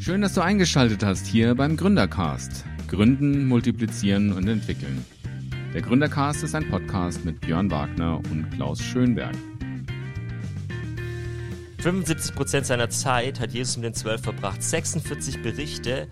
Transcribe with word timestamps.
Schön, 0.00 0.22
dass 0.22 0.32
du 0.32 0.40
eingeschaltet 0.40 1.04
hast 1.04 1.26
hier 1.26 1.54
beim 1.54 1.76
Gründercast. 1.76 2.64
Gründen, 2.88 3.46
multiplizieren 3.46 4.32
und 4.32 4.48
entwickeln. 4.48 5.04
Der 5.74 5.82
Gründercast 5.82 6.42
ist 6.42 6.54
ein 6.54 6.70
Podcast 6.70 7.22
mit 7.26 7.42
Björn 7.42 7.70
Wagner 7.70 8.16
und 8.16 8.50
Klaus 8.50 8.80
Schönberg. 8.80 9.34
75 11.80 12.34
Prozent 12.34 12.64
seiner 12.64 12.88
Zeit 12.88 13.40
hat 13.40 13.52
Jesus 13.52 13.76
mit 13.76 13.84
den 13.84 13.94
Zwölf 13.94 14.22
verbracht. 14.22 14.62
46 14.62 15.42
Berichte, 15.42 16.08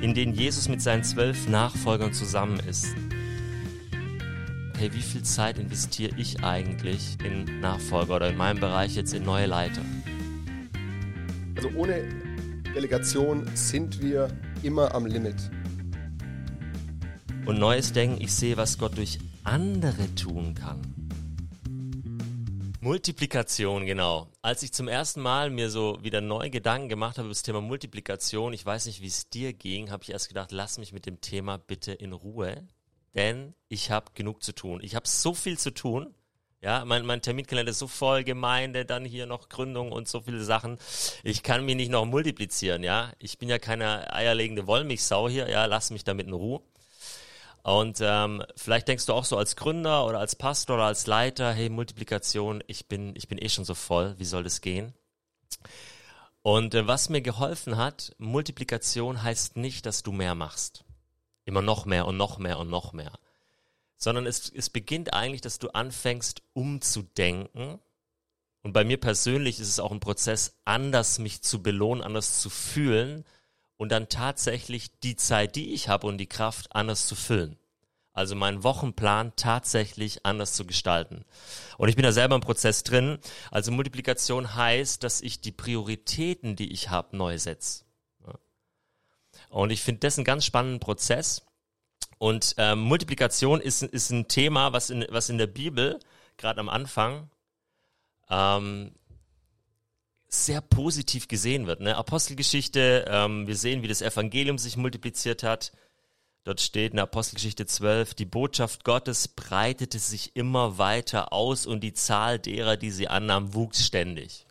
in 0.00 0.14
denen 0.14 0.34
Jesus 0.34 0.68
mit 0.68 0.80
seinen 0.80 1.02
zwölf 1.02 1.48
Nachfolgern 1.48 2.12
zusammen 2.12 2.60
ist. 2.70 2.94
Hey, 4.78 4.92
wie 4.92 5.02
viel 5.02 5.24
Zeit 5.24 5.58
investiere 5.58 6.14
ich 6.16 6.44
eigentlich 6.44 7.16
in 7.24 7.58
Nachfolger 7.58 8.14
oder 8.14 8.30
in 8.30 8.36
meinem 8.36 8.60
Bereich 8.60 8.94
jetzt 8.94 9.12
in 9.12 9.24
neue 9.24 9.46
Leiter? 9.46 9.82
Also 11.56 11.70
ohne 11.74 12.21
Delegation 12.74 13.46
sind 13.54 14.00
wir 14.00 14.28
immer 14.62 14.94
am 14.94 15.04
Limit. 15.04 15.36
Und 17.44 17.58
neues 17.58 17.92
Denken, 17.92 18.18
ich 18.22 18.34
sehe, 18.34 18.56
was 18.56 18.78
Gott 18.78 18.96
durch 18.96 19.18
andere 19.44 20.14
tun 20.14 20.54
kann. 20.54 20.80
Multiplikation, 22.80 23.84
genau. 23.84 24.28
Als 24.40 24.62
ich 24.62 24.72
zum 24.72 24.88
ersten 24.88 25.20
Mal 25.20 25.50
mir 25.50 25.68
so 25.68 25.98
wieder 26.02 26.22
neue 26.22 26.48
Gedanken 26.48 26.88
gemacht 26.88 27.18
habe 27.18 27.26
über 27.26 27.34
das 27.34 27.42
Thema 27.42 27.60
Multiplikation, 27.60 28.54
ich 28.54 28.64
weiß 28.64 28.86
nicht, 28.86 29.02
wie 29.02 29.06
es 29.06 29.28
dir 29.28 29.52
ging, 29.52 29.90
habe 29.90 30.02
ich 30.02 30.10
erst 30.10 30.28
gedacht, 30.28 30.50
lass 30.50 30.78
mich 30.78 30.94
mit 30.94 31.04
dem 31.04 31.20
Thema 31.20 31.58
bitte 31.58 31.92
in 31.92 32.12
Ruhe, 32.14 32.66
denn 33.14 33.52
ich 33.68 33.90
habe 33.90 34.12
genug 34.14 34.42
zu 34.42 34.54
tun. 34.54 34.80
Ich 34.82 34.94
habe 34.94 35.06
so 35.06 35.34
viel 35.34 35.58
zu 35.58 35.74
tun. 35.74 36.14
Ja, 36.62 36.84
mein, 36.84 37.04
mein 37.04 37.20
Terminkalender 37.20 37.72
ist 37.72 37.80
so 37.80 37.88
voll, 37.88 38.22
Gemeinde, 38.22 38.84
dann 38.84 39.04
hier 39.04 39.26
noch 39.26 39.48
Gründung 39.48 39.90
und 39.90 40.06
so 40.06 40.20
viele 40.20 40.44
Sachen. 40.44 40.78
Ich 41.24 41.42
kann 41.42 41.64
mich 41.64 41.74
nicht 41.74 41.90
noch 41.90 42.04
multiplizieren, 42.04 42.84
ja. 42.84 43.10
Ich 43.18 43.38
bin 43.38 43.48
ja 43.48 43.58
keine 43.58 44.14
eierlegende 44.14 44.68
Wollmilchsau 44.68 45.28
hier, 45.28 45.48
ja, 45.50 45.64
lass 45.64 45.90
mich 45.90 46.04
damit 46.04 46.28
in 46.28 46.32
Ruhe. 46.32 46.60
Und 47.64 47.98
ähm, 48.00 48.44
vielleicht 48.56 48.86
denkst 48.86 49.06
du 49.06 49.12
auch 49.12 49.24
so 49.24 49.36
als 49.36 49.56
Gründer 49.56 50.06
oder 50.06 50.20
als 50.20 50.36
Pastor 50.36 50.76
oder 50.76 50.86
als 50.86 51.08
Leiter, 51.08 51.52
hey, 51.52 51.68
Multiplikation, 51.68 52.62
ich 52.68 52.86
bin, 52.86 53.16
ich 53.16 53.26
bin 53.26 53.38
eh 53.38 53.48
schon 53.48 53.64
so 53.64 53.74
voll, 53.74 54.14
wie 54.18 54.24
soll 54.24 54.44
das 54.44 54.60
gehen? 54.60 54.94
Und 56.42 56.74
äh, 56.76 56.86
was 56.86 57.08
mir 57.08 57.22
geholfen 57.22 57.76
hat, 57.76 58.14
Multiplikation 58.18 59.22
heißt 59.24 59.56
nicht, 59.56 59.84
dass 59.84 60.04
du 60.04 60.12
mehr 60.12 60.36
machst. 60.36 60.84
Immer 61.44 61.62
noch 61.62 61.86
mehr 61.86 62.06
und 62.06 62.16
noch 62.16 62.38
mehr 62.38 62.60
und 62.60 62.70
noch 62.70 62.92
mehr. 62.92 63.12
Sondern 64.02 64.26
es, 64.26 64.50
es 64.50 64.68
beginnt 64.68 65.14
eigentlich, 65.14 65.42
dass 65.42 65.58
du 65.58 65.68
anfängst 65.68 66.42
umzudenken. 66.54 67.78
Und 68.62 68.72
bei 68.72 68.84
mir 68.84 68.98
persönlich 68.98 69.60
ist 69.60 69.68
es 69.68 69.80
auch 69.80 69.92
ein 69.92 70.00
Prozess, 70.00 70.56
anders 70.64 71.18
mich 71.18 71.42
zu 71.42 71.62
belohnen, 71.62 72.02
anders 72.02 72.40
zu 72.40 72.50
fühlen, 72.50 73.24
und 73.82 73.90
dann 73.90 74.08
tatsächlich 74.08 75.00
die 75.00 75.16
Zeit, 75.16 75.56
die 75.56 75.74
ich 75.74 75.88
habe 75.88 76.06
und 76.06 76.18
die 76.18 76.28
Kraft 76.28 76.72
anders 76.72 77.08
zu 77.08 77.16
füllen. 77.16 77.58
Also 78.12 78.36
meinen 78.36 78.62
Wochenplan 78.62 79.32
tatsächlich 79.34 80.24
anders 80.24 80.52
zu 80.52 80.66
gestalten. 80.66 81.24
Und 81.78 81.88
ich 81.88 81.96
bin 81.96 82.04
da 82.04 82.12
selber 82.12 82.36
im 82.36 82.42
Prozess 82.42 82.84
drin. 82.84 83.18
Also 83.50 83.72
Multiplikation 83.72 84.54
heißt, 84.54 85.02
dass 85.02 85.20
ich 85.20 85.40
die 85.40 85.50
Prioritäten, 85.50 86.54
die 86.54 86.70
ich 86.72 86.90
habe, 86.90 87.16
neu 87.16 87.36
setze. 87.38 87.84
Und 89.48 89.70
ich 89.70 89.82
finde 89.82 90.00
das 90.00 90.16
einen 90.16 90.24
ganz 90.24 90.44
spannenden 90.44 90.78
Prozess. 90.78 91.42
Und 92.22 92.54
ähm, 92.56 92.78
Multiplikation 92.78 93.60
ist, 93.60 93.82
ist 93.82 94.10
ein 94.10 94.28
Thema, 94.28 94.72
was 94.72 94.90
in, 94.90 95.04
was 95.08 95.28
in 95.28 95.38
der 95.38 95.48
Bibel, 95.48 95.98
gerade 96.36 96.60
am 96.60 96.68
Anfang, 96.68 97.28
ähm, 98.30 98.92
sehr 100.28 100.60
positiv 100.60 101.26
gesehen 101.26 101.66
wird. 101.66 101.80
Ne? 101.80 101.96
Apostelgeschichte, 101.96 103.06
ähm, 103.08 103.48
wir 103.48 103.56
sehen, 103.56 103.82
wie 103.82 103.88
das 103.88 104.02
Evangelium 104.02 104.56
sich 104.56 104.76
multipliziert 104.76 105.42
hat. 105.42 105.72
Dort 106.44 106.60
steht 106.60 106.92
in 106.92 107.00
Apostelgeschichte 107.00 107.66
12, 107.66 108.14
die 108.14 108.24
Botschaft 108.24 108.84
Gottes 108.84 109.26
breitete 109.26 109.98
sich 109.98 110.36
immer 110.36 110.78
weiter 110.78 111.32
aus 111.32 111.66
und 111.66 111.80
die 111.80 111.92
Zahl 111.92 112.38
derer, 112.38 112.76
die 112.76 112.92
sie 112.92 113.08
annahmen, 113.08 113.52
wuchs 113.52 113.84
ständig. 113.84 114.46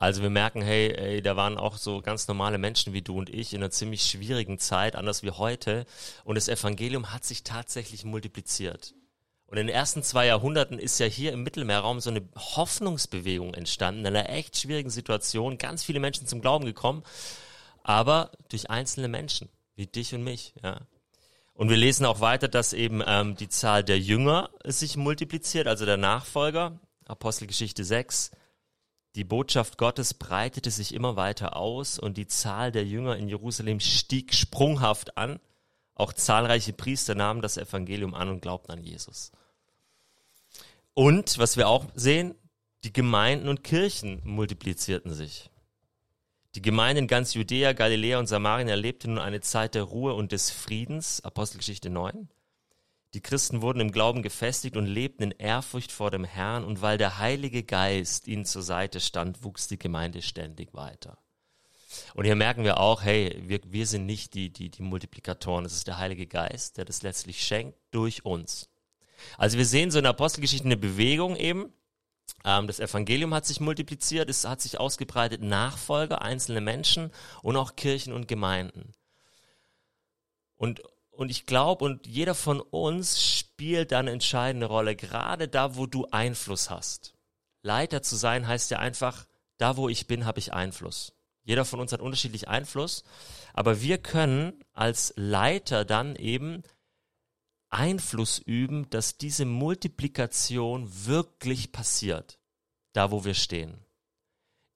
Also 0.00 0.22
wir 0.22 0.30
merken, 0.30 0.62
hey, 0.62 0.92
ey, 0.92 1.22
da 1.22 1.34
waren 1.34 1.58
auch 1.58 1.76
so 1.76 2.00
ganz 2.00 2.28
normale 2.28 2.56
Menschen 2.56 2.92
wie 2.92 3.02
du 3.02 3.18
und 3.18 3.30
ich 3.30 3.52
in 3.52 3.60
einer 3.60 3.72
ziemlich 3.72 4.04
schwierigen 4.04 4.60
Zeit, 4.60 4.94
anders 4.94 5.24
wie 5.24 5.32
heute. 5.32 5.86
Und 6.22 6.36
das 6.36 6.46
Evangelium 6.46 7.12
hat 7.12 7.24
sich 7.24 7.42
tatsächlich 7.42 8.04
multipliziert. 8.04 8.94
Und 9.46 9.58
in 9.58 9.66
den 9.66 9.74
ersten 9.74 10.04
zwei 10.04 10.26
Jahrhunderten 10.26 10.78
ist 10.78 11.00
ja 11.00 11.06
hier 11.06 11.32
im 11.32 11.42
Mittelmeerraum 11.42 11.98
so 11.98 12.10
eine 12.10 12.22
Hoffnungsbewegung 12.36 13.54
entstanden, 13.54 14.00
in 14.02 14.06
einer 14.06 14.28
echt 14.28 14.56
schwierigen 14.56 14.90
Situation. 14.90 15.58
Ganz 15.58 15.82
viele 15.82 15.98
Menschen 15.98 16.28
zum 16.28 16.40
Glauben 16.40 16.64
gekommen, 16.64 17.02
aber 17.82 18.30
durch 18.50 18.70
einzelne 18.70 19.08
Menschen, 19.08 19.48
wie 19.74 19.86
dich 19.86 20.14
und 20.14 20.22
mich. 20.22 20.54
Ja. 20.62 20.82
Und 21.54 21.70
wir 21.70 21.76
lesen 21.76 22.06
auch 22.06 22.20
weiter, 22.20 22.46
dass 22.46 22.72
eben 22.72 23.02
ähm, 23.04 23.34
die 23.34 23.48
Zahl 23.48 23.82
der 23.82 23.98
Jünger 23.98 24.50
sich 24.62 24.96
multipliziert, 24.96 25.66
also 25.66 25.86
der 25.86 25.96
Nachfolger. 25.96 26.78
Apostelgeschichte 27.06 27.82
6. 27.84 28.30
Die 29.18 29.24
Botschaft 29.24 29.78
Gottes 29.78 30.14
breitete 30.14 30.70
sich 30.70 30.94
immer 30.94 31.16
weiter 31.16 31.56
aus 31.56 31.98
und 31.98 32.16
die 32.16 32.28
Zahl 32.28 32.70
der 32.70 32.84
Jünger 32.84 33.16
in 33.16 33.28
Jerusalem 33.28 33.80
stieg 33.80 34.32
sprunghaft 34.32 35.18
an. 35.18 35.40
Auch 35.96 36.12
zahlreiche 36.12 36.72
Priester 36.72 37.16
nahmen 37.16 37.42
das 37.42 37.56
Evangelium 37.56 38.14
an 38.14 38.28
und 38.28 38.42
glaubten 38.42 38.70
an 38.70 38.84
Jesus. 38.84 39.32
Und 40.94 41.36
was 41.36 41.56
wir 41.56 41.66
auch 41.66 41.86
sehen, 41.96 42.36
die 42.84 42.92
Gemeinden 42.92 43.48
und 43.48 43.64
Kirchen 43.64 44.22
multiplizierten 44.22 45.12
sich. 45.12 45.50
Die 46.54 46.62
Gemeinden 46.62 47.02
in 47.02 47.08
ganz 47.08 47.34
Judäa, 47.34 47.72
Galiläa 47.72 48.20
und 48.20 48.28
Samarien 48.28 48.68
erlebten 48.68 49.14
nun 49.14 49.18
eine 49.18 49.40
Zeit 49.40 49.74
der 49.74 49.82
Ruhe 49.82 50.14
und 50.14 50.30
des 50.30 50.52
Friedens, 50.52 51.24
Apostelgeschichte 51.24 51.90
9. 51.90 52.28
Die 53.14 53.22
Christen 53.22 53.62
wurden 53.62 53.80
im 53.80 53.90
Glauben 53.90 54.22
gefestigt 54.22 54.76
und 54.76 54.86
lebten 54.86 55.22
in 55.22 55.30
Ehrfurcht 55.30 55.92
vor 55.92 56.10
dem 56.10 56.24
Herrn, 56.24 56.64
und 56.64 56.82
weil 56.82 56.98
der 56.98 57.18
Heilige 57.18 57.62
Geist 57.62 58.28
ihnen 58.28 58.44
zur 58.44 58.62
Seite 58.62 59.00
stand, 59.00 59.42
wuchs 59.44 59.66
die 59.66 59.78
Gemeinde 59.78 60.20
ständig 60.20 60.74
weiter. 60.74 61.18
Und 62.14 62.26
hier 62.26 62.36
merken 62.36 62.64
wir 62.64 62.78
auch, 62.78 63.02
hey, 63.02 63.42
wir, 63.46 63.60
wir 63.64 63.86
sind 63.86 64.04
nicht 64.04 64.34
die, 64.34 64.52
die, 64.52 64.70
die 64.70 64.82
Multiplikatoren, 64.82 65.64
es 65.64 65.72
ist 65.72 65.86
der 65.86 65.98
Heilige 65.98 66.26
Geist, 66.26 66.76
der 66.76 66.84
das 66.84 67.02
letztlich 67.02 67.42
schenkt 67.42 67.78
durch 67.90 68.26
uns. 68.26 68.68
Also 69.38 69.56
wir 69.56 69.64
sehen 69.64 69.90
so 69.90 69.98
in 69.98 70.04
der 70.04 70.10
Apostelgeschichte 70.10 70.66
eine 70.66 70.76
Bewegung 70.76 71.34
eben. 71.36 71.72
Ähm, 72.44 72.66
das 72.66 72.78
Evangelium 72.78 73.32
hat 73.32 73.46
sich 73.46 73.58
multipliziert, 73.60 74.28
es 74.28 74.44
hat 74.44 74.60
sich 74.60 74.78
ausgebreitet, 74.78 75.42
Nachfolger, 75.42 76.20
einzelne 76.20 76.60
Menschen 76.60 77.10
und 77.42 77.56
auch 77.56 77.74
Kirchen 77.74 78.12
und 78.12 78.28
Gemeinden. 78.28 78.92
Und, 80.56 80.82
und 81.18 81.32
ich 81.32 81.46
glaube, 81.46 81.84
und 81.84 82.06
jeder 82.06 82.36
von 82.36 82.60
uns 82.60 83.20
spielt 83.20 83.90
da 83.90 83.98
eine 83.98 84.12
entscheidende 84.12 84.66
Rolle, 84.66 84.94
gerade 84.94 85.48
da, 85.48 85.74
wo 85.74 85.86
du 85.86 86.06
Einfluss 86.12 86.70
hast. 86.70 87.12
Leiter 87.60 88.02
zu 88.02 88.14
sein 88.14 88.46
heißt 88.46 88.70
ja 88.70 88.78
einfach, 88.78 89.26
da 89.56 89.76
wo 89.76 89.88
ich 89.88 90.06
bin, 90.06 90.24
habe 90.24 90.38
ich 90.38 90.52
Einfluss. 90.52 91.12
Jeder 91.42 91.64
von 91.64 91.80
uns 91.80 91.90
hat 91.90 92.00
unterschiedlich 92.00 92.46
Einfluss, 92.46 93.02
aber 93.52 93.80
wir 93.82 93.98
können 93.98 94.62
als 94.74 95.12
Leiter 95.16 95.84
dann 95.84 96.14
eben 96.14 96.62
Einfluss 97.68 98.38
üben, 98.38 98.88
dass 98.90 99.18
diese 99.18 99.44
Multiplikation 99.44 100.88
wirklich 101.04 101.72
passiert, 101.72 102.38
da 102.92 103.10
wo 103.10 103.24
wir 103.24 103.34
stehen. 103.34 103.76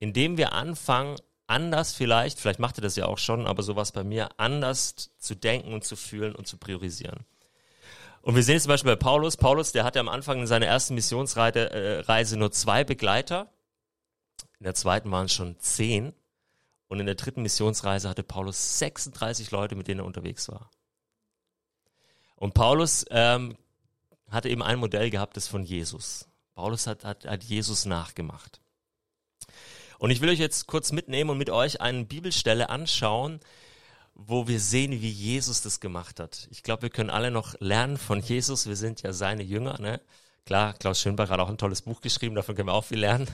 Indem 0.00 0.36
wir 0.36 0.54
anfangen, 0.54 1.20
anders 1.52 1.92
vielleicht, 1.92 2.40
vielleicht 2.40 2.58
macht 2.58 2.78
ihr 2.78 2.82
das 2.82 2.96
ja 2.96 3.06
auch 3.06 3.18
schon, 3.18 3.46
aber 3.46 3.62
sowas 3.62 3.92
bei 3.92 4.02
mir, 4.02 4.28
anders 4.38 5.10
zu 5.18 5.34
denken 5.34 5.74
und 5.74 5.84
zu 5.84 5.96
fühlen 5.96 6.34
und 6.34 6.46
zu 6.46 6.56
priorisieren. 6.56 7.26
Und 8.22 8.36
wir 8.36 8.42
sehen 8.42 8.56
es 8.56 8.62
zum 8.62 8.70
Beispiel 8.70 8.92
bei 8.92 9.04
Paulus. 9.04 9.36
Paulus, 9.36 9.72
der 9.72 9.84
hatte 9.84 10.00
am 10.00 10.08
Anfang 10.08 10.40
in 10.40 10.46
seiner 10.46 10.66
ersten 10.66 10.94
Missionsreise 10.94 11.70
äh, 11.70 12.36
nur 12.36 12.52
zwei 12.52 12.84
Begleiter. 12.84 13.50
In 14.58 14.64
der 14.64 14.74
zweiten 14.74 15.10
waren 15.10 15.26
es 15.26 15.34
schon 15.34 15.58
zehn. 15.58 16.14
Und 16.86 17.00
in 17.00 17.06
der 17.06 17.16
dritten 17.16 17.42
Missionsreise 17.42 18.08
hatte 18.08 18.22
Paulus 18.22 18.78
36 18.78 19.50
Leute, 19.50 19.74
mit 19.74 19.88
denen 19.88 20.00
er 20.00 20.06
unterwegs 20.06 20.48
war. 20.48 20.70
Und 22.36 22.54
Paulus 22.54 23.04
ähm, 23.10 23.56
hatte 24.30 24.48
eben 24.48 24.62
ein 24.62 24.78
Modell 24.78 25.10
gehabt, 25.10 25.36
das 25.36 25.48
von 25.48 25.64
Jesus. 25.64 26.28
Paulus 26.54 26.86
hat, 26.86 27.04
hat, 27.04 27.24
hat 27.24 27.42
Jesus 27.44 27.86
nachgemacht. 27.86 28.61
Und 30.02 30.10
ich 30.10 30.20
will 30.20 30.30
euch 30.30 30.40
jetzt 30.40 30.66
kurz 30.66 30.90
mitnehmen 30.90 31.30
und 31.30 31.38
mit 31.38 31.48
euch 31.48 31.80
eine 31.80 32.04
Bibelstelle 32.04 32.70
anschauen, 32.70 33.38
wo 34.14 34.48
wir 34.48 34.58
sehen, 34.58 34.90
wie 34.90 35.08
Jesus 35.08 35.62
das 35.62 35.78
gemacht 35.78 36.18
hat. 36.18 36.48
Ich 36.50 36.64
glaube, 36.64 36.82
wir 36.82 36.90
können 36.90 37.08
alle 37.08 37.30
noch 37.30 37.54
lernen 37.60 37.96
von 37.96 38.18
Jesus. 38.18 38.66
Wir 38.66 38.74
sind 38.74 39.02
ja 39.02 39.12
seine 39.12 39.44
Jünger. 39.44 39.80
Ne? 39.80 40.00
Klar, 40.44 40.72
Klaus 40.72 41.00
Schönbach 41.00 41.30
hat 41.30 41.38
auch 41.38 41.48
ein 41.48 41.56
tolles 41.56 41.82
Buch 41.82 42.00
geschrieben, 42.00 42.34
davon 42.34 42.56
können 42.56 42.66
wir 42.66 42.74
auch 42.74 42.84
viel 42.84 42.98
lernen. 42.98 43.28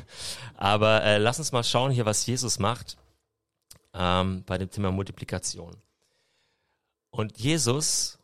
Aber 0.59 1.03
äh, 1.05 1.17
lass 1.17 1.38
uns 1.38 1.53
mal 1.53 1.65
schauen 1.65 1.91
hier, 1.91 2.05
was 2.05 2.26
Jesus 2.26 2.59
macht 2.59 2.99
ähm, 3.94 4.44
bei 4.44 4.59
dem 4.59 4.71
Thema 4.71 4.93
Multiplikation. 4.93 5.75
Und 7.09 7.38
Jesus, 7.38 8.19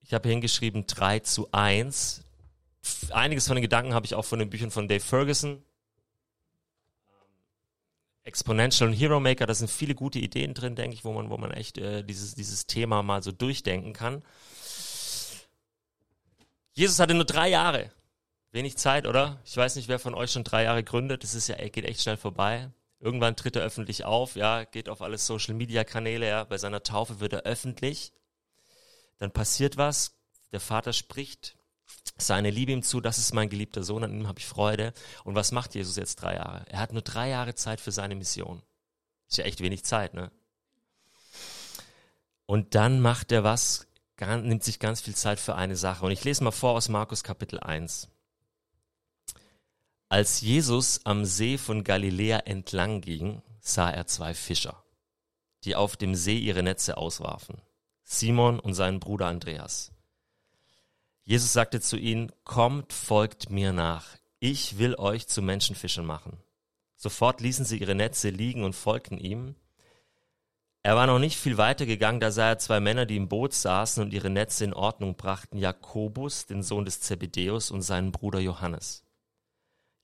ich 0.00 0.14
habe 0.14 0.26
hingeschrieben 0.26 0.86
3 0.86 1.18
zu 1.18 1.52
1. 1.52 2.22
Einiges 3.10 3.46
von 3.46 3.56
den 3.56 3.62
Gedanken 3.62 3.92
habe 3.92 4.06
ich 4.06 4.14
auch 4.14 4.24
von 4.24 4.38
den 4.38 4.48
Büchern 4.48 4.70
von 4.70 4.88
Dave 4.88 5.04
Ferguson. 5.04 5.62
Exponential 8.26 8.88
und 8.90 8.94
Hero 8.94 9.20
Maker, 9.20 9.46
da 9.46 9.54
sind 9.54 9.70
viele 9.70 9.94
gute 9.94 10.18
Ideen 10.18 10.52
drin, 10.52 10.74
denke 10.74 10.94
ich, 10.94 11.04
wo 11.04 11.12
man, 11.12 11.30
wo 11.30 11.36
man 11.36 11.52
echt 11.52 11.78
äh, 11.78 12.02
dieses, 12.02 12.34
dieses 12.34 12.66
Thema 12.66 13.04
mal 13.04 13.22
so 13.22 13.30
durchdenken 13.30 13.92
kann. 13.92 14.22
Jesus 16.72 16.98
hatte 16.98 17.14
nur 17.14 17.24
drei 17.24 17.48
Jahre. 17.48 17.92
Wenig 18.50 18.76
Zeit, 18.78 19.06
oder? 19.06 19.40
Ich 19.44 19.56
weiß 19.56 19.76
nicht, 19.76 19.86
wer 19.86 20.00
von 20.00 20.14
euch 20.14 20.32
schon 20.32 20.42
drei 20.42 20.64
Jahre 20.64 20.82
gründet. 20.82 21.22
Das 21.22 21.34
ist 21.34 21.46
ja, 21.46 21.56
geht 21.68 21.84
echt 21.84 22.02
schnell 22.02 22.16
vorbei. 22.16 22.70
Irgendwann 22.98 23.36
tritt 23.36 23.54
er 23.54 23.62
öffentlich 23.62 24.04
auf, 24.04 24.34
ja, 24.34 24.64
geht 24.64 24.88
auf 24.88 25.02
alle 25.02 25.18
Social 25.18 25.54
Media 25.54 25.84
Kanäle, 25.84 26.26
ja. 26.28 26.44
Bei 26.44 26.58
seiner 26.58 26.82
Taufe 26.82 27.20
wird 27.20 27.32
er 27.32 27.42
öffentlich. 27.42 28.12
Dann 29.18 29.30
passiert 29.30 29.76
was. 29.76 30.18
Der 30.50 30.60
Vater 30.60 30.92
spricht 30.92 31.56
seine 32.18 32.50
Liebe 32.50 32.72
ihm 32.72 32.82
zu, 32.82 33.00
das 33.00 33.18
ist 33.18 33.34
mein 33.34 33.48
geliebter 33.48 33.82
Sohn, 33.82 34.04
an 34.04 34.12
ihm 34.12 34.28
habe 34.28 34.38
ich 34.38 34.46
Freude. 34.46 34.92
Und 35.24 35.34
was 35.34 35.52
macht 35.52 35.74
Jesus 35.74 35.96
jetzt 35.96 36.16
drei 36.16 36.36
Jahre? 36.36 36.64
Er 36.68 36.78
hat 36.78 36.92
nur 36.92 37.02
drei 37.02 37.28
Jahre 37.28 37.54
Zeit 37.54 37.80
für 37.80 37.92
seine 37.92 38.14
Mission. 38.14 38.62
Ist 39.28 39.38
ja 39.38 39.44
echt 39.44 39.60
wenig 39.60 39.84
Zeit, 39.84 40.14
ne? 40.14 40.30
Und 42.46 42.74
dann 42.74 43.00
macht 43.00 43.32
er 43.32 43.42
was, 43.42 43.86
nimmt 44.20 44.62
sich 44.62 44.78
ganz 44.78 45.00
viel 45.00 45.16
Zeit 45.16 45.40
für 45.40 45.56
eine 45.56 45.76
Sache. 45.76 46.06
Und 46.06 46.12
ich 46.12 46.24
lese 46.24 46.44
mal 46.44 46.52
vor 46.52 46.72
aus 46.72 46.88
Markus 46.88 47.24
Kapitel 47.24 47.58
1. 47.58 48.08
Als 50.08 50.40
Jesus 50.40 51.00
am 51.04 51.24
See 51.24 51.58
von 51.58 51.82
Galiläa 51.82 52.38
entlang 52.38 53.00
ging, 53.00 53.42
sah 53.60 53.90
er 53.90 54.06
zwei 54.06 54.32
Fischer, 54.34 54.84
die 55.64 55.74
auf 55.74 55.96
dem 55.96 56.14
See 56.14 56.38
ihre 56.38 56.62
Netze 56.62 56.96
auswarfen. 56.96 57.60
Simon 58.04 58.60
und 58.60 58.74
seinen 58.74 59.00
Bruder 59.00 59.26
Andreas. 59.26 59.90
Jesus 61.28 61.52
sagte 61.52 61.80
zu 61.80 61.96
ihnen, 61.96 62.30
kommt, 62.44 62.92
folgt 62.92 63.50
mir 63.50 63.72
nach. 63.72 64.06
Ich 64.38 64.78
will 64.78 64.94
euch 64.94 65.26
zu 65.26 65.42
Menschenfischern 65.42 66.06
machen. 66.06 66.38
Sofort 66.94 67.40
ließen 67.40 67.64
sie 67.64 67.78
ihre 67.78 67.96
Netze 67.96 68.30
liegen 68.30 68.62
und 68.62 68.74
folgten 68.74 69.18
ihm. 69.18 69.56
Er 70.84 70.94
war 70.94 71.08
noch 71.08 71.18
nicht 71.18 71.36
viel 71.36 71.58
weiter 71.58 71.84
gegangen, 71.84 72.20
da 72.20 72.30
sah 72.30 72.50
er 72.50 72.58
zwei 72.58 72.78
Männer, 72.78 73.06
die 73.06 73.16
im 73.16 73.26
Boot 73.26 73.54
saßen 73.54 74.04
und 74.04 74.14
ihre 74.14 74.30
Netze 74.30 74.64
in 74.64 74.72
Ordnung 74.72 75.16
brachten, 75.16 75.58
Jakobus, 75.58 76.46
den 76.46 76.62
Sohn 76.62 76.84
des 76.84 77.00
Zebedeus, 77.00 77.72
und 77.72 77.82
seinen 77.82 78.12
Bruder 78.12 78.38
Johannes. 78.38 79.02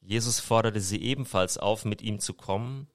Jesus 0.00 0.40
forderte 0.40 0.80
sie 0.80 1.00
ebenfalls 1.00 1.56
auf, 1.56 1.84
mit 1.84 2.02
ihm 2.02 2.18
zu 2.18 2.34
kommen. 2.34 2.88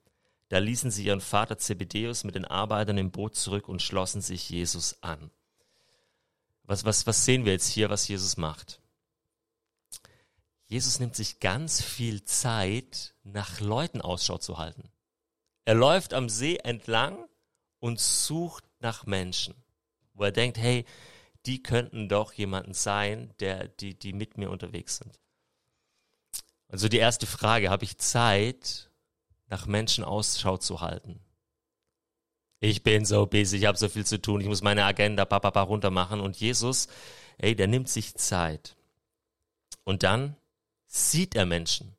Da 0.50 0.58
ließen 0.58 0.92
sie 0.92 1.06
ihren 1.06 1.22
Vater 1.22 1.58
Zebedeus 1.58 2.26
mit 2.26 2.36
den 2.36 2.44
Arbeitern 2.44 2.98
im 2.98 3.12
Boot 3.12 3.36
zurück 3.36 3.70
und 3.70 3.82
schlossen 3.82 4.20
sich 4.20 4.50
Jesus 4.50 5.02
an. 5.02 5.32
Was, 6.68 6.86
was, 6.86 7.08
was 7.08 7.26
sehen 7.26 7.46
wir 7.46 7.54
jetzt 7.54 7.70
hier, 7.70 7.90
was 7.90 8.08
Jesus 8.08 8.38
macht? 8.38 8.82
Jesus 10.66 11.00
nimmt 11.00 11.16
sich 11.16 11.40
ganz 11.40 11.82
viel 11.82 12.26
Zeit, 12.26 13.16
nach 13.24 13.62
Leuten 13.62 14.02
Ausschau 14.02 14.38
zu 14.38 14.58
halten. 14.58 14.92
Er 15.64 15.76
läuft 15.76 16.14
am 16.14 16.28
See 16.28 16.58
entlang 16.58 17.18
und 17.80 18.00
sucht 18.00 18.66
nach 18.80 19.06
Menschen, 19.06 19.56
wo 20.14 20.26
er 20.26 20.32
denkt, 20.32 20.58
hey, 20.58 20.86
die 21.46 21.64
könnten 21.64 22.10
doch 22.10 22.34
jemanden 22.34 22.74
sein, 22.74 23.34
der, 23.40 23.70
die, 23.70 23.98
die 23.98 24.12
mit 24.12 24.38
mir 24.38 24.50
unterwegs 24.50 24.98
sind. 24.98 25.18
Also 26.68 26.90
die 26.90 26.98
erste 26.98 27.26
Frage, 27.26 27.70
habe 27.70 27.86
ich 27.86 27.98
Zeit, 27.98 28.92
nach 29.48 29.66
Menschen 29.66 30.04
Ausschau 30.04 30.58
zu 30.58 30.82
halten? 30.82 31.22
Ich 32.60 32.84
bin 32.84 33.06
so 33.06 33.26
busy, 33.26 33.58
ich 33.58 33.66
habe 33.66 33.78
so 33.78 33.90
viel 33.90 34.06
zu 34.06 34.22
tun, 34.22 34.42
ich 34.42 34.48
muss 34.48 34.62
meine 34.62 34.86
Agenda 34.86 35.26
papapa 35.26 35.62
runter 35.62 35.92
machen. 35.92 36.20
Und 36.20 36.38
Jesus, 36.38 36.88
ey, 37.38 37.56
der 37.56 37.68
nimmt 37.68 37.90
sich 37.90 38.16
Zeit. 38.16 38.76
Und 39.84 40.04
dann 40.04 40.36
sieht 40.88 41.36
er 41.36 41.46
Menschen. 41.46 41.96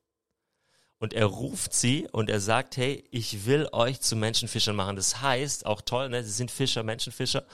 Und 0.98 1.14
er 1.14 1.26
ruft 1.26 1.72
sie 1.72 2.08
und 2.10 2.28
er 2.28 2.40
sagt, 2.40 2.76
hey, 2.76 3.04
ich 3.12 3.46
will 3.46 3.68
euch 3.70 4.00
zu 4.00 4.16
Menschenfischern 4.16 4.74
machen. 4.74 4.96
Das 4.96 5.22
heißt, 5.22 5.64
auch 5.64 5.80
toll, 5.80 6.08
ne? 6.08 6.24
Sie 6.24 6.32
sind 6.32 6.50
Fischer, 6.50 6.82
Menschenfischer. 6.82 7.44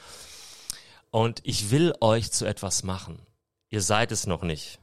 Und 1.11 1.41
ich 1.45 1.71
will 1.71 1.95
euch 2.01 2.33
zu 2.33 2.47
etwas 2.47 2.85
machen. 2.85 3.21
Ihr 3.69 3.83
seid 3.83 4.13
es 4.13 4.27
noch 4.27 4.43
nicht. 4.43 4.81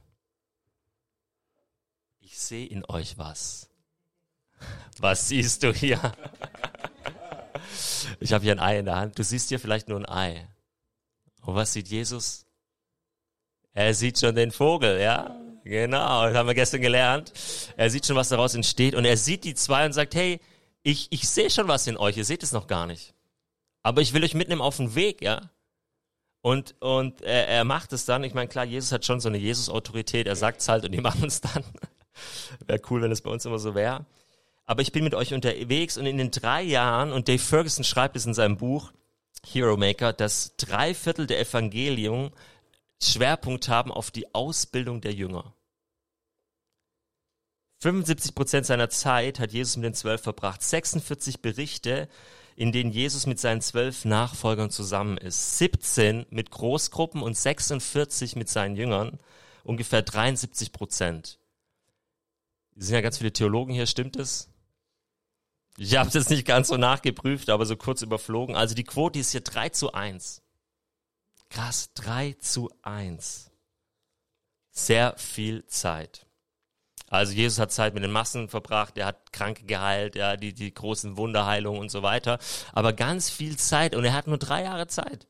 Ich 2.20 2.38
sehe 2.38 2.66
in 2.66 2.84
euch 2.88 3.18
was. 3.18 3.68
Was 4.98 5.28
siehst 5.28 5.64
du 5.64 5.74
hier? 5.74 6.12
Ich 8.20 8.32
habe 8.32 8.44
hier 8.44 8.52
ein 8.52 8.60
Ei 8.60 8.78
in 8.78 8.84
der 8.84 8.96
Hand. 8.96 9.18
Du 9.18 9.24
siehst 9.24 9.48
hier 9.48 9.58
vielleicht 9.58 9.88
nur 9.88 9.98
ein 9.98 10.08
Ei. 10.08 10.48
Und 11.42 11.54
was 11.54 11.72
sieht 11.72 11.88
Jesus? 11.88 12.46
Er 13.74 13.94
sieht 13.94 14.18
schon 14.18 14.34
den 14.34 14.50
Vogel, 14.50 15.00
ja? 15.00 15.36
Genau, 15.64 16.26
das 16.26 16.34
haben 16.34 16.46
wir 16.46 16.54
gestern 16.54 16.80
gelernt. 16.80 17.32
Er 17.76 17.88
sieht 17.90 18.06
schon, 18.06 18.16
was 18.16 18.28
daraus 18.28 18.54
entsteht. 18.54 18.94
Und 18.94 19.04
er 19.04 19.16
sieht 19.16 19.44
die 19.44 19.54
zwei 19.54 19.86
und 19.86 19.92
sagt, 19.92 20.14
hey, 20.14 20.40
ich, 20.82 21.08
ich 21.10 21.28
sehe 21.28 21.50
schon 21.50 21.68
was 21.68 21.86
in 21.86 21.96
euch, 21.96 22.16
ihr 22.16 22.24
seht 22.24 22.42
es 22.42 22.52
noch 22.52 22.66
gar 22.66 22.86
nicht. 22.86 23.14
Aber 23.82 24.00
ich 24.00 24.12
will 24.12 24.24
euch 24.24 24.34
mitnehmen 24.34 24.60
auf 24.60 24.76
den 24.76 24.94
Weg, 24.94 25.22
ja? 25.22 25.50
Und, 26.40 26.74
und 26.80 27.22
er, 27.22 27.46
er 27.48 27.64
macht 27.64 27.92
es 27.92 28.04
dann. 28.04 28.24
Ich 28.24 28.34
meine, 28.34 28.48
klar, 28.48 28.64
Jesus 28.64 28.90
hat 28.90 29.04
schon 29.04 29.20
so 29.20 29.28
eine 29.28 29.38
Jesus-Autorität. 29.38 30.26
Er 30.26 30.36
sagt 30.36 30.60
es 30.60 30.68
halt 30.68 30.84
und 30.84 30.92
die 30.92 31.00
machen 31.02 31.24
es 31.24 31.40
dann. 31.40 31.64
wäre 32.66 32.82
cool, 32.90 33.02
wenn 33.02 33.12
es 33.12 33.22
bei 33.22 33.30
uns 33.30 33.44
immer 33.44 33.58
so 33.58 33.74
wäre 33.74 34.04
aber 34.66 34.82
ich 34.82 34.92
bin 34.92 35.04
mit 35.04 35.14
euch 35.14 35.34
unterwegs 35.34 35.96
und 35.96 36.06
in 36.06 36.18
den 36.18 36.30
drei 36.30 36.62
Jahren, 36.62 37.12
und 37.12 37.28
Dave 37.28 37.38
Ferguson 37.38 37.84
schreibt 37.84 38.16
es 38.16 38.26
in 38.26 38.34
seinem 38.34 38.56
Buch 38.56 38.92
Hero 39.44 39.76
Maker, 39.76 40.12
dass 40.12 40.56
drei 40.56 40.94
Viertel 40.94 41.26
der 41.26 41.40
Evangelium 41.40 42.30
Schwerpunkt 43.02 43.68
haben 43.68 43.90
auf 43.90 44.10
die 44.10 44.32
Ausbildung 44.34 45.00
der 45.00 45.12
Jünger. 45.12 45.54
75 47.80 48.36
Prozent 48.36 48.64
seiner 48.64 48.90
Zeit 48.90 49.40
hat 49.40 49.52
Jesus 49.52 49.76
mit 49.76 49.84
den 49.84 49.94
Zwölf 49.94 50.22
verbracht. 50.22 50.62
46 50.62 51.42
Berichte, 51.42 52.08
in 52.54 52.70
denen 52.70 52.92
Jesus 52.92 53.26
mit 53.26 53.40
seinen 53.40 53.60
zwölf 53.60 54.04
Nachfolgern 54.04 54.70
zusammen 54.70 55.18
ist. 55.18 55.58
17 55.58 56.26
mit 56.30 56.52
Großgruppen 56.52 57.22
und 57.22 57.36
46 57.36 58.36
mit 58.36 58.48
seinen 58.48 58.76
Jüngern. 58.76 59.18
Ungefähr 59.64 60.02
73 60.02 60.70
Prozent. 60.70 61.40
Es 62.76 62.86
sind 62.86 62.94
ja 62.94 63.00
ganz 63.00 63.18
viele 63.18 63.32
Theologen 63.32 63.74
hier, 63.74 63.86
stimmt 63.86 64.14
es? 64.14 64.51
Ich 65.78 65.96
habe 65.96 66.10
das 66.10 66.28
nicht 66.28 66.46
ganz 66.46 66.68
so 66.68 66.76
nachgeprüft, 66.76 67.48
aber 67.48 67.66
so 67.66 67.76
kurz 67.76 68.02
überflogen. 68.02 68.56
Also 68.56 68.74
die 68.74 68.84
Quote 68.84 69.18
ist 69.18 69.32
hier 69.32 69.40
3 69.40 69.70
zu 69.70 69.92
1. 69.92 70.42
Krass, 71.48 71.90
3 71.94 72.34
zu 72.34 72.70
1. 72.82 73.50
Sehr 74.70 75.14
viel 75.16 75.66
Zeit. 75.66 76.26
Also 77.08 77.34
Jesus 77.34 77.58
hat 77.58 77.72
Zeit 77.72 77.92
mit 77.92 78.02
den 78.02 78.10
Massen 78.10 78.48
verbracht, 78.48 78.96
er 78.96 79.04
hat 79.04 79.34
Kranke 79.34 79.64
geheilt, 79.64 80.16
ja, 80.16 80.38
die, 80.38 80.54
die 80.54 80.72
großen 80.72 81.18
Wunderheilungen 81.18 81.78
und 81.78 81.90
so 81.90 82.02
weiter. 82.02 82.38
Aber 82.72 82.94
ganz 82.94 83.28
viel 83.28 83.58
Zeit 83.58 83.94
und 83.94 84.04
er 84.04 84.14
hat 84.14 84.26
nur 84.26 84.38
drei 84.38 84.62
Jahre 84.62 84.86
Zeit. 84.86 85.26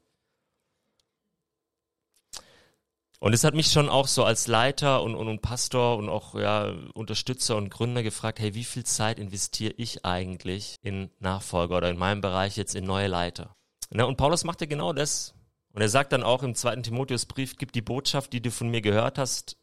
Und 3.23 3.35
es 3.35 3.45
hat 3.45 3.55
mich 3.55 3.69
schon 3.69 3.89
auch 3.89 4.09
so 4.09 4.25
als 4.25 4.49
Leiter 4.49 5.01
und, 5.01 5.15
und, 5.15 5.29
und 5.29 5.43
Pastor 5.43 5.97
und 5.97 6.09
auch 6.09 6.35
ja, 6.35 6.75
Unterstützer 6.93 7.55
und 7.55 7.71
Gründer 7.71 8.03
gefragt, 8.03 8.41
hey, 8.41 8.55
wie 8.55 8.65
viel 8.65 8.83
Zeit 8.83 9.21
investiere 9.21 9.75
ich 9.77 10.05
eigentlich 10.05 10.75
in 10.83 11.09
Nachfolger 11.21 11.77
oder 11.77 11.89
in 11.89 11.99
meinem 11.99 12.21
Bereich 12.21 12.57
jetzt 12.57 12.75
in 12.75 12.85
neue 12.85 13.07
Leiter? 13.07 13.55
Na, 13.91 14.03
und 14.07 14.17
Paulus 14.17 14.43
macht 14.43 14.61
ja 14.61 14.67
genau 14.67 14.93
das. 14.93 15.35
Und 15.73 15.83
er 15.83 15.89
sagt 15.89 16.13
dann 16.13 16.25
auch 16.25 16.43
im 16.43 16.57
zweiten 16.57 16.83
Timotheusbrief, 16.83 17.57
gib 17.57 17.71
die 17.71 17.81
Botschaft, 17.81 18.33
die 18.33 18.43
du 18.43 18.51
von 18.51 18.71
mir 18.71 18.81
gehört 18.81 19.19
hast 19.19 19.57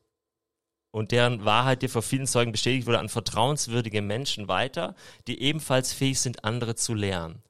und 0.91 1.11
deren 1.11 1.43
Wahrheit 1.43 1.81
dir 1.81 1.89
vor 1.89 2.01
vielen 2.01 2.27
Zeugen 2.27 2.53
bestätigt 2.53 2.87
wurde, 2.87 2.99
an 2.99 3.09
vertrauenswürdige 3.09 4.01
Menschen 4.01 4.47
weiter, 4.47 4.95
die 5.27 5.41
ebenfalls 5.41 5.91
fähig 5.91 6.21
sind, 6.21 6.45
andere 6.45 6.75
zu 6.75 6.93
lernen. 6.93 7.43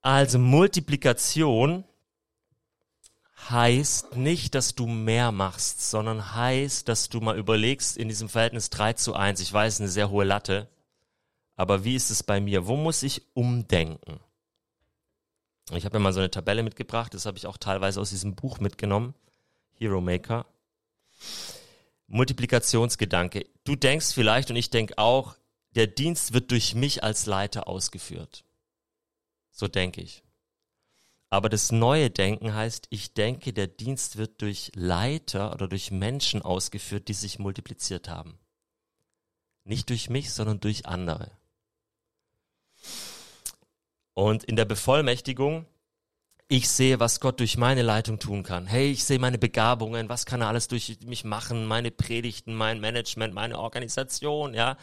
Also 0.00 0.38
Multiplikation 0.38 1.82
heißt 3.50 4.16
nicht, 4.16 4.54
dass 4.54 4.74
du 4.74 4.86
mehr 4.86 5.32
machst, 5.32 5.90
sondern 5.90 6.34
heißt, 6.34 6.88
dass 6.88 7.08
du 7.08 7.20
mal 7.20 7.38
überlegst 7.38 7.96
in 7.96 8.08
diesem 8.08 8.28
Verhältnis 8.28 8.70
3 8.70 8.94
zu 8.94 9.14
1. 9.14 9.40
Ich 9.40 9.52
weiß, 9.52 9.80
eine 9.80 9.88
sehr 9.88 10.10
hohe 10.10 10.24
Latte. 10.24 10.68
Aber 11.56 11.84
wie 11.84 11.94
ist 11.94 12.10
es 12.10 12.22
bei 12.22 12.40
mir? 12.40 12.66
Wo 12.66 12.76
muss 12.76 13.02
ich 13.02 13.22
umdenken? 13.34 14.20
Ich 15.70 15.84
habe 15.84 15.98
mir 15.98 16.02
mal 16.02 16.12
so 16.12 16.20
eine 16.20 16.30
Tabelle 16.30 16.62
mitgebracht, 16.62 17.14
das 17.14 17.24
habe 17.26 17.38
ich 17.38 17.46
auch 17.46 17.56
teilweise 17.56 18.00
aus 18.00 18.10
diesem 18.10 18.34
Buch 18.34 18.58
mitgenommen. 18.58 19.14
Hero 19.74 20.00
Maker. 20.00 20.46
Multiplikationsgedanke. 22.08 23.46
Du 23.64 23.76
denkst 23.76 24.12
vielleicht 24.12 24.50
und 24.50 24.56
ich 24.56 24.70
denke 24.70 24.98
auch, 24.98 25.36
der 25.74 25.86
Dienst 25.86 26.34
wird 26.34 26.50
durch 26.50 26.74
mich 26.74 27.02
als 27.02 27.26
Leiter 27.26 27.68
ausgeführt. 27.68 28.44
So 29.50 29.68
denke 29.68 30.02
ich. 30.02 30.22
Aber 31.32 31.48
das 31.48 31.72
neue 31.72 32.10
Denken 32.10 32.52
heißt, 32.52 32.88
ich 32.90 33.14
denke, 33.14 33.54
der 33.54 33.66
Dienst 33.66 34.18
wird 34.18 34.42
durch 34.42 34.70
Leiter 34.74 35.54
oder 35.54 35.66
durch 35.66 35.90
Menschen 35.90 36.42
ausgeführt, 36.42 37.08
die 37.08 37.14
sich 37.14 37.38
multipliziert 37.38 38.10
haben. 38.10 38.38
Nicht 39.64 39.88
durch 39.88 40.10
mich, 40.10 40.30
sondern 40.30 40.60
durch 40.60 40.84
andere. 40.84 41.30
Und 44.12 44.44
in 44.44 44.56
der 44.56 44.66
Bevollmächtigung, 44.66 45.64
ich 46.48 46.68
sehe, 46.68 47.00
was 47.00 47.18
Gott 47.18 47.40
durch 47.40 47.56
meine 47.56 47.80
Leitung 47.80 48.18
tun 48.18 48.42
kann. 48.42 48.66
Hey, 48.66 48.90
ich 48.90 49.02
sehe 49.02 49.18
meine 49.18 49.38
Begabungen, 49.38 50.10
was 50.10 50.26
kann 50.26 50.42
er 50.42 50.48
alles 50.48 50.68
durch 50.68 50.98
mich 51.06 51.24
machen, 51.24 51.64
meine 51.64 51.90
Predigten, 51.90 52.54
mein 52.54 52.78
Management, 52.78 53.32
meine 53.32 53.58
Organisation, 53.58 54.52
ja. 54.52 54.76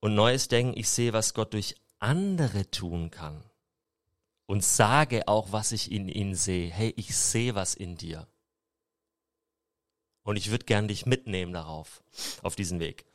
Und 0.00 0.16
neues 0.16 0.48
Denken, 0.48 0.76
ich 0.76 0.88
sehe, 0.88 1.12
was 1.12 1.32
Gott 1.32 1.52
durch 1.52 1.76
andere 2.00 2.68
tun 2.72 3.12
kann. 3.12 3.44
Und 4.52 4.62
sage 4.62 5.28
auch, 5.28 5.50
was 5.52 5.72
ich 5.72 5.90
in 5.90 6.10
ihnen 6.10 6.34
sehe. 6.34 6.70
Hey, 6.70 6.92
ich 6.98 7.16
sehe 7.16 7.54
was 7.54 7.72
in 7.72 7.96
dir. 7.96 8.28
Und 10.24 10.36
ich 10.36 10.50
würde 10.50 10.66
gern 10.66 10.88
dich 10.88 11.06
mitnehmen 11.06 11.54
darauf, 11.54 12.02
auf 12.42 12.54
diesen 12.54 12.78
Weg. 12.78 13.06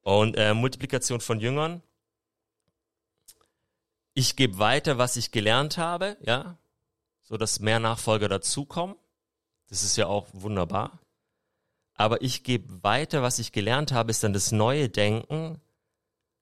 Und 0.00 0.38
äh, 0.38 0.54
Multiplikation 0.54 1.20
von 1.20 1.38
Jüngern. 1.38 1.82
Ich 4.14 4.36
gebe 4.36 4.56
weiter, 4.56 4.96
was 4.96 5.18
ich 5.18 5.32
gelernt 5.32 5.76
habe, 5.76 6.16
ja, 6.22 6.56
so 7.20 7.36
dass 7.36 7.60
mehr 7.60 7.78
Nachfolger 7.78 8.30
dazukommen. 8.30 8.96
Das 9.68 9.82
ist 9.82 9.98
ja 9.98 10.06
auch 10.06 10.28
wunderbar. 10.32 10.98
Aber 11.92 12.22
ich 12.22 12.42
gebe 12.42 12.82
weiter, 12.82 13.20
was 13.20 13.38
ich 13.38 13.52
gelernt 13.52 13.92
habe, 13.92 14.12
ist 14.12 14.24
dann 14.24 14.32
das 14.32 14.50
neue 14.50 14.88
Denken, 14.88 15.60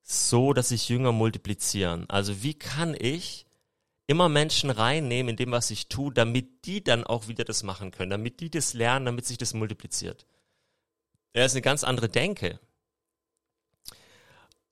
so 0.04 0.52
dass 0.52 0.68
sich 0.68 0.88
Jünger 0.88 1.10
multiplizieren. 1.10 2.08
Also 2.08 2.44
wie 2.44 2.54
kann 2.54 2.94
ich 2.96 3.46
immer 4.06 4.28
Menschen 4.28 4.70
reinnehmen 4.70 5.30
in 5.30 5.36
dem, 5.36 5.52
was 5.52 5.70
ich 5.70 5.88
tue, 5.88 6.12
damit 6.12 6.66
die 6.66 6.84
dann 6.84 7.04
auch 7.04 7.28
wieder 7.28 7.44
das 7.44 7.62
machen 7.62 7.90
können, 7.90 8.10
damit 8.10 8.40
die 8.40 8.50
das 8.50 8.74
lernen, 8.74 9.06
damit 9.06 9.26
sich 9.26 9.38
das 9.38 9.54
multipliziert. 9.54 10.26
Er 11.32 11.46
ist 11.46 11.52
eine 11.52 11.62
ganz 11.62 11.84
andere 11.84 12.08
Denke. 12.08 12.60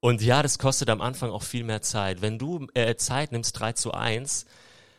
Und 0.01 0.21
ja, 0.21 0.43
das 0.43 0.59
kostet 0.59 0.91
am 0.91 1.01
Anfang 1.01 1.31
auch 1.31 1.43
viel 1.43 1.65
mehr 1.65 1.83
Zeit. 1.83 2.23
Wenn 2.23 2.39
du 2.39 2.67
äh, 2.75 2.97
Zeit 2.97 3.33
nimmst, 3.33 3.59
3 3.59 3.73
zu 3.73 3.93
1, 3.93 4.47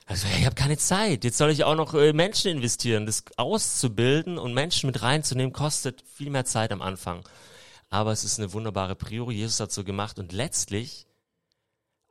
also 0.05 0.27
ich 0.37 0.45
habe 0.45 0.55
keine 0.55 0.77
Zeit. 0.77 1.23
Jetzt 1.23 1.37
soll 1.37 1.51
ich 1.51 1.63
auch 1.63 1.75
noch 1.75 1.93
äh, 1.93 2.13
Menschen 2.13 2.51
investieren. 2.51 3.05
Das 3.05 3.23
auszubilden 3.37 4.37
und 4.37 4.53
Menschen 4.53 4.87
mit 4.87 5.01
reinzunehmen, 5.01 5.53
kostet 5.53 6.03
viel 6.13 6.29
mehr 6.29 6.45
Zeit 6.45 6.71
am 6.71 6.81
Anfang. 6.81 7.27
Aber 7.89 8.11
es 8.11 8.23
ist 8.23 8.39
eine 8.39 8.53
wunderbare 8.53 8.95
Priori. 8.95 9.35
Jesus 9.35 9.59
hat 9.59 9.71
so 9.71 9.83
gemacht 9.83 10.19
und 10.19 10.31
letztlich 10.31 11.05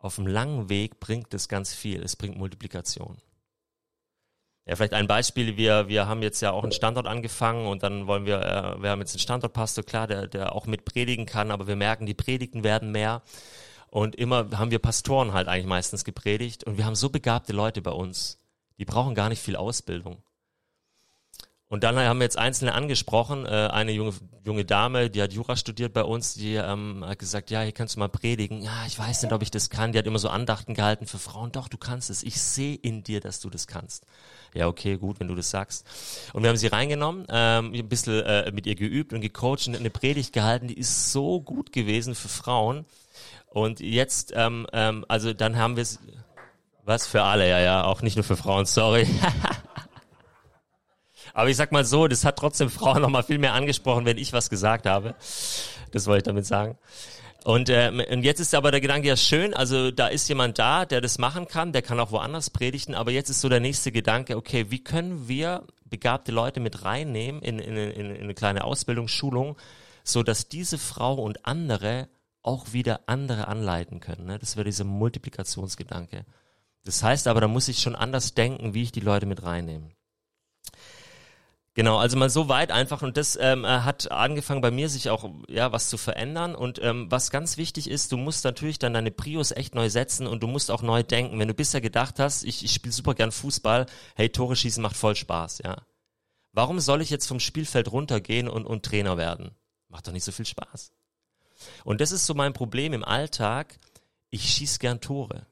auf 0.02 0.16
dem 0.16 0.26
langen 0.26 0.68
Weg 0.68 0.99
bringt 0.99 1.32
es 1.32 1.49
ganz 1.49 1.73
viel. 1.73 2.02
Es 2.02 2.16
bringt 2.16 2.37
Multiplikation. 2.37 3.18
Ja, 4.66 4.76
vielleicht 4.76 4.94
ein 4.94 5.06
Beispiel. 5.06 5.56
Wir, 5.56 5.88
wir 5.88 6.06
haben 6.06 6.23
jetzt 6.23 6.40
ja 6.40 6.50
auch 6.50 6.64
einen 6.64 6.73
Standort 6.73 7.06
angefangen 7.06 7.66
und 7.66 7.85
dann 7.85 8.09
wollen 8.09 8.26
wir, 8.26 8.40
äh, 8.40 8.82
wir 8.82 8.90
haben 8.90 9.00
jetzt 9.00 9.14
einen 9.14 9.21
Standortpastor, 9.21 9.85
klar, 9.85 10.09
der, 10.09 10.26
der 10.26 10.54
auch 10.54 10.66
mit 10.66 10.85
predigen 10.85 11.25
kann, 11.25 11.50
aber 11.50 11.68
wir 11.68 11.76
merken, 11.76 12.06
die 12.06 12.14
Predigten 12.14 12.64
werden 12.64 12.90
mehr. 12.90 13.23
Und 13.88 14.16
immer 14.16 14.59
haben 14.59 14.71
wir 14.73 14.80
Pastoren 14.80 15.32
halt 15.32 15.49
eigentlich 15.49 15.66
meistens 15.66 16.04
gepredigt 16.04 16.64
und 16.64 16.78
wir 16.78 16.85
haben 16.85 16.94
so 16.94 17.11
begabte 17.11 17.52
Leute 17.52 17.80
bei 17.80 17.90
uns. 17.92 18.38
Die 18.78 18.85
brauchen 18.85 19.14
gar 19.14 19.28
nicht 19.28 19.42
viel 19.42 19.56
Ausbildung. 19.56 20.23
Und 21.73 21.85
dann 21.85 21.99
haben 21.99 22.19
wir 22.19 22.25
jetzt 22.25 22.37
Einzelne 22.37 22.75
angesprochen. 22.75 23.47
Äh, 23.47 23.49
eine 23.49 23.93
junge, 23.93 24.12
junge 24.45 24.67
Dame, 24.67 25.09
die 25.09 25.23
hat 25.23 25.33
Jura 25.33 25.57
studiert 25.57 25.95
bei 25.95 26.05
uns, 26.05 26.35
die 26.35 26.57
ähm, 26.57 27.02
hat 27.02 27.19
gesagt, 27.19 27.50
ja, 27.50 27.62
hier 27.62 27.73
kannst 27.73 27.97
du 27.97 28.00
mal 28.00 28.11
predigen. 28.11 28.61
Ja, 28.61 28.85
ich 28.87 28.99
weiß 28.99 29.23
nicht, 29.23 29.33
ob 29.33 29.41
ich 29.41 29.50
das 29.50 29.71
kann. 29.71 29.93
Die 29.93 29.99
hat 29.99 30.07
immer 30.07 30.19
so 30.19 30.29
Andachten 30.29 30.75
gehalten 30.75 31.07
für 31.07 31.17
Frauen. 31.17 31.50
Doch, 31.50 31.69
du 31.69 31.79
kannst 31.79 32.11
es. 32.11 32.25
Ich 32.25 32.43
sehe 32.43 32.75
in 32.75 33.05
dir, 33.05 33.21
dass 33.21 33.41
du 33.41 33.49
das 33.49 33.67
kannst. 33.67 34.05
Ja, 34.52 34.69
okay, 34.69 34.99
gut, 34.99 35.19
wenn 35.19 35.29
du 35.29 35.35
das 35.35 35.49
sagst. 35.49 35.87
Und 36.35 36.43
wir 36.43 36.50
haben 36.50 36.59
sie 36.59 36.67
reingenommen, 36.67 37.25
ähm, 37.31 37.73
ein 37.73 37.88
bisschen 37.88 38.23
äh, 38.23 38.52
mit 38.52 38.67
ihr 38.67 38.75
geübt 38.75 39.14
und 39.14 39.23
gecoacht 39.23 39.67
und 39.67 39.75
eine 39.75 39.88
Predigt 39.88 40.35
gehalten, 40.35 40.69
die 40.69 40.79
ist 40.79 41.11
so 41.11 41.41
gut 41.41 41.73
gewesen 41.73 42.14
für 42.14 42.29
Frauen. 42.29 42.85
Und 43.49 43.81
jetzt, 43.81 44.35
ähm, 44.37 44.67
ähm, 44.75 45.07
also 45.09 45.33
dann 45.33 45.57
haben 45.57 45.76
wir 45.76 45.85
es, 45.85 46.00
was 46.85 47.07
für 47.07 47.23
alle, 47.23 47.49
ja, 47.49 47.61
ja, 47.61 47.85
auch 47.85 48.02
nicht 48.02 48.17
nur 48.17 48.25
für 48.25 48.37
Frauen, 48.37 48.67
sorry. 48.67 49.07
Aber 51.35 51.49
ich 51.49 51.57
sag 51.57 51.73
mal 51.73 51.85
so, 51.85 52.09
das 52.09 52.25
hat 52.25 52.37
trotzdem 52.37 52.71
Frauen 52.71 53.03
noch 53.03 53.09
mal 53.09 53.23
viel 53.23 53.39
mehr 53.39 53.55
angesprochen, 53.55 54.05
wenn 54.05 54.19
ich 54.19 54.33
was 54.33 54.51
gesagt 54.51 54.87
habe. 54.87 55.15
Das 55.91 56.07
wollte 56.07 56.19
ich 56.19 56.25
damit 56.25 56.47
sagen. 56.47 56.79
Und, 57.45 57.69
äh, 57.69 57.91
und 58.11 58.23
jetzt 58.23 58.41
ist 58.41 58.55
aber 58.55 58.71
der 58.71 58.81
Gedanke 58.81 59.09
ja 59.09 59.17
schön, 59.17 59.53
also 59.53 59.91
da 59.91 60.07
ist 60.07 60.29
jemand 60.29 60.59
da, 60.59 60.85
der 60.87 61.01
das 61.01 61.19
machen 61.19 61.49
kann, 61.49 61.73
der 61.73 61.83
kann 61.83 61.99
auch 61.99 62.12
woanders 62.12 62.51
predigen, 62.51 62.95
aber 62.95 63.11
jetzt 63.11 63.31
ist 63.31 63.41
so 63.41 63.49
der 63.49 63.59
nächste 63.59 63.91
Gedanke, 63.91 64.37
okay, 64.37 64.67
wie 64.71 64.83
können 64.83 65.27
wir 65.27 65.65
begabte 65.85 66.31
Leute 66.31 66.61
mit 66.61 66.85
reinnehmen 66.85 67.43
in, 67.43 67.59
in, 67.59 67.77
in, 67.77 68.15
in 68.15 68.23
eine 68.23 68.35
kleine 68.35 68.62
Ausbildung, 68.62 69.09
Schulung, 69.09 69.57
so 70.05 70.23
dass 70.23 70.49
diese 70.49 70.79
Frau 70.79 71.15
und 71.15 71.45
andere 71.45 72.09
auch 72.43 72.73
wieder 72.73 73.01
andere 73.07 73.49
anleiten 73.49 74.01
können. 74.01 74.27
Ne? 74.27 74.39
Das 74.39 74.57
wäre 74.57 74.65
dieser 74.65 74.85
Multiplikationsgedanke. 74.85 76.25
Das 76.85 77.03
heißt 77.03 77.29
aber, 77.29 77.41
da 77.41 77.49
muss 77.49 77.69
ich 77.69 77.79
schon 77.79 77.95
anders 77.95 78.35
denken, 78.35 78.75
wie 78.75 78.83
ich 78.83 78.93
die 78.93 79.01
Leute 79.01 79.27
mit 79.27 79.43
reinnehme. 79.43 79.91
Genau, 81.75 81.97
also 81.97 82.19
mal 82.19 82.29
so 82.29 82.49
weit 82.49 82.71
einfach 82.71 83.00
und 83.00 83.17
das 83.17 83.38
ähm, 83.41 83.64
äh, 83.64 83.69
hat 83.69 84.11
angefangen 84.12 84.61
bei 84.61 84.71
mir 84.71 84.91
sich 84.91 85.09
auch 85.09 85.31
ja 85.49 85.73
was 85.73 85.88
zu 85.88 85.97
verändern 85.97 86.55
und 86.55 86.79
ähm, 86.83 87.11
was 87.11 87.31
ganz 87.31 87.57
wichtig 87.57 87.88
ist, 87.88 88.12
du 88.12 88.19
musst 88.19 88.45
natürlich 88.45 88.79
dann 88.79 88.93
deine 88.93 89.11
Prios 89.11 89.52
echt 89.52 89.75
neu 89.75 89.88
setzen 89.88 90.26
und 90.26 90.43
du 90.43 90.49
musst 90.49 90.71
auch 90.71 90.83
neu 90.83 91.02
denken. 91.02 91.38
Wenn 91.38 91.49
du 91.49 91.55
bisher 91.55 91.81
gedacht 91.81 92.19
hast, 92.19 92.45
ich, 92.45 92.62
ich 92.62 92.75
spiele 92.75 92.93
super 92.93 93.14
gern 93.14 93.33
Fußball, 93.33 93.87
hey 94.17 94.29
Tore 94.29 94.55
schießen 94.55 94.83
macht 94.83 94.97
voll 94.97 95.17
Spaß, 95.17 95.61
ja. 95.64 95.79
Warum 96.52 96.79
soll 96.79 97.00
ich 97.00 97.09
jetzt 97.09 97.26
vom 97.26 97.41
Spielfeld 97.41 97.91
runtergehen 97.91 98.49
und, 98.49 98.67
und 98.67 98.85
Trainer 98.85 99.17
werden? 99.17 99.52
Macht 99.88 100.07
doch 100.07 100.12
nicht 100.12 100.25
so 100.25 100.33
viel 100.33 100.45
Spaß. 100.45 100.93
Und 101.85 102.02
das 102.02 102.12
ist 102.12 102.26
so 102.26 102.35
mein 102.35 102.52
Problem 102.52 102.93
im 102.93 103.05
Alltag. 103.05 103.79
Ich 104.29 104.45
schieß 104.50 104.79
gern 104.79 105.00
Tore. 105.00 105.47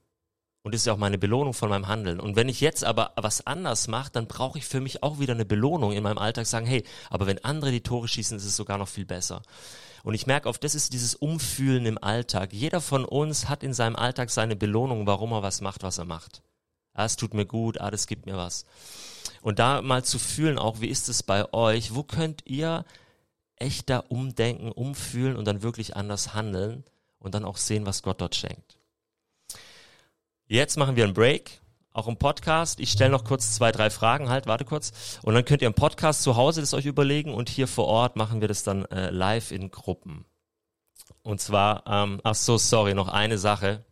Und 0.62 0.74
das 0.74 0.82
ist 0.82 0.86
ja 0.86 0.92
auch 0.92 0.98
meine 0.98 1.16
Belohnung 1.16 1.54
von 1.54 1.70
meinem 1.70 1.88
Handeln. 1.88 2.20
Und 2.20 2.36
wenn 2.36 2.50
ich 2.50 2.60
jetzt 2.60 2.84
aber 2.84 3.12
was 3.16 3.46
anders 3.46 3.88
mache, 3.88 4.10
dann 4.12 4.26
brauche 4.26 4.58
ich 4.58 4.66
für 4.66 4.80
mich 4.80 5.02
auch 5.02 5.18
wieder 5.18 5.32
eine 5.32 5.46
Belohnung 5.46 5.92
in 5.92 6.02
meinem 6.02 6.18
Alltag, 6.18 6.46
sagen, 6.46 6.66
hey, 6.66 6.84
aber 7.08 7.26
wenn 7.26 7.42
andere 7.44 7.70
die 7.70 7.82
Tore 7.82 8.08
schießen, 8.08 8.36
ist 8.36 8.44
es 8.44 8.56
sogar 8.56 8.76
noch 8.76 8.88
viel 8.88 9.06
besser. 9.06 9.42
Und 10.02 10.14
ich 10.14 10.26
merke 10.26 10.48
oft, 10.48 10.62
das 10.62 10.74
ist 10.74 10.92
dieses 10.92 11.14
Umfühlen 11.14 11.86
im 11.86 12.02
Alltag. 12.02 12.52
Jeder 12.52 12.80
von 12.80 13.04
uns 13.06 13.48
hat 13.48 13.62
in 13.62 13.72
seinem 13.72 13.96
Alltag 13.96 14.30
seine 14.30 14.56
Belohnung, 14.56 15.06
warum 15.06 15.32
er 15.32 15.42
was 15.42 15.62
macht, 15.62 15.82
was 15.82 15.98
er 15.98 16.04
macht. 16.04 16.42
Ah, 16.92 17.04
es 17.04 17.16
tut 17.16 17.32
mir 17.32 17.46
gut, 17.46 17.80
ah, 17.80 17.90
das 17.90 18.06
gibt 18.06 18.26
mir 18.26 18.36
was. 18.36 18.66
Und 19.40 19.58
da 19.58 19.80
mal 19.80 20.04
zu 20.04 20.18
fühlen, 20.18 20.58
auch 20.58 20.80
wie 20.80 20.88
ist 20.88 21.08
es 21.08 21.22
bei 21.22 21.52
euch? 21.54 21.94
Wo 21.94 22.02
könnt 22.02 22.42
ihr 22.46 22.84
echter 23.56 24.10
umdenken, 24.10 24.72
umfühlen 24.72 25.36
und 25.36 25.46
dann 25.46 25.62
wirklich 25.62 25.96
anders 25.96 26.34
handeln 26.34 26.84
und 27.18 27.34
dann 27.34 27.44
auch 27.44 27.56
sehen, 27.56 27.86
was 27.86 28.02
Gott 28.02 28.20
dort 28.20 28.34
schenkt? 28.34 28.79
Jetzt 30.52 30.76
machen 30.76 30.96
wir 30.96 31.04
einen 31.04 31.14
Break, 31.14 31.60
auch 31.92 32.08
im 32.08 32.16
Podcast. 32.16 32.80
Ich 32.80 32.90
stelle 32.90 33.12
noch 33.12 33.22
kurz 33.22 33.54
zwei, 33.54 33.70
drei 33.70 33.88
Fragen 33.88 34.28
halt, 34.28 34.48
warte 34.48 34.64
kurz. 34.64 35.20
Und 35.22 35.34
dann 35.34 35.44
könnt 35.44 35.62
ihr 35.62 35.68
im 35.68 35.74
Podcast 35.74 36.24
zu 36.24 36.34
Hause 36.34 36.60
das 36.60 36.74
euch 36.74 36.86
überlegen 36.86 37.32
und 37.32 37.48
hier 37.48 37.68
vor 37.68 37.86
Ort 37.86 38.16
machen 38.16 38.40
wir 38.40 38.48
das 38.48 38.64
dann 38.64 38.84
äh, 38.86 39.10
live 39.10 39.52
in 39.52 39.70
Gruppen. 39.70 40.24
Und 41.22 41.40
zwar, 41.40 41.84
ähm, 41.86 42.20
ach 42.24 42.34
so, 42.34 42.58
sorry, 42.58 42.94
noch 42.94 43.06
eine 43.06 43.38
Sache, 43.38 43.84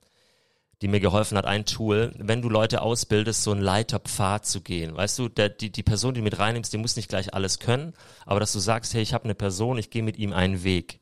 die 0.82 0.88
mir 0.88 0.98
geholfen 0.98 1.38
hat, 1.38 1.46
ein 1.46 1.64
Tool, 1.64 2.12
wenn 2.18 2.42
du 2.42 2.48
Leute 2.48 2.82
ausbildest, 2.82 3.44
so 3.44 3.52
einen 3.52 3.60
Leiterpfad 3.60 4.44
zu 4.44 4.60
gehen. 4.60 4.96
Weißt 4.96 5.16
du, 5.20 5.28
der, 5.28 5.50
die, 5.50 5.70
die 5.70 5.84
Person, 5.84 6.14
die 6.14 6.22
du 6.22 6.24
mit 6.24 6.40
reinnimmst, 6.40 6.72
die 6.72 6.78
muss 6.78 6.96
nicht 6.96 7.08
gleich 7.08 7.34
alles 7.34 7.60
können, 7.60 7.94
aber 8.26 8.40
dass 8.40 8.52
du 8.52 8.58
sagst, 8.58 8.94
hey, 8.94 9.02
ich 9.02 9.14
habe 9.14 9.26
eine 9.26 9.36
Person, 9.36 9.78
ich 9.78 9.90
gehe 9.90 10.02
mit 10.02 10.16
ihm 10.16 10.32
einen 10.32 10.64
Weg. 10.64 10.98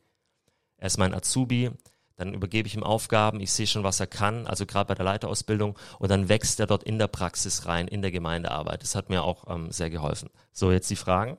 Er 0.76 0.88
ist 0.88 0.98
mein 0.98 1.14
Azubi, 1.14 1.70
dann 2.16 2.32
übergebe 2.32 2.66
ich 2.66 2.74
ihm 2.74 2.82
Aufgaben, 2.82 3.40
ich 3.40 3.52
sehe 3.52 3.66
schon, 3.66 3.84
was 3.84 4.00
er 4.00 4.06
kann, 4.06 4.46
also 4.46 4.64
gerade 4.64 4.88
bei 4.88 4.94
der 4.94 5.04
Leiterausbildung, 5.04 5.78
und 5.98 6.10
dann 6.10 6.28
wächst 6.28 6.58
er 6.60 6.66
dort 6.66 6.82
in 6.82 6.98
der 6.98 7.08
Praxis 7.08 7.66
rein, 7.66 7.88
in 7.88 8.02
der 8.02 8.10
Gemeindearbeit. 8.10 8.82
Das 8.82 8.94
hat 8.94 9.10
mir 9.10 9.22
auch 9.22 9.44
ähm, 9.48 9.70
sehr 9.70 9.90
geholfen. 9.90 10.30
So, 10.52 10.72
jetzt 10.72 10.90
die 10.90 10.96
Fragen. 10.96 11.36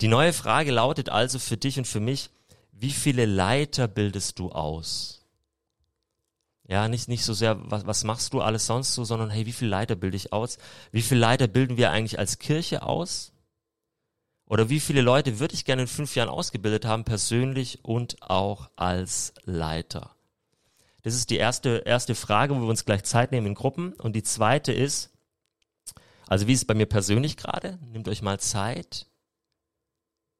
Die 0.00 0.08
neue 0.08 0.32
Frage 0.32 0.72
lautet 0.72 1.10
also 1.10 1.38
für 1.38 1.56
dich 1.56 1.78
und 1.78 1.86
für 1.86 2.00
mich, 2.00 2.30
wie 2.72 2.90
viele 2.90 3.26
Leiter 3.26 3.86
bildest 3.86 4.38
du 4.38 4.50
aus? 4.50 5.20
Ja, 6.66 6.88
nicht, 6.88 7.08
nicht 7.08 7.24
so 7.24 7.34
sehr, 7.34 7.58
was, 7.70 7.86
was 7.86 8.02
machst 8.02 8.32
du 8.32 8.40
alles 8.40 8.66
sonst 8.66 8.94
so, 8.94 9.04
sondern 9.04 9.28
hey, 9.28 9.44
wie 9.44 9.52
viele 9.52 9.70
Leiter 9.70 9.94
bilde 9.94 10.16
ich 10.16 10.32
aus? 10.32 10.58
Wie 10.90 11.02
viele 11.02 11.20
Leiter 11.20 11.48
bilden 11.48 11.76
wir 11.76 11.90
eigentlich 11.90 12.18
als 12.18 12.38
Kirche 12.38 12.82
aus? 12.82 13.32
Oder 14.46 14.68
wie 14.68 14.80
viele 14.80 15.00
Leute 15.00 15.38
würde 15.38 15.54
ich 15.54 15.64
gerne 15.64 15.82
in 15.82 15.88
fünf 15.88 16.14
Jahren 16.14 16.28
ausgebildet 16.28 16.84
haben, 16.84 17.04
persönlich 17.04 17.84
und 17.84 18.20
auch 18.22 18.70
als 18.76 19.32
Leiter? 19.44 20.14
Das 21.02 21.14
ist 21.14 21.30
die 21.30 21.36
erste, 21.36 21.82
erste 21.84 22.14
Frage, 22.14 22.54
wo 22.54 22.60
wir 22.60 22.68
uns 22.68 22.84
gleich 22.84 23.02
Zeit 23.04 23.32
nehmen 23.32 23.48
in 23.48 23.54
Gruppen. 23.54 23.92
Und 23.94 24.14
die 24.14 24.22
zweite 24.22 24.72
ist, 24.72 25.10
also 26.28 26.46
wie 26.46 26.52
ist 26.52 26.60
es 26.60 26.66
bei 26.66 26.74
mir 26.74 26.86
persönlich 26.86 27.36
gerade? 27.36 27.78
Nehmt 27.82 28.08
euch 28.08 28.22
mal 28.22 28.38
Zeit. 28.38 29.06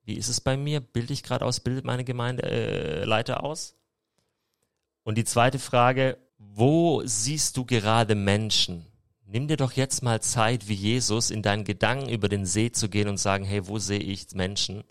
Wie 0.04 0.14
ist 0.14 0.28
es 0.28 0.40
bei 0.40 0.56
mir? 0.56 0.80
Bilde 0.80 1.12
ich 1.12 1.22
gerade 1.22 1.44
aus? 1.44 1.60
Bildet 1.60 1.84
meine 1.84 2.04
Gemeindeleiter 2.04 3.34
äh, 3.34 3.40
aus? 3.40 3.76
Und 5.04 5.16
die 5.16 5.24
zweite 5.24 5.58
Frage, 5.58 6.18
wo 6.38 7.02
siehst 7.04 7.56
du 7.56 7.64
gerade 7.64 8.14
Menschen? 8.14 8.86
Nimm 9.32 9.48
dir 9.48 9.56
doch 9.56 9.72
jetzt 9.72 10.02
mal 10.02 10.20
Zeit, 10.20 10.68
wie 10.68 10.74
Jesus, 10.74 11.30
in 11.30 11.40
deinen 11.40 11.64
Gedanken 11.64 12.10
über 12.10 12.28
den 12.28 12.44
See 12.44 12.70
zu 12.70 12.90
gehen 12.90 13.08
und 13.08 13.16
sagen, 13.16 13.46
hey, 13.46 13.66
wo 13.66 13.78
sehe 13.78 13.98
ich 13.98 14.30
Menschen? 14.34 14.84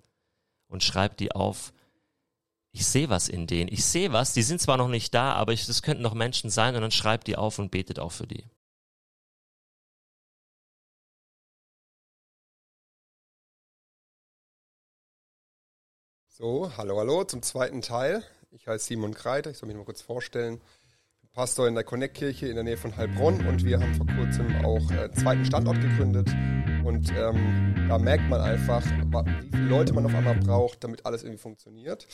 Und 0.67 0.83
schreib 0.83 1.15
die 1.17 1.31
auf. 1.31 1.71
Ich 2.71 2.87
sehe 2.87 3.09
was 3.09 3.29
in 3.29 3.45
denen. 3.45 3.71
Ich 3.71 3.85
sehe 3.85 4.13
was. 4.13 4.33
Die 4.33 4.41
sind 4.41 4.59
zwar 4.59 4.77
noch 4.77 4.87
nicht 4.87 5.13
da, 5.13 5.33
aber 5.33 5.53
ich, 5.53 5.67
das 5.67 5.83
könnten 5.83 6.01
noch 6.01 6.15
Menschen 6.15 6.49
sein. 6.49 6.73
Und 6.73 6.81
dann 6.81 6.89
schreib 6.89 7.23
die 7.25 7.35
auf 7.35 7.59
und 7.59 7.69
betet 7.69 7.99
auch 7.99 8.11
für 8.11 8.25
die. 8.25 8.43
So, 16.29 16.75
hallo, 16.77 16.97
hallo 16.97 17.25
zum 17.25 17.43
zweiten 17.43 17.83
Teil. 17.83 18.23
Ich 18.49 18.65
heiße 18.65 18.85
Simon 18.85 19.13
Kreiter, 19.13 19.51
ich 19.51 19.59
soll 19.59 19.67
mich 19.67 19.77
mal 19.77 19.85
kurz 19.85 20.01
vorstellen. 20.01 20.59
Pastor 21.33 21.65
in 21.65 21.75
der 21.75 21.85
Connect-Kirche 21.85 22.49
in 22.49 22.55
der 22.55 22.65
Nähe 22.65 22.75
von 22.75 22.97
Heilbronn 22.97 23.47
und 23.47 23.63
wir 23.63 23.79
haben 23.79 23.95
vor 23.95 24.05
kurzem 24.05 24.53
auch 24.65 24.91
einen 24.91 25.13
zweiten 25.13 25.45
Standort 25.45 25.79
gegründet. 25.79 26.27
Und 26.83 27.09
ähm, 27.11 27.87
da 27.87 27.97
merkt 27.97 28.27
man 28.27 28.41
einfach, 28.41 28.83
wie 28.85 29.49
viele 29.49 29.69
Leute 29.69 29.93
man 29.93 30.05
auf 30.05 30.13
einmal 30.13 30.35
braucht, 30.35 30.83
damit 30.83 31.05
alles 31.05 31.23
irgendwie 31.23 31.41
funktioniert. 31.41 32.05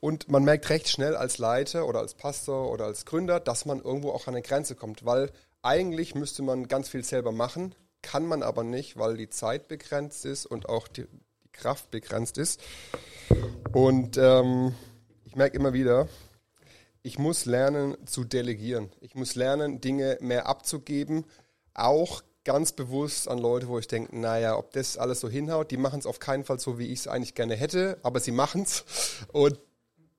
Und 0.00 0.28
man 0.28 0.42
merkt 0.42 0.68
recht 0.68 0.88
schnell 0.88 1.14
als 1.14 1.38
Leiter 1.38 1.86
oder 1.86 2.00
als 2.00 2.14
Pastor 2.14 2.72
oder 2.72 2.86
als 2.86 3.04
Gründer, 3.04 3.38
dass 3.38 3.66
man 3.66 3.80
irgendwo 3.80 4.10
auch 4.10 4.26
an 4.26 4.34
eine 4.34 4.42
Grenze 4.42 4.74
kommt, 4.74 5.04
weil 5.04 5.30
eigentlich 5.62 6.16
müsste 6.16 6.42
man 6.42 6.66
ganz 6.66 6.88
viel 6.88 7.04
selber 7.04 7.30
machen, 7.30 7.72
kann 8.02 8.26
man 8.26 8.42
aber 8.42 8.64
nicht, 8.64 8.98
weil 8.98 9.16
die 9.16 9.28
Zeit 9.28 9.68
begrenzt 9.68 10.24
ist 10.24 10.44
und 10.44 10.68
auch 10.68 10.88
die, 10.88 11.06
die 11.44 11.52
Kraft 11.52 11.92
begrenzt 11.92 12.36
ist. 12.36 12.60
Und 13.72 14.16
ähm, 14.16 14.74
ich 15.24 15.36
merke 15.36 15.56
immer 15.56 15.72
wieder, 15.72 16.08
ich 17.06 17.20
muss 17.20 17.44
lernen 17.44 17.96
zu 18.04 18.24
delegieren. 18.24 18.90
Ich 19.00 19.14
muss 19.14 19.36
lernen, 19.36 19.80
Dinge 19.80 20.18
mehr 20.20 20.48
abzugeben, 20.48 21.24
auch 21.72 22.20
ganz 22.44 22.72
bewusst 22.72 23.28
an 23.28 23.38
Leute, 23.38 23.68
wo 23.68 23.78
ich 23.78 23.86
denke, 23.86 24.18
naja, 24.18 24.56
ob 24.56 24.72
das 24.72 24.98
alles 24.98 25.20
so 25.20 25.28
hinhaut, 25.28 25.70
die 25.70 25.76
machen 25.76 26.00
es 26.00 26.06
auf 26.06 26.18
keinen 26.18 26.42
Fall 26.42 26.58
so, 26.58 26.80
wie 26.80 26.88
ich 26.88 27.00
es 27.00 27.06
eigentlich 27.06 27.36
gerne 27.36 27.54
hätte, 27.54 27.98
aber 28.02 28.18
sie 28.18 28.32
machen 28.32 28.62
es. 28.62 28.84
Und 29.32 29.56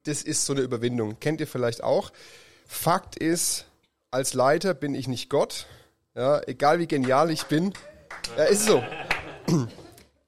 das 0.03 0.23
ist 0.23 0.45
so 0.45 0.53
eine 0.53 0.61
Überwindung. 0.61 1.19
Kennt 1.19 1.41
ihr 1.41 1.47
vielleicht 1.47 1.83
auch? 1.83 2.13
Fakt 2.65 3.17
ist, 3.17 3.65
als 4.09 4.33
Leiter 4.33 4.73
bin 4.73 4.95
ich 4.95 5.09
nicht 5.09 5.29
Gott. 5.29 5.67
Ja, 6.15 6.41
egal 6.47 6.79
wie 6.79 6.87
genial 6.87 7.31
ich 7.31 7.47
bin. 7.47 7.73
Ja, 8.37 8.45
ist 8.45 8.65
so. 8.65 8.81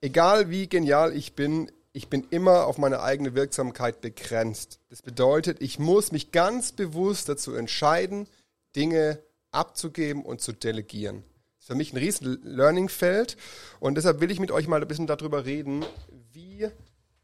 egal 0.01 0.49
wie 0.49 0.67
genial 0.67 1.15
ich 1.15 1.35
bin, 1.35 1.71
ich 1.91 2.09
bin 2.09 2.25
immer 2.29 2.65
auf 2.65 2.77
meine 2.77 3.01
eigene 3.01 3.33
Wirksamkeit 3.35 4.01
begrenzt. 4.01 4.79
Das 4.89 5.01
bedeutet, 5.01 5.61
ich 5.61 5.79
muss 5.79 6.11
mich 6.11 6.31
ganz 6.31 6.71
bewusst 6.71 7.29
dazu 7.29 7.53
entscheiden, 7.53 8.27
Dinge 8.75 9.19
abzugeben 9.51 10.23
und 10.23 10.41
zu 10.41 10.51
delegieren. 10.51 11.23
Das 11.55 11.63
ist 11.63 11.67
für 11.67 11.75
mich 11.75 11.93
ein 11.93 11.97
riesen 11.97 12.39
Learning-Feld 12.43 13.37
und 13.79 13.95
deshalb 13.95 14.21
will 14.21 14.31
ich 14.31 14.39
mit 14.39 14.51
euch 14.51 14.67
mal 14.67 14.81
ein 14.81 14.87
bisschen 14.87 15.07
darüber 15.07 15.45
reden, 15.45 15.83
wie 16.31 16.69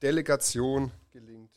Delegation 0.01 0.91
gelingt. 1.11 1.51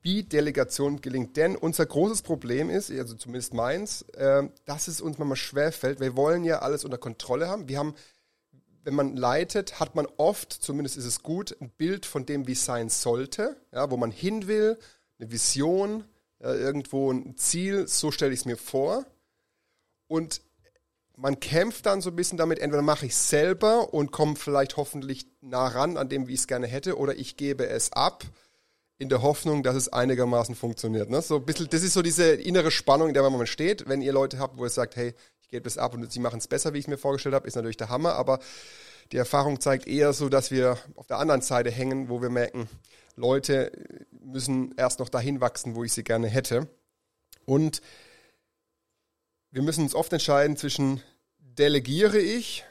Wie 0.00 0.22
Delegation 0.22 1.00
gelingt. 1.00 1.36
Denn 1.36 1.56
unser 1.56 1.86
großes 1.86 2.22
Problem 2.22 2.70
ist, 2.70 2.90
also 2.90 3.14
zumindest 3.14 3.54
meins, 3.54 4.02
äh, 4.12 4.44
dass 4.66 4.86
es 4.86 5.00
uns 5.00 5.18
manchmal 5.18 5.36
schwerfällt. 5.36 5.98
Wir 5.98 6.14
wollen 6.14 6.44
ja 6.44 6.60
alles 6.60 6.84
unter 6.84 6.98
Kontrolle 6.98 7.48
haben. 7.48 7.68
Wir 7.68 7.78
haben 7.78 7.94
wenn 8.84 8.94
man 8.94 9.16
leitet, 9.16 9.80
hat 9.80 9.94
man 9.94 10.06
oft, 10.18 10.52
zumindest 10.52 10.96
ist 10.96 11.06
es 11.06 11.22
gut, 11.22 11.56
ein 11.60 11.70
Bild 11.70 12.06
von 12.06 12.26
dem, 12.26 12.46
wie 12.46 12.52
es 12.52 12.64
sein 12.64 12.90
sollte, 12.90 13.56
ja, 13.72 13.90
wo 13.90 13.96
man 13.96 14.10
hin 14.10 14.46
will, 14.46 14.78
eine 15.18 15.30
Vision, 15.30 16.04
ja, 16.40 16.54
irgendwo 16.54 17.10
ein 17.10 17.36
Ziel, 17.36 17.88
so 17.88 18.10
stelle 18.10 18.32
ich 18.32 18.40
es 18.40 18.44
mir 18.46 18.56
vor. 18.56 19.06
Und 20.06 20.42
man 21.16 21.40
kämpft 21.40 21.86
dann 21.86 22.02
so 22.02 22.10
ein 22.10 22.16
bisschen 22.16 22.38
damit, 22.38 22.58
entweder 22.58 22.82
mache 22.82 23.06
ich 23.06 23.12
es 23.12 23.30
selber 23.30 23.94
und 23.94 24.12
komme 24.12 24.36
vielleicht 24.36 24.76
hoffentlich 24.76 25.26
nah 25.40 25.66
ran 25.68 25.96
an 25.96 26.08
dem, 26.08 26.28
wie 26.28 26.34
ich 26.34 26.40
es 26.40 26.46
gerne 26.46 26.66
hätte, 26.66 26.98
oder 26.98 27.16
ich 27.16 27.36
gebe 27.36 27.66
es 27.66 27.92
ab 27.92 28.24
in 28.98 29.08
der 29.08 29.22
Hoffnung, 29.22 29.62
dass 29.62 29.76
es 29.76 29.92
einigermaßen 29.92 30.54
funktioniert. 30.54 31.10
Ne? 31.10 31.22
So 31.22 31.36
ein 31.36 31.44
bisschen, 31.44 31.68
das 31.68 31.82
ist 31.82 31.94
so 31.94 32.02
diese 32.02 32.32
innere 32.32 32.70
Spannung, 32.70 33.08
in 33.08 33.14
der 33.14 33.28
man 33.28 33.46
steht. 33.46 33.88
Wenn 33.88 34.02
ihr 34.02 34.12
Leute 34.12 34.38
habt, 34.38 34.58
wo 34.58 34.64
ihr 34.64 34.70
sagt, 34.70 34.96
hey, 34.96 35.14
ich 35.44 35.50
gebe 35.50 35.64
das 35.64 35.78
ab 35.78 35.94
und 35.94 36.10
sie 36.10 36.20
machen 36.20 36.38
es 36.38 36.48
besser, 36.48 36.72
wie 36.72 36.78
ich 36.78 36.84
es 36.84 36.88
mir 36.88 36.96
vorgestellt 36.96 37.34
habe, 37.34 37.46
ist 37.46 37.54
natürlich 37.54 37.76
der 37.76 37.90
Hammer. 37.90 38.14
Aber 38.14 38.38
die 39.12 39.18
Erfahrung 39.18 39.60
zeigt 39.60 39.86
eher 39.86 40.12
so, 40.12 40.28
dass 40.28 40.50
wir 40.50 40.78
auf 40.96 41.06
der 41.06 41.18
anderen 41.18 41.42
Seite 41.42 41.70
hängen, 41.70 42.08
wo 42.08 42.22
wir 42.22 42.30
merken, 42.30 42.68
Leute 43.14 43.70
müssen 44.10 44.74
erst 44.76 44.98
noch 44.98 45.10
dahin 45.10 45.40
wachsen, 45.40 45.74
wo 45.74 45.84
ich 45.84 45.92
sie 45.92 46.02
gerne 46.02 46.28
hätte. 46.28 46.66
Und 47.44 47.82
wir 49.50 49.62
müssen 49.62 49.84
uns 49.84 49.94
oft 49.94 50.12
entscheiden 50.12 50.56
zwischen 50.56 51.02
delegiere 51.38 52.18
ich 52.18 52.64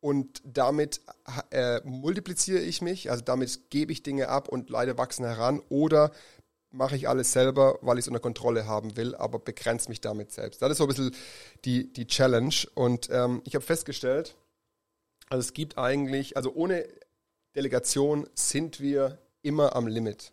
und 0.00 0.40
damit 0.44 1.02
äh, 1.50 1.80
multipliziere 1.84 2.60
ich 2.60 2.80
mich, 2.80 3.10
also 3.10 3.22
damit 3.22 3.70
gebe 3.70 3.92
ich 3.92 4.02
Dinge 4.02 4.28
ab 4.28 4.48
und 4.48 4.70
Leute 4.70 4.98
wachsen 4.98 5.24
heran 5.24 5.60
oder 5.68 6.12
mache 6.76 6.94
ich 6.96 7.08
alles 7.08 7.32
selber, 7.32 7.78
weil 7.80 7.98
ich 7.98 8.04
es 8.04 8.08
unter 8.08 8.20
Kontrolle 8.20 8.66
haben 8.66 8.96
will, 8.96 9.14
aber 9.14 9.38
begrenze 9.38 9.88
mich 9.88 10.00
damit 10.00 10.30
selbst. 10.30 10.60
Das 10.60 10.70
ist 10.70 10.78
so 10.78 10.84
ein 10.84 10.88
bisschen 10.88 11.14
die, 11.64 11.92
die 11.92 12.06
Challenge. 12.06 12.54
Und 12.74 13.08
ähm, 13.10 13.42
ich 13.44 13.54
habe 13.54 13.64
festgestellt, 13.64 14.36
also 15.28 15.40
es 15.40 15.54
gibt 15.54 15.78
eigentlich, 15.78 16.36
also 16.36 16.52
ohne 16.54 16.86
Delegation 17.56 18.28
sind 18.34 18.80
wir 18.80 19.18
immer 19.42 19.74
am 19.74 19.86
Limit. 19.86 20.32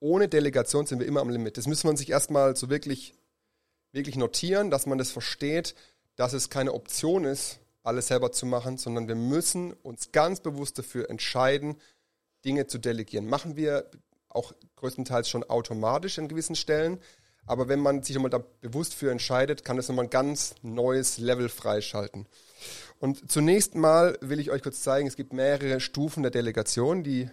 Ohne 0.00 0.28
Delegation 0.28 0.86
sind 0.86 0.98
wir 0.98 1.06
immer 1.06 1.20
am 1.20 1.30
Limit. 1.30 1.58
Das 1.58 1.66
müssen 1.66 1.88
wir 1.88 1.96
sich 1.96 2.10
erstmal 2.10 2.56
so 2.56 2.70
wirklich, 2.70 3.14
wirklich 3.92 4.16
notieren, 4.16 4.70
dass 4.70 4.86
man 4.86 4.98
das 4.98 5.10
versteht, 5.10 5.74
dass 6.16 6.32
es 6.32 6.50
keine 6.50 6.72
Option 6.72 7.24
ist, 7.24 7.60
alles 7.82 8.08
selber 8.08 8.32
zu 8.32 8.46
machen, 8.46 8.78
sondern 8.78 9.08
wir 9.08 9.14
müssen 9.14 9.72
uns 9.74 10.10
ganz 10.12 10.40
bewusst 10.40 10.78
dafür 10.78 11.10
entscheiden, 11.10 11.76
Dinge 12.44 12.66
zu 12.66 12.78
delegieren. 12.78 13.26
Machen 13.26 13.56
wir 13.56 13.90
auch 14.34 14.52
größtenteils 14.76 15.28
schon 15.28 15.44
automatisch 15.44 16.18
an 16.18 16.28
gewissen 16.28 16.56
Stellen. 16.56 16.98
Aber 17.46 17.68
wenn 17.68 17.80
man 17.80 18.02
sich 18.02 18.16
einmal 18.16 18.30
da 18.30 18.42
bewusst 18.60 18.94
für 18.94 19.10
entscheidet, 19.10 19.64
kann 19.64 19.78
es 19.78 19.88
nochmal 19.88 20.06
ein 20.06 20.10
ganz 20.10 20.54
neues 20.62 21.18
Level 21.18 21.48
freischalten. 21.48 22.26
Und 23.00 23.30
zunächst 23.30 23.74
mal 23.74 24.16
will 24.20 24.38
ich 24.38 24.50
euch 24.50 24.62
kurz 24.62 24.82
zeigen, 24.82 25.08
es 25.08 25.16
gibt 25.16 25.32
mehrere 25.32 25.80
Stufen 25.80 26.22
der 26.22 26.30
Delegation, 26.30 27.02
die 27.02 27.28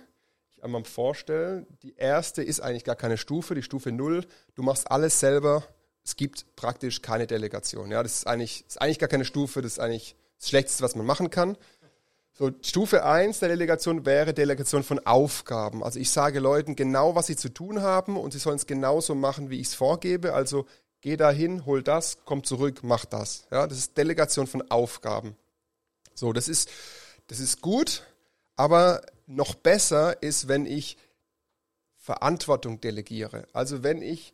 ich 0.51 0.63
einmal 0.63 0.83
vorstelle. 0.83 1.67
Die 1.83 1.95
erste 1.95 2.41
ist 2.41 2.59
eigentlich 2.59 2.85
gar 2.85 2.95
keine 2.95 3.17
Stufe, 3.17 3.53
die 3.53 3.61
Stufe 3.61 3.91
0. 3.91 4.25
Du 4.55 4.63
machst 4.63 4.89
alles 4.89 5.19
selber. 5.19 5.63
Es 6.03 6.15
gibt 6.15 6.55
praktisch 6.55 7.03
keine 7.03 7.27
Delegation. 7.27 7.91
Ja, 7.91 8.01
das 8.01 8.17
ist 8.17 8.27
eigentlich, 8.27 8.63
das 8.63 8.75
ist 8.75 8.81
eigentlich 8.81 8.99
gar 8.99 9.09
keine 9.09 9.25
Stufe, 9.25 9.61
das 9.61 9.73
ist 9.73 9.79
eigentlich 9.79 10.15
das 10.39 10.49
Schlechteste, 10.49 10.83
was 10.83 10.95
man 10.95 11.05
machen 11.05 11.29
kann. 11.29 11.55
So, 12.39 12.51
Stufe 12.61 13.03
1 13.03 13.39
der 13.39 13.49
Delegation 13.49 14.05
wäre 14.05 14.33
Delegation 14.33 14.81
von 14.81 15.05
Aufgaben. 15.05 15.83
Also 15.83 15.99
ich 15.99 16.09
sage 16.09 16.39
Leuten 16.39 16.77
genau, 16.77 17.13
was 17.13 17.27
sie 17.27 17.35
zu 17.35 17.49
tun 17.49 17.81
haben 17.81 18.15
und 18.15 18.31
sie 18.31 18.39
sollen 18.39 18.55
es 18.55 18.65
genauso 18.65 19.13
machen, 19.13 19.49
wie 19.49 19.59
ich 19.59 19.67
es 19.67 19.73
vorgebe. 19.73 20.33
Also 20.33 20.65
geh 21.01 21.17
dahin, 21.17 21.65
hol 21.65 21.83
das, 21.83 22.19
komm 22.23 22.45
zurück, 22.45 22.79
mach 22.81 23.03
das. 23.03 23.45
Ja, 23.51 23.67
das 23.67 23.77
ist 23.77 23.97
Delegation 23.97 24.47
von 24.47 24.71
Aufgaben. 24.71 25.35
So, 26.13 26.31
das 26.31 26.47
ist, 26.47 26.69
das 27.27 27.41
ist 27.41 27.59
gut, 27.59 28.03
aber 28.55 29.01
noch 29.27 29.53
besser 29.55 30.23
ist, 30.23 30.47
wenn 30.47 30.65
ich 30.65 30.95
Verantwortung 31.97 32.79
delegiere. 32.79 33.49
Also 33.51 33.83
wenn 33.83 34.01
ich 34.01 34.33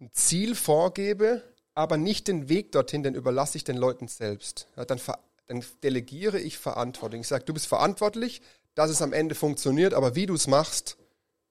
ein 0.00 0.10
Ziel 0.14 0.56
vorgebe, 0.56 1.44
aber 1.76 1.96
nicht 1.96 2.26
den 2.26 2.48
Weg 2.48 2.72
dorthin, 2.72 3.04
den 3.04 3.14
überlasse 3.14 3.56
ich 3.56 3.62
den 3.62 3.76
Leuten 3.76 4.08
selbst. 4.08 4.66
Ja, 4.76 4.84
dann 4.84 4.98
ver 4.98 5.20
dann 5.48 5.64
delegiere 5.82 6.38
ich 6.38 6.58
Verantwortung. 6.58 7.20
Ich 7.20 7.28
sage, 7.28 7.44
du 7.44 7.54
bist 7.54 7.66
verantwortlich, 7.66 8.42
dass 8.74 8.90
es 8.90 9.02
am 9.02 9.12
Ende 9.12 9.34
funktioniert, 9.34 9.94
aber 9.94 10.14
wie 10.14 10.26
du 10.26 10.34
es 10.34 10.46
machst, 10.46 10.96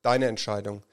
deine 0.01 0.27
Entscheidung. 0.27 0.83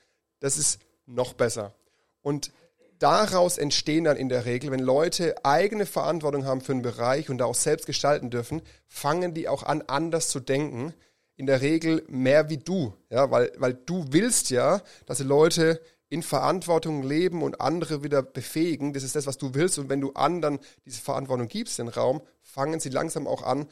Das 0.40 0.59
ist 0.59 0.81
noch 1.07 1.35
besser. 1.35 1.75
Und 2.23 2.51
daraus 2.99 3.59
entstehen 3.59 4.05
dann 4.05 4.17
in 4.17 4.29
der 4.29 4.47
Regel, 4.47 4.71
wenn 4.71 4.81
Leute 4.81 5.45
eigene 5.45 5.87
Verantwortung 5.87 6.47
haben 6.47 6.62
für 6.62 6.73
einen 6.73 6.83
Bereich 6.83 7.29
und 7.29 7.38
da 7.38 7.45
auch 7.45 7.55
selbst 7.55 7.87
gestalten 7.87 8.31
dürfen, 8.31 8.62
fangen 8.88 9.35
die 9.35 9.49
auch 9.49 9.62
an, 9.62 9.83
anders 9.87 10.29
zu 10.29 10.40
denken. 10.40 10.95
In 11.37 11.47
der 11.47 11.61
Regel 11.61 12.05
mehr 12.09 12.49
wie 12.49 12.59
du, 12.59 12.95
ja, 13.11 13.31
weil, 13.31 13.53
weil 13.57 13.75
du 13.75 14.07
willst 14.11 14.51
ja, 14.51 14.81
dass 15.07 15.19
die 15.19 15.25
Leute 15.25 15.81
in 16.09 16.23
Verantwortung 16.23 17.03
leben 17.03 17.43
und 17.43 17.61
andere 17.61 18.05
wieder 18.05 18.23
befähigen. 18.23 18.93
Das 18.93 19.03
ist 19.03 19.17
das, 19.17 19.27
was 19.27 19.37
du 19.37 19.53
willst. 19.55 19.79
Und 19.79 19.88
wenn 19.88 20.01
du 20.01 20.12
anderen 20.12 20.61
diese 20.85 21.01
Verantwortung 21.01 21.49
gibst, 21.49 21.79
den 21.79 21.88
Raum, 21.88 22.23
fangen 22.55 22.81
sie 22.81 22.88
langsam 22.88 23.27
auch 23.27 23.43
an, 23.43 23.67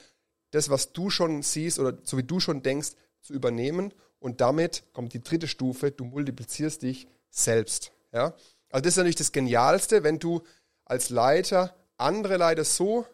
das, 0.50 0.68
was 0.68 0.92
du 0.92 1.08
schon 1.08 1.42
siehst 1.42 1.78
oder 1.78 1.96
so 2.02 2.18
wie 2.18 2.24
du 2.24 2.40
schon 2.40 2.62
denkst, 2.62 2.90
zu 3.20 3.32
übernehmen. 3.32 3.94
Und 4.18 4.40
damit 4.40 4.84
kommt 4.92 5.14
die 5.14 5.22
dritte 5.22 5.48
Stufe, 5.48 5.90
du 5.90 6.04
multiplizierst 6.04 6.82
dich 6.82 7.06
selbst. 7.30 7.92
Ja? 8.12 8.34
Also 8.70 8.82
das 8.82 8.92
ist 8.92 8.96
natürlich 8.96 9.16
das 9.16 9.32
Genialste, 9.32 10.02
wenn 10.02 10.18
du 10.18 10.42
als 10.84 11.10
Leiter 11.10 11.74
andere 11.96 12.36
Leiter 12.36 12.64
so 12.64 13.06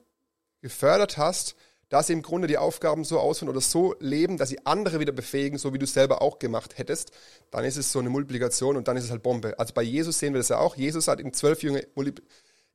gefördert 0.61 1.18
hast, 1.18 1.54
dass 1.88 2.09
sie 2.09 2.12
im 2.12 2.22
Grunde 2.22 2.48
die 2.48 2.59
Aufgaben 2.59 3.04
so 3.04 3.18
ausführen 3.18 3.50
oder 3.50 3.61
so 3.61 3.94
leben, 4.00 4.37
dass 4.37 4.48
sie 4.48 4.66
andere 4.66 5.00
wieder 5.00 5.12
befähigen, 5.12 5.59
so 5.59 5.72
wie 5.72 5.78
du 5.78 5.85
es 5.85 5.94
selber 5.94 6.20
auch 6.20 6.38
gemacht 6.38 6.76
hättest, 6.76 7.12
dann 7.50 7.64
ist 7.64 7.76
es 7.76 7.92
so 7.92 7.98
eine 7.98 8.11
Multiplikation 8.11 8.76
und 8.76 8.88
dann 8.88 8.96
ist 8.96 9.04
es 9.04 9.11
halt 9.11 9.22
Bombe. 9.22 9.59
Also 9.59 9.72
bei 9.74 9.83
Jesus 9.83 10.18
sehen 10.18 10.35
wir 10.35 10.38
das 10.38 10.48
ja 10.48 10.59
auch. 10.59 10.76
Jesus 10.76 11.09
hat 11.09 11.20
in 11.20 11.33
zwölf 11.33 11.62
Jünger 11.62 11.81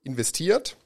investiert 0.04 0.78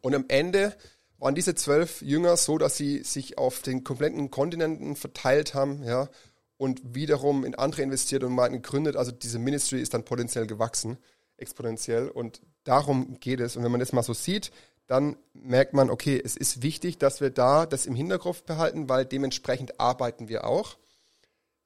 und 0.00 0.14
am 0.14 0.24
Ende 0.28 0.74
waren 1.22 1.36
diese 1.36 1.54
zwölf 1.54 2.02
Jünger 2.02 2.36
so, 2.36 2.58
dass 2.58 2.76
sie 2.76 3.04
sich 3.04 3.38
auf 3.38 3.62
den 3.62 3.84
kompletten 3.84 4.32
Kontinenten 4.32 4.96
verteilt 4.96 5.54
haben, 5.54 5.84
ja, 5.84 6.08
und 6.56 6.80
wiederum 6.94 7.44
in 7.44 7.54
andere 7.54 7.82
investiert 7.82 8.24
und 8.24 8.32
mal 8.32 8.48
gegründet. 8.48 8.96
Also 8.96 9.12
diese 9.12 9.38
Ministry 9.38 9.80
ist 9.80 9.94
dann 9.94 10.04
potenziell 10.04 10.48
gewachsen, 10.48 10.98
exponentiell. 11.36 12.08
Und 12.08 12.42
darum 12.64 13.20
geht 13.20 13.38
es. 13.38 13.56
Und 13.56 13.62
wenn 13.62 13.70
man 13.70 13.78
das 13.78 13.92
mal 13.92 14.02
so 14.02 14.14
sieht, 14.14 14.50
dann 14.88 15.16
merkt 15.32 15.74
man, 15.74 15.90
okay, 15.90 16.20
es 16.22 16.36
ist 16.36 16.62
wichtig, 16.62 16.98
dass 16.98 17.20
wir 17.20 17.30
da 17.30 17.66
das 17.66 17.86
im 17.86 17.94
Hinterkopf 17.94 18.42
behalten, 18.42 18.88
weil 18.88 19.04
dementsprechend 19.04 19.78
arbeiten 19.78 20.28
wir 20.28 20.44
auch. 20.44 20.76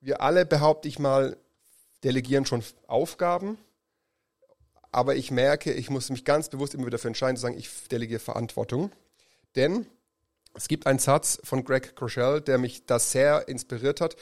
wir 0.01 0.21
alle, 0.21 0.45
behaupte 0.45 0.87
ich 0.87 0.99
mal, 0.99 1.37
delegieren 2.05 2.45
schon 2.45 2.63
Aufgaben. 2.87 3.57
Aber 4.93 5.17
ich 5.17 5.31
merke, 5.31 5.73
ich 5.73 5.89
muss 5.89 6.11
mich 6.11 6.27
ganz 6.27 6.51
bewusst 6.51 6.75
immer 6.75 6.85
wieder 6.85 6.99
dafür 6.99 7.09
entscheiden, 7.09 7.37
zu 7.37 7.43
sagen, 7.43 7.59
ich 7.59 7.71
delegiere 7.89 8.21
Verantwortung. 8.21 8.93
Denn 9.57 9.87
es 10.55 10.69
gibt 10.69 10.87
einen 10.87 10.99
Satz 10.99 11.39
von 11.45 11.65
Greg 11.65 11.97
Crochelle, 11.97 12.41
der 12.41 12.59
mich 12.59 12.87
da 12.87 12.99
sehr 12.99 13.49
inspiriert 13.49 14.01
hat. 14.01 14.17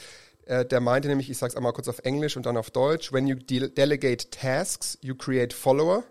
Äh, 0.47 0.65
der 0.65 0.81
meinte 0.81 1.09
nämlich, 1.09 1.31
ich 1.31 1.39
sage 1.39 1.51
es 1.51 1.57
einmal 1.57 1.73
kurz 1.73 1.89
auf 1.89 2.01
Englisch 2.01 2.37
und 2.37 2.47
dann 2.47 2.57
auf 2.57 2.71
Deutsch, 2.71 3.13
when 3.13 3.27
you 3.27 3.37
de 3.37 3.69
delegate 3.69 4.31
tasks, 4.31 4.99
you 5.01 5.15
create 5.15 5.53
follower. 5.53 6.05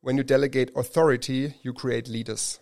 When 0.00 0.16
you 0.16 0.22
delegate 0.22 0.76
authority, 0.76 1.54
you 1.62 1.74
create 1.74 2.08
leaders. 2.08 2.60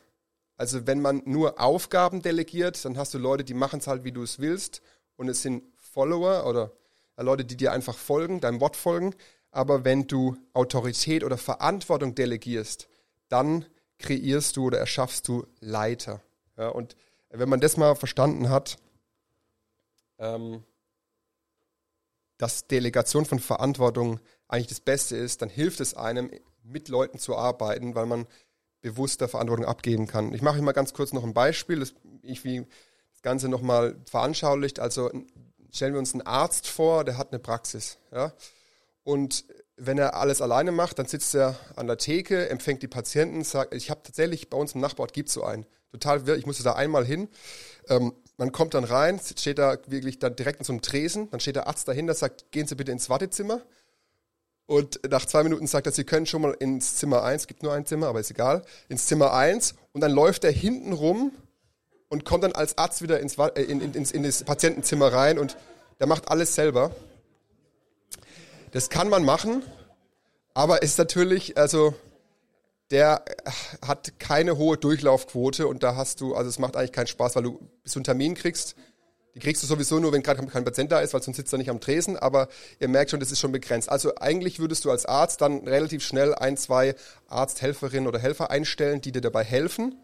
Also 0.56 0.86
wenn 0.86 1.02
man 1.02 1.22
nur 1.26 1.60
Aufgaben 1.60 2.22
delegiert, 2.22 2.82
dann 2.84 2.96
hast 2.96 3.12
du 3.12 3.18
Leute, 3.18 3.44
die 3.44 3.54
machen 3.54 3.80
es 3.80 3.86
halt, 3.86 4.04
wie 4.04 4.12
du 4.12 4.22
es 4.22 4.38
willst. 4.38 4.80
Und 5.16 5.28
es 5.28 5.42
sind 5.42 5.62
Follower 5.76 6.46
oder 6.46 6.72
Leute, 7.18 7.44
die 7.44 7.56
dir 7.56 7.72
einfach 7.72 7.96
folgen, 7.96 8.40
deinem 8.40 8.60
Wort 8.60 8.76
folgen. 8.76 9.14
Aber 9.50 9.84
wenn 9.84 10.06
du 10.06 10.36
Autorität 10.54 11.24
oder 11.24 11.36
Verantwortung 11.36 12.14
delegierst, 12.14 12.88
dann 13.28 13.66
kreierst 13.98 14.56
du 14.56 14.66
oder 14.66 14.78
erschaffst 14.78 15.28
du 15.28 15.46
Leiter. 15.60 16.20
Ja, 16.56 16.68
und 16.68 16.96
wenn 17.30 17.48
man 17.48 17.60
das 17.60 17.76
mal 17.76 17.94
verstanden 17.94 18.48
hat, 18.48 18.78
ähm, 20.18 20.64
dass 22.38 22.66
Delegation 22.66 23.24
von 23.24 23.38
Verantwortung 23.38 24.20
eigentlich 24.48 24.68
das 24.68 24.80
Beste 24.80 25.16
ist, 25.16 25.42
dann 25.42 25.48
hilft 25.48 25.80
es 25.80 25.94
einem, 25.94 26.30
mit 26.62 26.88
Leuten 26.88 27.18
zu 27.18 27.36
arbeiten, 27.36 27.94
weil 27.94 28.06
man 28.06 28.26
bewusster 28.80 29.28
Verantwortung 29.28 29.66
abgeben 29.66 30.06
kann. 30.06 30.32
Ich 30.34 30.42
mache 30.42 30.60
mal 30.62 30.72
ganz 30.72 30.92
kurz 30.92 31.12
noch 31.12 31.24
ein 31.24 31.34
Beispiel, 31.34 31.80
das 31.80 31.94
ich 32.22 32.44
wie 32.44 32.66
das 33.12 33.22
Ganze 33.22 33.48
nochmal 33.48 33.96
veranschaulicht. 34.08 34.80
Also 34.80 35.10
stellen 35.72 35.94
wir 35.94 35.98
uns 35.98 36.12
einen 36.12 36.26
Arzt 36.26 36.66
vor, 36.66 37.04
der 37.04 37.18
hat 37.18 37.32
eine 37.32 37.38
Praxis. 37.38 37.98
Ja? 38.12 38.32
Und 39.04 39.44
wenn 39.76 39.98
er 39.98 40.14
alles 40.14 40.40
alleine 40.40 40.72
macht, 40.72 40.98
dann 40.98 41.06
sitzt 41.06 41.34
er 41.34 41.56
an 41.76 41.86
der 41.86 41.98
Theke, 41.98 42.48
empfängt 42.48 42.82
die 42.82 42.88
Patienten, 42.88 43.44
sagt, 43.44 43.74
ich 43.74 43.90
habe 43.90 44.02
tatsächlich 44.02 44.48
bei 44.48 44.56
uns 44.56 44.74
im 44.74 44.80
Nachbarort 44.80 45.12
gibt 45.12 45.28
es 45.28 45.34
so 45.34 45.44
einen. 45.44 45.66
Total 45.92 46.26
wirr, 46.26 46.36
ich 46.36 46.46
musste 46.46 46.62
da 46.62 46.72
einmal 46.72 47.04
hin. 47.04 47.28
Ähm, 47.88 48.12
man 48.38 48.52
kommt 48.52 48.74
dann 48.74 48.84
rein, 48.84 49.20
steht 49.20 49.58
da 49.58 49.78
wirklich 49.86 50.18
dann 50.18 50.36
direkt 50.36 50.60
in 50.60 50.64
so 50.64 50.72
einem 50.72 50.82
Tresen, 50.82 51.30
dann 51.30 51.40
steht 51.40 51.56
der 51.56 51.66
Arzt 51.68 51.88
dahinter, 51.88 52.14
sagt, 52.14 52.50
gehen 52.52 52.66
Sie 52.66 52.74
bitte 52.74 52.92
ins 52.92 53.08
Wartezimmer. 53.08 53.62
Und 54.66 55.00
nach 55.08 55.24
zwei 55.24 55.42
Minuten 55.42 55.66
sagt 55.66 55.86
er, 55.86 55.92
Sie 55.92 56.04
können 56.04 56.26
schon 56.26 56.42
mal 56.42 56.56
ins 56.58 56.96
Zimmer 56.96 57.22
1, 57.22 57.46
gibt 57.46 57.62
nur 57.62 57.72
ein 57.72 57.86
Zimmer, 57.86 58.08
aber 58.08 58.20
ist 58.20 58.30
egal, 58.30 58.62
ins 58.88 59.06
Zimmer 59.06 59.32
1 59.32 59.74
und 59.92 60.00
dann 60.00 60.10
läuft 60.10 60.44
er 60.44 60.50
hinten 60.50 60.92
rum 60.92 61.32
und 62.08 62.24
kommt 62.24 62.44
dann 62.44 62.52
als 62.52 62.76
Arzt 62.78 63.02
wieder 63.02 63.20
ins, 63.20 63.38
äh, 63.38 63.62
in, 63.62 63.80
in, 63.80 63.94
ins, 63.94 64.10
in 64.10 64.22
das 64.22 64.42
Patientenzimmer 64.42 65.12
rein 65.12 65.38
und 65.38 65.56
der 66.00 66.06
macht 66.06 66.28
alles 66.28 66.54
selber. 66.54 66.94
Das 68.72 68.90
kann 68.90 69.08
man 69.08 69.24
machen, 69.24 69.62
aber 70.54 70.82
ist 70.82 70.98
natürlich, 70.98 71.56
also 71.56 71.94
der 72.90 73.24
hat 73.82 74.18
keine 74.18 74.56
hohe 74.58 74.76
Durchlaufquote 74.76 75.66
und 75.66 75.82
da 75.82 75.96
hast 75.96 76.20
du, 76.20 76.34
also 76.34 76.48
es 76.48 76.58
macht 76.58 76.76
eigentlich 76.76 76.92
keinen 76.92 77.06
Spaß, 77.06 77.36
weil 77.36 77.42
du 77.44 77.60
bis 77.82 77.92
du 77.92 77.98
einen 77.98 78.04
Termin 78.04 78.34
kriegst. 78.34 78.76
Die 79.34 79.40
kriegst 79.40 79.62
du 79.62 79.66
sowieso 79.66 79.98
nur, 79.98 80.12
wenn 80.12 80.22
gerade 80.22 80.46
kein 80.46 80.64
Patient 80.64 80.90
da 80.90 81.00
ist, 81.00 81.12
weil 81.12 81.22
sonst 81.22 81.36
sitzt 81.36 81.52
er 81.52 81.58
nicht 81.58 81.68
am 81.68 81.80
Tresen, 81.80 82.16
aber 82.16 82.48
ihr 82.80 82.88
merkt 82.88 83.10
schon, 83.10 83.20
das 83.20 83.30
ist 83.30 83.38
schon 83.38 83.52
begrenzt. 83.52 83.90
Also 83.90 84.14
eigentlich 84.16 84.58
würdest 84.58 84.84
du 84.84 84.90
als 84.90 85.04
Arzt 85.04 85.42
dann 85.42 85.68
relativ 85.68 86.02
schnell 86.02 86.34
ein, 86.34 86.56
zwei 86.56 86.94
Arzthelferinnen 87.28 88.08
oder 88.08 88.18
Helfer 88.18 88.50
einstellen, 88.50 89.02
die 89.02 89.12
dir 89.12 89.20
dabei 89.20 89.44
helfen, 89.44 90.00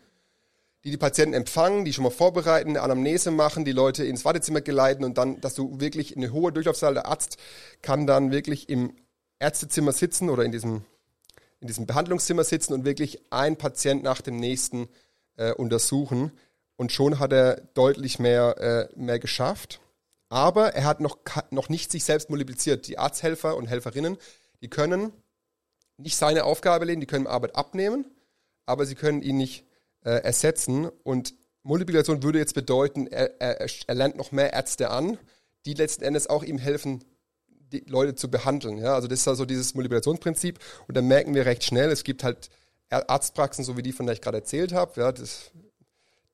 die 0.84 0.90
die 0.90 0.96
Patienten 0.96 1.34
empfangen, 1.34 1.84
die 1.84 1.92
schon 1.92 2.04
mal 2.04 2.10
vorbereiten, 2.10 2.70
eine 2.70 2.82
Anamnese 2.82 3.30
machen, 3.30 3.64
die 3.64 3.72
Leute 3.72 4.04
ins 4.04 4.24
Wartezimmer 4.24 4.60
geleiten 4.60 5.04
und 5.04 5.16
dann, 5.18 5.40
dass 5.40 5.54
du 5.54 5.80
wirklich 5.80 6.16
eine 6.16 6.32
hohe 6.32 6.52
Durchlaufzahl, 6.52 6.94
der 6.94 7.06
Arzt 7.06 7.36
kann 7.82 8.06
dann 8.06 8.32
wirklich 8.32 8.68
im 8.68 8.96
Ärztezimmer 9.38 9.92
sitzen 9.92 10.28
oder 10.28 10.44
in 10.44 10.52
diesem 10.52 10.84
in 11.62 11.68
diesem 11.68 11.86
Behandlungszimmer 11.86 12.42
sitzen 12.42 12.74
und 12.74 12.84
wirklich 12.84 13.22
ein 13.30 13.56
Patient 13.56 14.02
nach 14.02 14.20
dem 14.20 14.36
nächsten 14.36 14.88
äh, 15.36 15.52
untersuchen. 15.52 16.32
Und 16.76 16.90
schon 16.90 17.20
hat 17.20 17.32
er 17.32 17.60
deutlich 17.74 18.18
mehr, 18.18 18.58
äh, 18.58 18.98
mehr 18.98 19.20
geschafft. 19.20 19.80
Aber 20.28 20.74
er 20.74 20.84
hat 20.84 21.00
noch, 21.00 21.18
noch 21.50 21.68
nicht 21.68 21.92
sich 21.92 22.02
selbst 22.02 22.30
multipliziert. 22.30 22.88
Die 22.88 22.98
Arzthelfer 22.98 23.56
und 23.56 23.66
Helferinnen, 23.66 24.18
die 24.60 24.68
können 24.68 25.12
nicht 25.98 26.16
seine 26.16 26.44
Aufgabe 26.44 26.84
lehnen, 26.84 27.00
die 27.00 27.06
können 27.06 27.28
Arbeit 27.28 27.54
abnehmen, 27.54 28.06
aber 28.66 28.84
sie 28.84 28.96
können 28.96 29.22
ihn 29.22 29.36
nicht 29.36 29.64
äh, 30.04 30.22
ersetzen. 30.22 30.88
Und 31.02 31.34
Multiplikation 31.62 32.22
würde 32.22 32.38
jetzt 32.38 32.54
bedeuten, 32.54 33.06
er, 33.06 33.40
er, 33.40 33.66
er 33.86 33.94
lernt 33.94 34.16
noch 34.16 34.32
mehr 34.32 34.52
Ärzte 34.52 34.90
an, 34.90 35.18
die 35.64 35.74
letzten 35.74 36.04
Endes 36.04 36.28
auch 36.28 36.42
ihm 36.42 36.58
helfen, 36.58 37.04
die 37.72 37.84
Leute 37.86 38.14
zu 38.14 38.30
behandeln. 38.30 38.78
Ja? 38.78 38.94
Also 38.94 39.08
das 39.08 39.20
ist 39.20 39.28
also 39.28 39.44
dieses 39.44 39.74
Multiplikationsprinzip. 39.74 40.58
Und 40.88 40.96
dann 40.96 41.06
merken 41.06 41.34
wir 41.34 41.46
recht 41.46 41.64
schnell, 41.64 41.90
es 41.90 42.04
gibt 42.04 42.24
halt 42.24 42.50
Arztpraxen, 42.90 43.64
so 43.64 43.76
wie 43.76 43.82
die, 43.82 43.92
von 43.92 44.06
der 44.06 44.14
ich 44.14 44.20
gerade 44.20 44.38
erzählt 44.38 44.72
habe. 44.72 45.00
Ja, 45.00 45.12
das, 45.12 45.50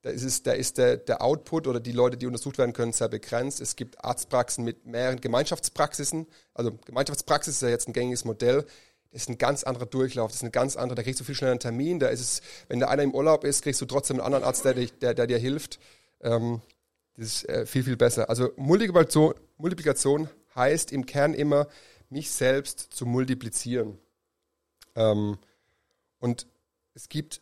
da 0.02 0.11
ist, 0.11 0.24
es, 0.24 0.42
da 0.42 0.52
ist 0.52 0.78
der, 0.78 0.96
der 0.96 1.22
Output 1.22 1.66
oder 1.66 1.81
die 1.81 1.92
Leute, 1.92 2.16
die 2.16 2.26
untersucht 2.26 2.59
werden 2.59 2.72
können, 2.72 2.92
sehr 2.92 3.09
begrenzt. 3.09 3.61
Es 3.61 3.76
gibt 3.76 4.02
Arztpraxen 4.04 4.64
mit 4.64 4.87
mehreren 4.87 5.20
Gemeinschaftspraxisen. 5.20 6.26
Also 6.54 6.72
Gemeinschaftspraxis 6.87 7.57
ist 7.57 7.62
ja 7.62 7.68
jetzt 7.68 7.88
ein 7.88 7.92
gängiges 7.92 8.24
Modell. 8.24 8.64
Das 9.11 9.23
ist 9.23 9.29
ein 9.31 9.38
ganz 9.38 9.64
anderer 9.64 9.87
Durchlauf, 9.87 10.31
das 10.31 10.37
ist 10.37 10.42
eine 10.42 10.51
ganz 10.51 10.77
andere, 10.77 10.97
da 10.97 11.03
kriegst 11.03 11.18
du 11.18 11.25
viel 11.25 11.35
schneller 11.35 11.53
einen 11.53 11.61
Termin. 11.61 11.99
Da 11.99 12.09
ist 12.09 12.21
es, 12.21 12.42
wenn 12.68 12.79
der 12.79 12.90
einer 12.90 13.03
im 13.03 13.14
Urlaub 13.14 13.44
ist, 13.44 13.62
kriegst 13.62 13.81
du 13.81 13.87
trotzdem 13.87 14.16
einen 14.18 14.27
anderen 14.27 14.44
Arzt, 14.44 14.64
der, 14.64 14.75
der, 14.75 15.14
der 15.14 15.27
dir 15.27 15.38
hilft. 15.38 15.79
Ähm, 16.21 16.61
das 17.16 17.27
ist 17.27 17.49
äh, 17.49 17.66
viel, 17.66 17.85
viel 17.85 17.97
besser. 17.97 18.29
Also 18.29 18.51
Multiplikation, 18.57 19.35
Multiplikation 19.57 20.29
heißt 20.55 20.92
im 20.92 21.07
Kern 21.07 21.35
immer, 21.35 21.68
mich 22.11 22.31
selbst 22.31 22.81
zu 22.81 23.07
multiplizieren. 23.07 23.99
Ähm, 24.94 25.38
und 26.18 26.47
es 26.94 27.09
gibt 27.09 27.40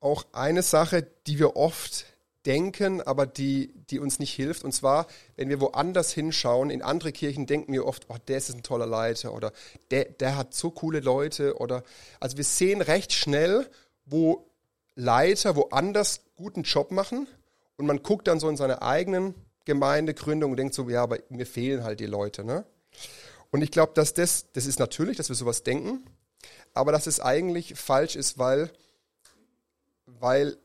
auch 0.00 0.26
eine 0.32 0.62
Sache, 0.62 1.06
die 1.26 1.38
wir 1.38 1.56
oft 1.56 2.06
denken, 2.46 3.02
aber 3.02 3.26
die, 3.26 3.72
die 3.90 3.98
uns 3.98 4.18
nicht 4.18 4.32
hilft. 4.32 4.64
Und 4.64 4.72
zwar, 4.72 5.06
wenn 5.36 5.48
wir 5.48 5.60
woanders 5.60 6.12
hinschauen, 6.12 6.70
in 6.70 6.80
andere 6.80 7.12
Kirchen 7.12 7.46
denken 7.46 7.72
wir 7.72 7.84
oft, 7.84 8.06
oh, 8.08 8.16
der 8.28 8.38
ist 8.38 8.54
ein 8.54 8.62
toller 8.62 8.86
Leiter 8.86 9.34
oder 9.34 9.52
der, 9.90 10.04
der 10.06 10.36
hat 10.36 10.54
so 10.54 10.70
coole 10.70 11.00
Leute 11.00 11.58
oder, 11.58 11.82
also 12.20 12.36
wir 12.36 12.44
sehen 12.44 12.80
recht 12.80 13.12
schnell, 13.12 13.68
wo 14.04 14.48
Leiter 14.94 15.56
woanders 15.56 16.22
guten 16.36 16.62
Job 16.62 16.90
machen 16.90 17.26
und 17.76 17.86
man 17.86 18.02
guckt 18.02 18.28
dann 18.28 18.40
so 18.40 18.48
in 18.48 18.56
seine 18.56 18.80
eigenen 18.80 19.34
Gemeindegründung 19.64 20.52
und 20.52 20.56
denkt 20.56 20.74
so, 20.74 20.88
ja, 20.88 21.02
aber 21.02 21.18
mir 21.28 21.46
fehlen 21.46 21.84
halt 21.84 22.00
die 22.00 22.06
Leute. 22.06 22.44
Ne? 22.44 22.64
Und 23.50 23.62
ich 23.62 23.70
glaube, 23.70 23.92
dass 23.94 24.14
das, 24.14 24.46
das 24.52 24.66
ist 24.66 24.78
natürlich, 24.78 25.16
dass 25.16 25.28
wir 25.28 25.36
sowas 25.36 25.64
denken, 25.64 26.04
aber 26.72 26.92
dass 26.92 27.06
es 27.06 27.20
eigentlich 27.20 27.74
falsch 27.74 28.16
ist, 28.16 28.38
weil, 28.38 28.70
weil 30.06 30.56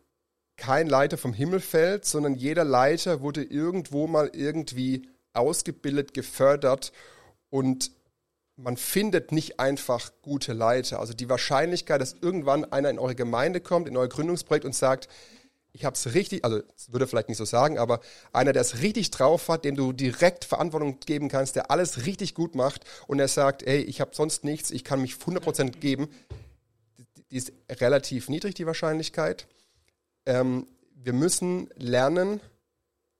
kein 0.61 0.87
Leiter 0.87 1.17
vom 1.17 1.33
Himmel 1.33 1.59
fällt, 1.59 2.05
sondern 2.05 2.35
jeder 2.35 2.63
Leiter 2.63 3.21
wurde 3.21 3.43
irgendwo 3.43 4.05
mal 4.05 4.29
irgendwie 4.31 5.09
ausgebildet, 5.33 6.13
gefördert 6.13 6.91
und 7.49 7.91
man 8.57 8.77
findet 8.77 9.31
nicht 9.31 9.59
einfach 9.59 10.11
gute 10.21 10.53
Leiter. 10.53 10.99
Also 10.99 11.13
die 11.13 11.29
Wahrscheinlichkeit, 11.29 11.99
dass 11.99 12.13
irgendwann 12.21 12.71
einer 12.71 12.91
in 12.91 12.99
eure 12.99 13.15
Gemeinde 13.15 13.59
kommt, 13.59 13.87
in 13.87 13.97
euer 13.97 14.07
Gründungsprojekt 14.07 14.63
und 14.63 14.75
sagt, 14.75 15.09
ich 15.73 15.83
habe 15.83 15.95
es 15.95 16.13
richtig, 16.13 16.45
also 16.45 16.61
würde 16.89 17.05
er 17.05 17.07
vielleicht 17.07 17.29
nicht 17.29 17.39
so 17.39 17.45
sagen, 17.45 17.79
aber 17.79 17.99
einer, 18.31 18.53
der 18.53 18.61
es 18.61 18.83
richtig 18.83 19.09
drauf 19.09 19.49
hat, 19.49 19.65
dem 19.65 19.75
du 19.75 19.93
direkt 19.93 20.45
Verantwortung 20.45 20.99
geben 20.99 21.27
kannst, 21.27 21.55
der 21.55 21.71
alles 21.71 22.05
richtig 22.05 22.35
gut 22.35 22.53
macht 22.53 22.85
und 23.07 23.19
er 23.19 23.29
sagt, 23.29 23.63
ey, 23.63 23.81
ich 23.81 23.99
habe 23.99 24.11
sonst 24.13 24.43
nichts, 24.43 24.69
ich 24.69 24.83
kann 24.83 25.01
mich 25.01 25.15
100% 25.15 25.71
geben, 25.79 26.07
die 27.31 27.37
ist 27.37 27.51
relativ 27.67 28.29
niedrig, 28.29 28.53
die 28.53 28.67
Wahrscheinlichkeit. 28.67 29.47
Ähm, 30.25 30.67
wir 30.93 31.13
müssen 31.13 31.69
lernen, 31.75 32.41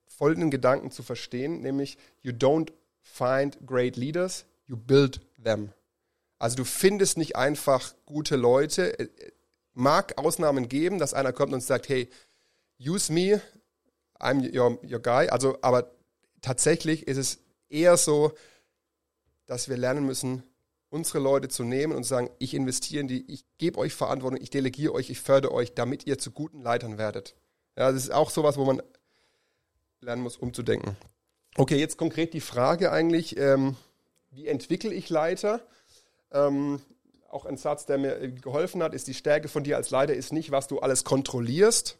folgenden 0.07 0.51
Gedanken 0.51 0.91
zu 0.91 1.03
verstehen, 1.03 1.61
nämlich 1.61 1.97
you 2.21 2.31
don't 2.31 2.71
find 3.01 3.57
great 3.65 3.95
leaders, 3.95 4.45
you 4.67 4.77
build 4.77 5.19
them. 5.43 5.73
Also 6.37 6.57
du 6.57 6.65
findest 6.65 7.17
nicht 7.17 7.35
einfach 7.35 7.93
gute 8.05 8.35
Leute. 8.35 8.99
Äh, 8.99 9.09
mag 9.73 10.17
Ausnahmen 10.17 10.67
geben, 10.67 10.99
dass 10.99 11.13
einer 11.13 11.33
kommt 11.33 11.53
und 11.53 11.63
sagt, 11.63 11.87
hey, 11.89 12.09
use 12.79 13.11
me, 13.11 13.41
I'm 14.19 14.55
your, 14.55 14.79
your 14.83 14.99
guy. 14.99 15.29
Also, 15.29 15.57
aber 15.61 15.91
tatsächlich 16.41 17.07
ist 17.07 17.17
es 17.17 17.39
eher 17.69 17.97
so, 17.97 18.33
dass 19.45 19.69
wir 19.69 19.77
lernen 19.77 20.05
müssen, 20.05 20.43
unsere 20.91 21.19
Leute 21.19 21.47
zu 21.47 21.63
nehmen 21.63 21.93
und 21.93 22.03
sagen, 22.03 22.29
ich 22.37 22.53
investiere 22.53 23.01
in 23.01 23.07
die, 23.07 23.25
ich 23.31 23.45
gebe 23.57 23.79
euch 23.79 23.93
Verantwortung, 23.93 24.39
ich 24.41 24.49
delegiere 24.49 24.93
euch, 24.93 25.09
ich 25.09 25.19
fördere 25.19 25.53
euch, 25.53 25.73
damit 25.73 26.05
ihr 26.05 26.19
zu 26.19 26.31
guten 26.31 26.61
Leitern 26.61 26.97
werdet. 26.97 27.35
Ja, 27.77 27.91
das 27.91 28.03
ist 28.03 28.11
auch 28.11 28.29
sowas, 28.29 28.57
wo 28.57 28.65
man 28.65 28.83
lernen 30.01 30.21
muss, 30.21 30.37
umzudenken. 30.37 30.97
Okay, 31.55 31.77
jetzt 31.77 31.97
konkret 31.97 32.33
die 32.33 32.41
Frage 32.41 32.91
eigentlich, 32.91 33.37
ähm, 33.37 33.77
wie 34.31 34.47
entwickle 34.47 34.93
ich 34.93 35.09
Leiter? 35.09 35.61
Ähm, 36.31 36.81
auch 37.29 37.45
ein 37.45 37.57
Satz, 37.57 37.85
der 37.85 37.97
mir 37.97 38.29
geholfen 38.29 38.83
hat, 38.83 38.93
ist, 38.93 39.07
die 39.07 39.13
Stärke 39.13 39.47
von 39.47 39.63
dir 39.63 39.77
als 39.77 39.89
Leiter 39.91 40.13
ist 40.13 40.33
nicht, 40.33 40.51
was 40.51 40.67
du 40.67 40.79
alles 40.79 41.05
kontrollierst, 41.05 41.97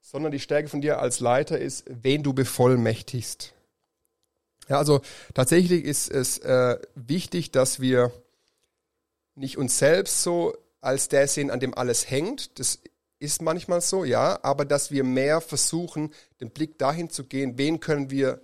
sondern 0.00 0.32
die 0.32 0.40
Stärke 0.40 0.68
von 0.68 0.80
dir 0.80 0.98
als 0.98 1.20
Leiter 1.20 1.58
ist, 1.58 1.84
wen 1.88 2.24
du 2.24 2.32
bevollmächtigst. 2.32 3.54
Ja, 4.68 4.78
also 4.78 5.02
tatsächlich 5.34 5.84
ist 5.84 6.10
es 6.10 6.38
äh, 6.38 6.78
wichtig, 6.94 7.52
dass 7.52 7.80
wir 7.80 8.12
nicht 9.34 9.58
uns 9.58 9.78
selbst 9.78 10.22
so 10.22 10.54
als 10.80 11.08
der 11.08 11.26
sehen, 11.28 11.50
an 11.50 11.60
dem 11.60 11.74
alles 11.74 12.10
hängt. 12.10 12.58
Das 12.58 12.80
ist 13.18 13.42
manchmal 13.42 13.80
so, 13.80 14.04
ja, 14.04 14.38
aber 14.42 14.64
dass 14.64 14.90
wir 14.90 15.02
mehr 15.02 15.40
versuchen, 15.40 16.12
den 16.40 16.50
Blick 16.50 16.78
dahin 16.78 17.10
zu 17.10 17.24
gehen, 17.24 17.56
wen 17.56 17.80
können 17.80 18.10
wir 18.10 18.42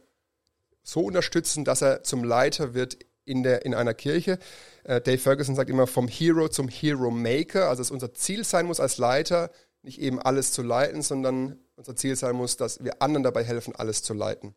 so 0.83 1.01
unterstützen, 1.01 1.65
dass 1.65 1.83
er 1.83 2.03
zum 2.03 2.25
Leiter 2.25 2.75
wird 2.75 2.99
in, 3.25 3.43
der, 3.43 3.65
in 3.65 3.75
einer 3.75 3.95
Kirche. 3.95 4.39
Äh, 4.85 5.01
Dave 5.01 5.19
Ferguson 5.19 5.55
sagt 5.55 5.71
immer 5.71 5.87
vom 5.87 6.09
Hero 6.09 6.49
zum 6.49 6.69
Hero 6.69 7.11
Maker, 7.11 7.69
also 7.69 7.83
dass 7.83 7.91
unser 7.91 8.15
Ziel 8.15 8.45
sein 8.45 8.67
muss 8.67 8.81
als 8.81 8.99
Leiter, 8.99 9.51
nicht 9.83 10.01
eben 10.01 10.21
alles 10.21 10.53
zu 10.53 10.63
leiten, 10.63 11.03
sondern 11.03 11.59
unser 11.77 11.97
Ziel 11.97 12.17
sein 12.17 12.35
muss, 12.35 12.57
dass 12.57 12.83
wir 12.83 13.01
anderen 13.03 13.23
dabei 13.23 13.45
helfen, 13.45 13.75
alles 13.77 14.03
zu 14.03 14.15
leiten. 14.15 14.55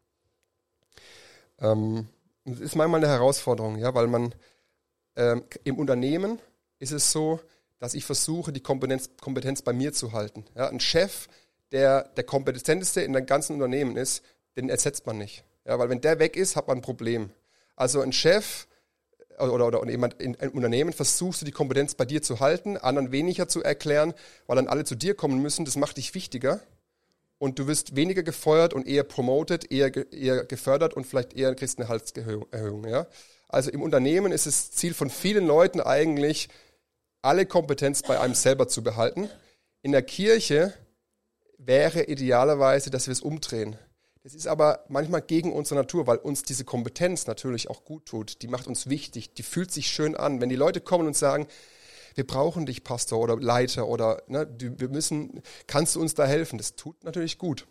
Ähm, 1.60 2.08
das 2.46 2.60
ist 2.60 2.76
manchmal 2.76 3.04
eine 3.04 3.12
Herausforderung, 3.12 3.78
ja, 3.78 3.94
weil 3.94 4.08
man 4.08 4.34
ähm, 5.16 5.44
im 5.64 5.78
Unternehmen 5.78 6.40
ist 6.80 6.92
es 6.92 7.12
so, 7.12 7.40
dass 7.80 7.94
ich 7.94 8.06
versuche, 8.06 8.54
die 8.54 8.62
Kompetenz, 8.62 9.10
Kompetenz 9.20 9.62
bei 9.62 9.74
mir 9.74 9.94
zu 9.94 10.14
halten. 10.14 10.46
Ja, 10.56 10.70
ein 10.70 10.80
Chef, 10.80 11.28
der 11.72 12.04
der 12.10 12.24
kompetenteste 12.24 13.02
in 13.02 13.14
der 13.14 13.24
ganzen 13.24 13.54
Unternehmen 13.54 13.98
ist, 13.98 14.24
den 14.56 14.70
ersetzt 14.70 15.06
man 15.06 15.18
nicht. 15.18 15.44
Ja, 15.66 15.80
weil 15.80 15.90
wenn 15.90 16.02
der 16.02 16.20
weg 16.20 16.36
ist, 16.36 16.56
hat 16.56 16.68
man 16.68 16.78
ein 16.78 16.82
Problem. 16.82 17.32
Also 17.76 18.02
ein 18.02 18.14
Chef 18.14 18.68
oder, 19.40 19.54
oder, 19.54 19.82
oder 19.82 19.90
jemand 19.90 20.22
in 20.22 20.40
einem 20.40 20.52
Unternehmen 20.52 20.94
versuchst 20.94 21.42
du 21.42 21.46
die 21.46 21.52
Kompetenz 21.52 21.96
bei 21.96 22.06
dir 22.06 22.22
zu 22.22 22.40
halten, 22.40 22.78
anderen 22.78 23.12
weniger 23.12 23.48
zu 23.48 23.64
erklären, 23.64 24.14
weil 24.48 24.56
dann 24.56 24.68
alle 24.68 24.84
zu 24.84 24.96
dir 24.96 25.16
kommen 25.16 25.42
müssen. 25.42 25.66
Das 25.66 25.76
macht 25.76 25.98
dich 25.98 26.14
wichtiger 26.14 26.62
und 27.40 27.60
du 27.60 27.68
wirst 27.68 27.96
weniger 27.96 28.24
gefeuert 28.24 28.74
und 28.74 28.88
eher 28.88 29.04
promoted, 29.04 29.72
eher, 29.72 29.92
eher 30.14 30.46
gefördert 30.46 30.94
und 30.94 31.06
vielleicht 31.06 31.34
eher 31.34 31.56
kriegst 31.56 31.80
eine 31.80 31.90
Halserhöhung. 31.90 32.88
Ja? 32.88 33.08
Also 33.54 33.70
im 33.70 33.84
Unternehmen 33.84 34.32
ist 34.32 34.48
es 34.48 34.72
Ziel 34.72 34.96
von 34.96 35.12
vielen 35.12 35.46
Leuten 35.46 35.80
eigentlich, 35.80 36.50
alle 37.22 37.46
Kompetenz 37.46 38.02
bei 38.02 38.20
einem 38.20 38.34
selber 38.34 38.68
zu 38.68 38.84
behalten. 38.84 39.30
In 39.84 39.92
der 39.92 40.02
Kirche 40.02 40.74
wäre 41.60 42.04
idealerweise, 42.04 42.90
dass 42.90 43.08
wir 43.08 43.12
es 43.12 43.22
umdrehen. 43.22 43.78
Das 44.24 44.34
ist 44.34 44.48
aber 44.48 44.86
manchmal 44.88 45.22
gegen 45.22 45.54
unsere 45.54 45.82
Natur, 45.82 46.08
weil 46.08 46.18
uns 46.18 46.44
diese 46.44 46.66
Kompetenz 46.66 47.28
natürlich 47.28 47.70
auch 47.70 47.84
gut 47.86 48.08
tut. 48.08 48.42
Die 48.42 48.48
macht 48.48 48.68
uns 48.68 48.90
wichtig, 48.90 49.34
die 49.36 49.44
fühlt 49.44 49.72
sich 49.72 49.88
schön 49.88 50.16
an. 50.16 50.42
Wenn 50.42 50.50
die 50.50 50.56
Leute 50.56 50.82
kommen 50.82 51.06
und 51.06 51.16
sagen, 51.16 51.46
wir 52.16 52.26
brauchen 52.26 52.66
dich, 52.66 52.84
Pastor 52.84 53.20
oder 53.20 53.38
Leiter 53.38 53.88
oder 53.88 54.24
ne, 54.28 54.48
wir 54.58 54.90
müssen, 54.90 55.44
kannst 55.68 55.96
du 55.96 56.02
uns 56.02 56.16
da 56.16 56.26
helfen? 56.26 56.58
Das 56.58 56.76
tut 56.76 57.04
natürlich 57.04 57.38
gut. 57.38 57.68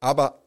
Aber 0.00 0.41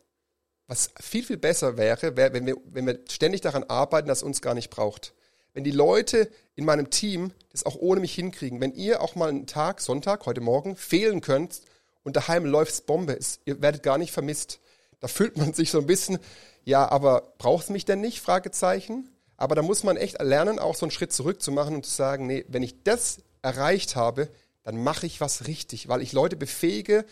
was 0.67 0.91
viel, 0.99 1.23
viel 1.23 1.38
besser 1.38 1.78
wäre, 1.78 2.17
wäre, 2.17 2.34
wenn 2.34 2.45
wir, 2.45 2.58
wenn 2.65 2.88
wir 2.88 2.99
ständig 3.10 3.41
daran 3.41 3.63
arbeiten, 3.65 4.08
dass 4.08 4.19
es 4.19 4.23
uns 4.23 4.41
gar 4.41 4.54
nicht 4.54 4.69
braucht. 4.69 5.13
Wenn 5.54 5.63
die 5.63 5.71
Leute 5.71 6.30
in 6.56 6.65
meinem 6.65 6.89
Team 6.89 7.32
das 7.51 7.65
auch 7.65 7.75
ohne 7.75 8.01
mich 8.01 8.13
hinkriegen, 8.13 8.60
wenn 8.60 8.73
ihr 8.73 9.01
auch 9.01 9.15
mal 9.15 9.30
einen 9.30 9.47
Tag, 9.47 9.80
Sonntag, 9.80 10.25
heute 10.25 10.41
Morgen, 10.41 10.75
fehlen 10.75 11.21
könnt 11.21 11.62
und 12.04 12.15
daheim 12.17 12.45
läuft's 12.45 12.82
Bombe, 12.82 13.17
ihr 13.45 13.62
werdet 13.62 13.84
gar 13.84 13.97
nicht 13.97 14.12
vermisst. 14.12 14.60
Da 14.99 15.08
fühlt 15.08 15.38
man 15.38 15.54
sich 15.54 15.71
so 15.71 15.80
ein 15.80 15.86
bisschen, 15.86 16.19
ja, 16.63 16.89
aber 16.89 17.34
braucht 17.38 17.65
es 17.65 17.69
mich 17.69 17.86
denn 17.86 18.01
nicht? 18.01 18.21
Fragezeichen. 18.21 19.10
Aber 19.38 19.56
da 19.56 19.62
muss 19.62 19.84
man 19.84 19.97
echt 19.97 20.21
lernen, 20.21 20.60
auch 20.60 20.75
so 20.75 20.86
einen 20.86 20.91
Schritt 20.91 21.13
zurück 21.13 21.41
zu 21.41 21.51
machen 21.51 21.75
und 21.75 21.86
zu 21.86 21.91
sagen, 21.91 22.25
nee, 22.25 22.45
wenn 22.47 22.63
ich 22.63 22.84
das 22.84 23.19
erreicht 23.41 23.95
habe, 23.95 24.30
dann 24.63 24.84
mache 24.84 25.06
ich 25.06 25.21
was 25.21 25.47
richtig, 25.47 25.88
weil 25.88 26.01
ich 26.01 26.12
Leute 26.12 26.36
befähige, 26.36 27.06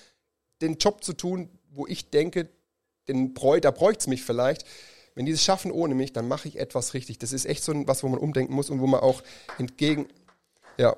den 0.62 0.78
Job 0.78 1.04
zu 1.04 1.14
tun, 1.14 1.50
wo 1.70 1.86
ich 1.86 2.10
denke, 2.10 2.50
den 3.08 3.34
Bräu, 3.34 3.60
da 3.60 3.72
bräuchte 3.72 4.02
es 4.02 4.08
mich 4.08 4.24
vielleicht. 4.24 4.66
Wenn 5.16 5.26
die 5.26 5.32
es 5.32 5.44
schaffen 5.44 5.72
ohne 5.72 5.96
mich, 5.96 6.14
dann 6.14 6.28
mache 6.28 6.48
ich 6.48 6.58
etwas 6.58 6.94
richtig. 6.94 7.20
Das 7.20 7.34
ist 7.34 7.46
echt 7.46 7.64
so 7.64 7.74
was, 7.88 8.04
wo 8.04 8.08
man 8.08 8.20
umdenken 8.20 8.54
muss 8.54 8.70
und 8.70 8.80
wo 8.80 8.88
man 8.88 9.02
auch 9.02 9.22
entgegen, 9.60 10.08
ja. 10.78 10.96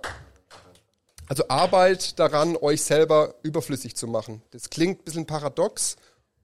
Also 1.28 1.48
Arbeit 1.50 2.20
daran, 2.20 2.56
euch 2.56 2.84
selber 2.84 3.36
überflüssig 3.42 3.96
zu 3.96 4.08
machen. 4.08 4.42
Das 4.52 4.70
klingt 4.70 5.02
ein 5.02 5.04
bisschen 5.04 5.26
paradox 5.26 5.98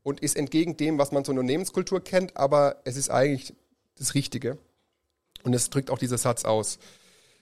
und 0.03 0.19
ist 0.19 0.35
entgegen 0.35 0.75
dem, 0.75 0.97
was 0.97 1.11
man 1.11 1.23
zur 1.23 1.33
Unternehmenskultur 1.33 2.03
kennt, 2.03 2.35
aber 2.35 2.81
es 2.83 2.97
ist 2.97 3.09
eigentlich 3.09 3.53
das 3.95 4.15
Richtige. 4.15 4.57
Und 5.43 5.53
es 5.53 5.69
drückt 5.69 5.91
auch 5.91 5.99
dieser 5.99 6.17
Satz 6.17 6.45
aus. 6.45 6.79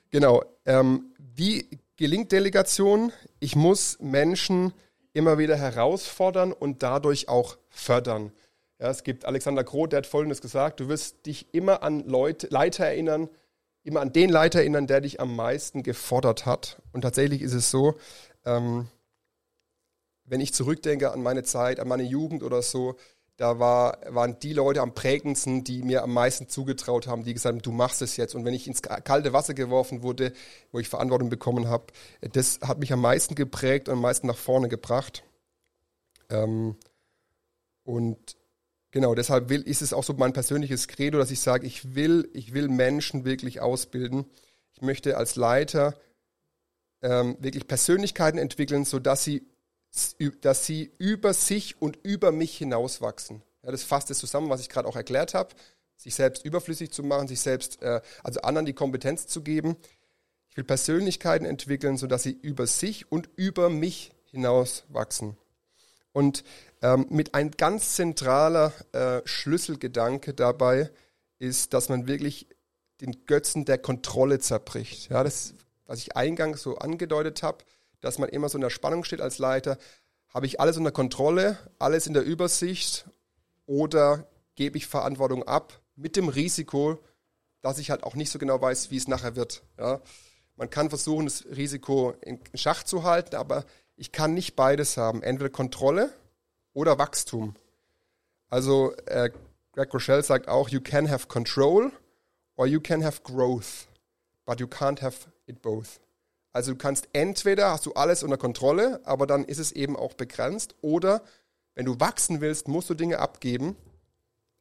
Genau. 0.10 0.43
Ähm, 0.65 1.13
wie 1.17 1.67
gelingt 1.95 2.32
Delegation? 2.32 3.12
Ich 3.39 3.55
muss 3.55 3.97
Menschen 3.99 4.73
immer 5.13 5.38
wieder 5.38 5.55
herausfordern 5.55 6.53
und 6.53 6.84
dadurch 6.84 7.29
auch 7.29 7.58
fördern. 7.69 8.32
Ja, 8.79 8.89
es 8.89 9.03
gibt 9.03 9.25
Alexander 9.25 9.63
Groth, 9.63 9.91
der 9.91 9.97
hat 9.97 10.08
Folgendes 10.08 10.41
gesagt, 10.41 10.79
du 10.79 10.88
wirst 10.88 11.25
dich 11.25 11.53
immer 11.53 11.84
an 11.84 12.08
Leute, 12.08 12.47
Leiter 12.49 12.86
erinnern, 12.86 13.29
immer 13.84 14.01
an 14.01 14.13
den 14.13 14.29
Leiter 14.29 14.60
erinnern, 14.60 14.88
der 14.88 15.01
dich 15.01 15.19
am 15.19 15.36
meisten 15.36 15.84
gefordert 15.84 16.45
hat. 16.45 16.82
Und 16.93 17.01
tatsächlich 17.01 17.41
ist 17.41 17.53
es 17.53 17.69
so, 17.71 17.95
ähm, 18.45 18.88
wenn 20.25 20.41
ich 20.41 20.53
zurückdenke 20.53 21.12
an 21.12 21.21
meine 21.21 21.43
Zeit, 21.43 21.79
an 21.79 21.88
meine 21.88 22.03
Jugend 22.03 22.43
oder 22.43 22.62
so, 22.62 22.95
da 23.39 23.58
war, 23.58 23.99
waren 24.08 24.38
die 24.39 24.51
Leute 24.51 24.82
am 24.82 24.93
prägendsten, 24.93 25.63
die 25.63 25.82
mir 25.82 26.03
am 26.03 26.13
meisten 26.13 26.49
zugetraut 26.49 27.08
haben, 27.08 27.23
die 27.23 27.34
gesagt 27.34 27.53
haben, 27.53 27.62
du 27.62 27.71
machst 27.71 28.01
es 28.01 28.17
jetzt. 28.17 28.36
Und 28.36 28.43
wenn 28.43 28.53
ich 28.53 28.67
ins 28.67 28.82
kalte 28.82 29.32
Wasser 29.32 29.53
geworfen 29.53 30.03
wurde, 30.03 30.34
wo 30.73 30.79
ich 30.79 30.89
Verantwortung 30.89 31.29
bekommen 31.29 31.69
habe, 31.69 31.86
das 32.19 32.60
hat 32.62 32.79
mich 32.79 32.91
am 32.91 32.99
meisten 32.99 33.36
geprägt 33.36 33.88
und 33.88 33.93
am 33.93 34.01
meisten 34.01 34.27
nach 34.27 34.38
vorne 34.38 34.67
gebracht. 34.67 35.23
Ähm, 36.29 36.75
und 37.89 38.36
genau, 38.91 39.15
deshalb 39.15 39.49
will, 39.49 39.63
ist 39.63 39.82
es 39.82 39.93
auch 39.93 40.04
so 40.04 40.13
mein 40.13 40.32
persönliches 40.32 40.88
Credo, 40.88 41.17
dass 41.17 41.32
ich 41.32 41.39
sage, 41.39 41.65
ich 41.65 41.95
will, 41.95 42.30
ich 42.34 42.54
will 42.54 42.67
Menschen 42.67 43.25
wirklich 43.25 43.62
ausbilden. 43.62 44.25
Ich 44.73 44.84
möchte 44.84 45.17
als 45.17 45.36
Leiter 45.36 45.95
ähm, 47.02 47.36
wirklich 47.39 47.67
Persönlichkeiten 47.67 48.38
entwickeln, 48.38 48.86
sodass 48.86 49.23
sie 49.23 49.47
dass 50.41 50.67
sie 50.67 50.91
über 50.99 51.34
sich 51.34 51.82
und 51.82 51.97
über 52.04 52.32
mich 52.32 52.56
hinauswachsen. 52.60 53.41
Ja, 53.63 53.71
das 53.71 53.82
fasst 53.82 54.12
es 54.12 54.19
zusammen, 54.19 54.52
was 54.52 54.62
ich 54.62 54.69
gerade 54.69 54.88
auch 54.88 54.95
erklärt 54.95 55.34
habe. 55.34 55.56
Sich 55.97 56.13
selbst 56.13 56.45
überflüssig 56.45 56.91
zu 56.91 57.02
machen, 57.02 57.28
sich 57.28 57.39
selbst, 57.39 57.82
äh, 57.82 58.02
also 58.23 58.41
anderen 58.41 58.67
die 58.67 58.73
Kompetenz 58.73 59.25
zu 59.25 59.41
geben. 59.41 59.78
Ich 60.47 60.58
will 60.58 60.63
Persönlichkeiten 60.63 61.47
entwickeln, 61.47 61.97
sodass 61.97 62.21
sie 62.21 62.38
über 62.39 62.67
sich 62.67 63.12
und 63.12 63.32
über 63.36 63.71
mich 63.71 64.12
hinauswachsen. 64.25 65.38
Und 66.12 66.43
ähm, 66.82 67.08
mit 67.10 67.36
ein 67.36 67.52
ganz 67.52 67.96
zentraler 67.96 68.74
äh, 68.92 69.22
Schlüsselgedanke 69.26 70.34
dabei 70.34 70.92
ist, 71.38 71.74
dass 71.74 71.89
man 71.89 72.08
wirklich 72.08 72.48
den 73.02 73.26
Götzen 73.26 73.65
der 73.65 73.78
Kontrolle 73.78 74.39
zerbricht. 74.39 75.10
Ja, 75.10 75.24
das, 75.24 75.54
was 75.86 76.00
ich 76.00 76.15
eingangs 76.15 76.62
so 76.62 76.78
angedeutet 76.78 77.44
habe, 77.44 77.63
dass 78.02 78.18
man 78.18 78.30
immer 78.30 78.50
so 78.50 78.58
in 78.58 78.62
der 78.62 78.70
Spannung 78.70 79.04
steht 79.04 79.22
als 79.22 79.38
Leiter. 79.38 79.78
Habe 80.30 80.46
ich 80.46 80.60
alles 80.60 80.78
unter 80.78 80.92
Kontrolle, 80.92 81.58
alles 81.80 82.08
in 82.08 82.13
der 82.13 82.24
Übersicht 82.24 83.06
oder 83.65 84.28
gebe 84.56 84.78
ich 84.78 84.88
Verantwortung 84.88 85.44
ab 85.44 85.82
mit 85.96 86.15
dem 86.15 86.30
Risiko, 86.30 87.00
dass 87.62 87.78
ich 87.78 87.89
halt 87.89 88.04
auch 88.04 88.15
nicht 88.15 88.32
so 88.32 88.39
genau 88.39 88.62
weiß, 88.62 88.92
wie 88.92 88.98
es 88.98 89.08
nachher 89.08 89.36
wird. 89.36 89.63
Ja? 89.78 90.02
Man 90.56 90.70
kann 90.70 90.89
versuchen, 90.89 91.26
das 91.26 91.46
Risiko 91.46 92.13
in 92.22 92.39
Schach 92.54 92.84
zu 92.84 93.04
halten, 93.04 93.36
aber 93.36 93.65
ich 93.96 94.12
kann 94.12 94.34
nicht 94.34 94.56
beides 94.56 94.98
haben. 94.98 95.24
Entweder 95.24 95.50
Kontrolle 95.50 96.13
oder 96.73 96.97
Wachstum. 96.97 97.55
Also 98.49 98.93
äh, 99.05 99.29
Greg 99.73 99.93
Rochelle 99.93 100.23
sagt 100.23 100.47
auch, 100.47 100.69
you 100.69 100.82
can 100.82 101.10
have 101.10 101.27
control 101.27 101.91
or 102.55 102.65
you 102.65 102.79
can 102.79 103.03
have 103.03 103.21
growth, 103.23 103.88
but 104.45 104.60
you 104.60 104.67
can't 104.67 105.01
have 105.01 105.27
it 105.45 105.62
both. 105.62 105.99
Also 106.51 106.71
du 106.71 106.77
kannst 106.77 107.08
entweder 107.13 107.71
hast 107.71 107.86
du 107.86 107.93
alles 107.93 108.23
unter 108.23 108.38
Kontrolle, 108.38 109.01
aber 109.05 109.27
dann 109.27 109.45
ist 109.45 109.60
es 109.60 109.71
eben 109.71 109.95
auch 109.95 110.15
begrenzt, 110.15 110.75
oder 110.82 111.23
wenn 111.75 111.86
du 111.86 111.99
wachsen 111.99 112.41
willst, 112.41 112.67
musst 112.67 112.89
du 112.89 112.95
Dinge 112.95 113.19
abgeben, 113.19 113.77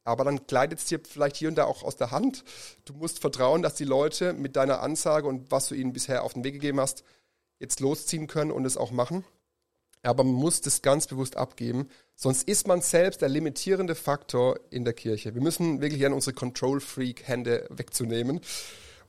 aber 0.03 0.23
dann 0.23 0.45
gleitet 0.47 0.79
es 0.79 0.85
dir 0.85 0.99
vielleicht 1.03 1.35
hier 1.35 1.49
und 1.49 1.55
da 1.55 1.65
auch 1.65 1.83
aus 1.83 1.95
der 1.95 2.11
Hand. 2.11 2.43
Du 2.85 2.93
musst 2.93 3.19
vertrauen, 3.19 3.61
dass 3.61 3.75
die 3.75 3.85
Leute 3.85 4.33
mit 4.33 4.55
deiner 4.55 4.81
Ansage 4.81 5.27
und 5.27 5.51
was 5.51 5.67
du 5.67 5.75
ihnen 5.75 5.93
bisher 5.93 6.23
auf 6.23 6.33
den 6.33 6.43
Weg 6.43 6.53
gegeben 6.53 6.79
hast, 6.79 7.03
jetzt 7.59 7.79
losziehen 7.79 8.27
können 8.27 8.51
und 8.51 8.65
es 8.65 8.77
auch 8.77 8.91
machen. 8.91 9.25
Aber 10.01 10.23
man 10.23 10.33
muss 10.33 10.61
das 10.61 10.81
ganz 10.81 11.07
bewusst 11.07 11.35
abgeben, 11.35 11.89
sonst 12.15 12.47
ist 12.47 12.67
man 12.67 12.81
selbst 12.81 13.21
der 13.21 13.29
limitierende 13.29 13.95
Faktor 13.95 14.59
in 14.69 14.85
der 14.85 14.93
Kirche. 14.93 15.35
Wir 15.35 15.41
müssen 15.41 15.81
wirklich 15.81 16.05
an 16.05 16.13
unsere 16.13 16.33
Control-Freak-Hände 16.33 17.67
wegzunehmen. 17.69 18.39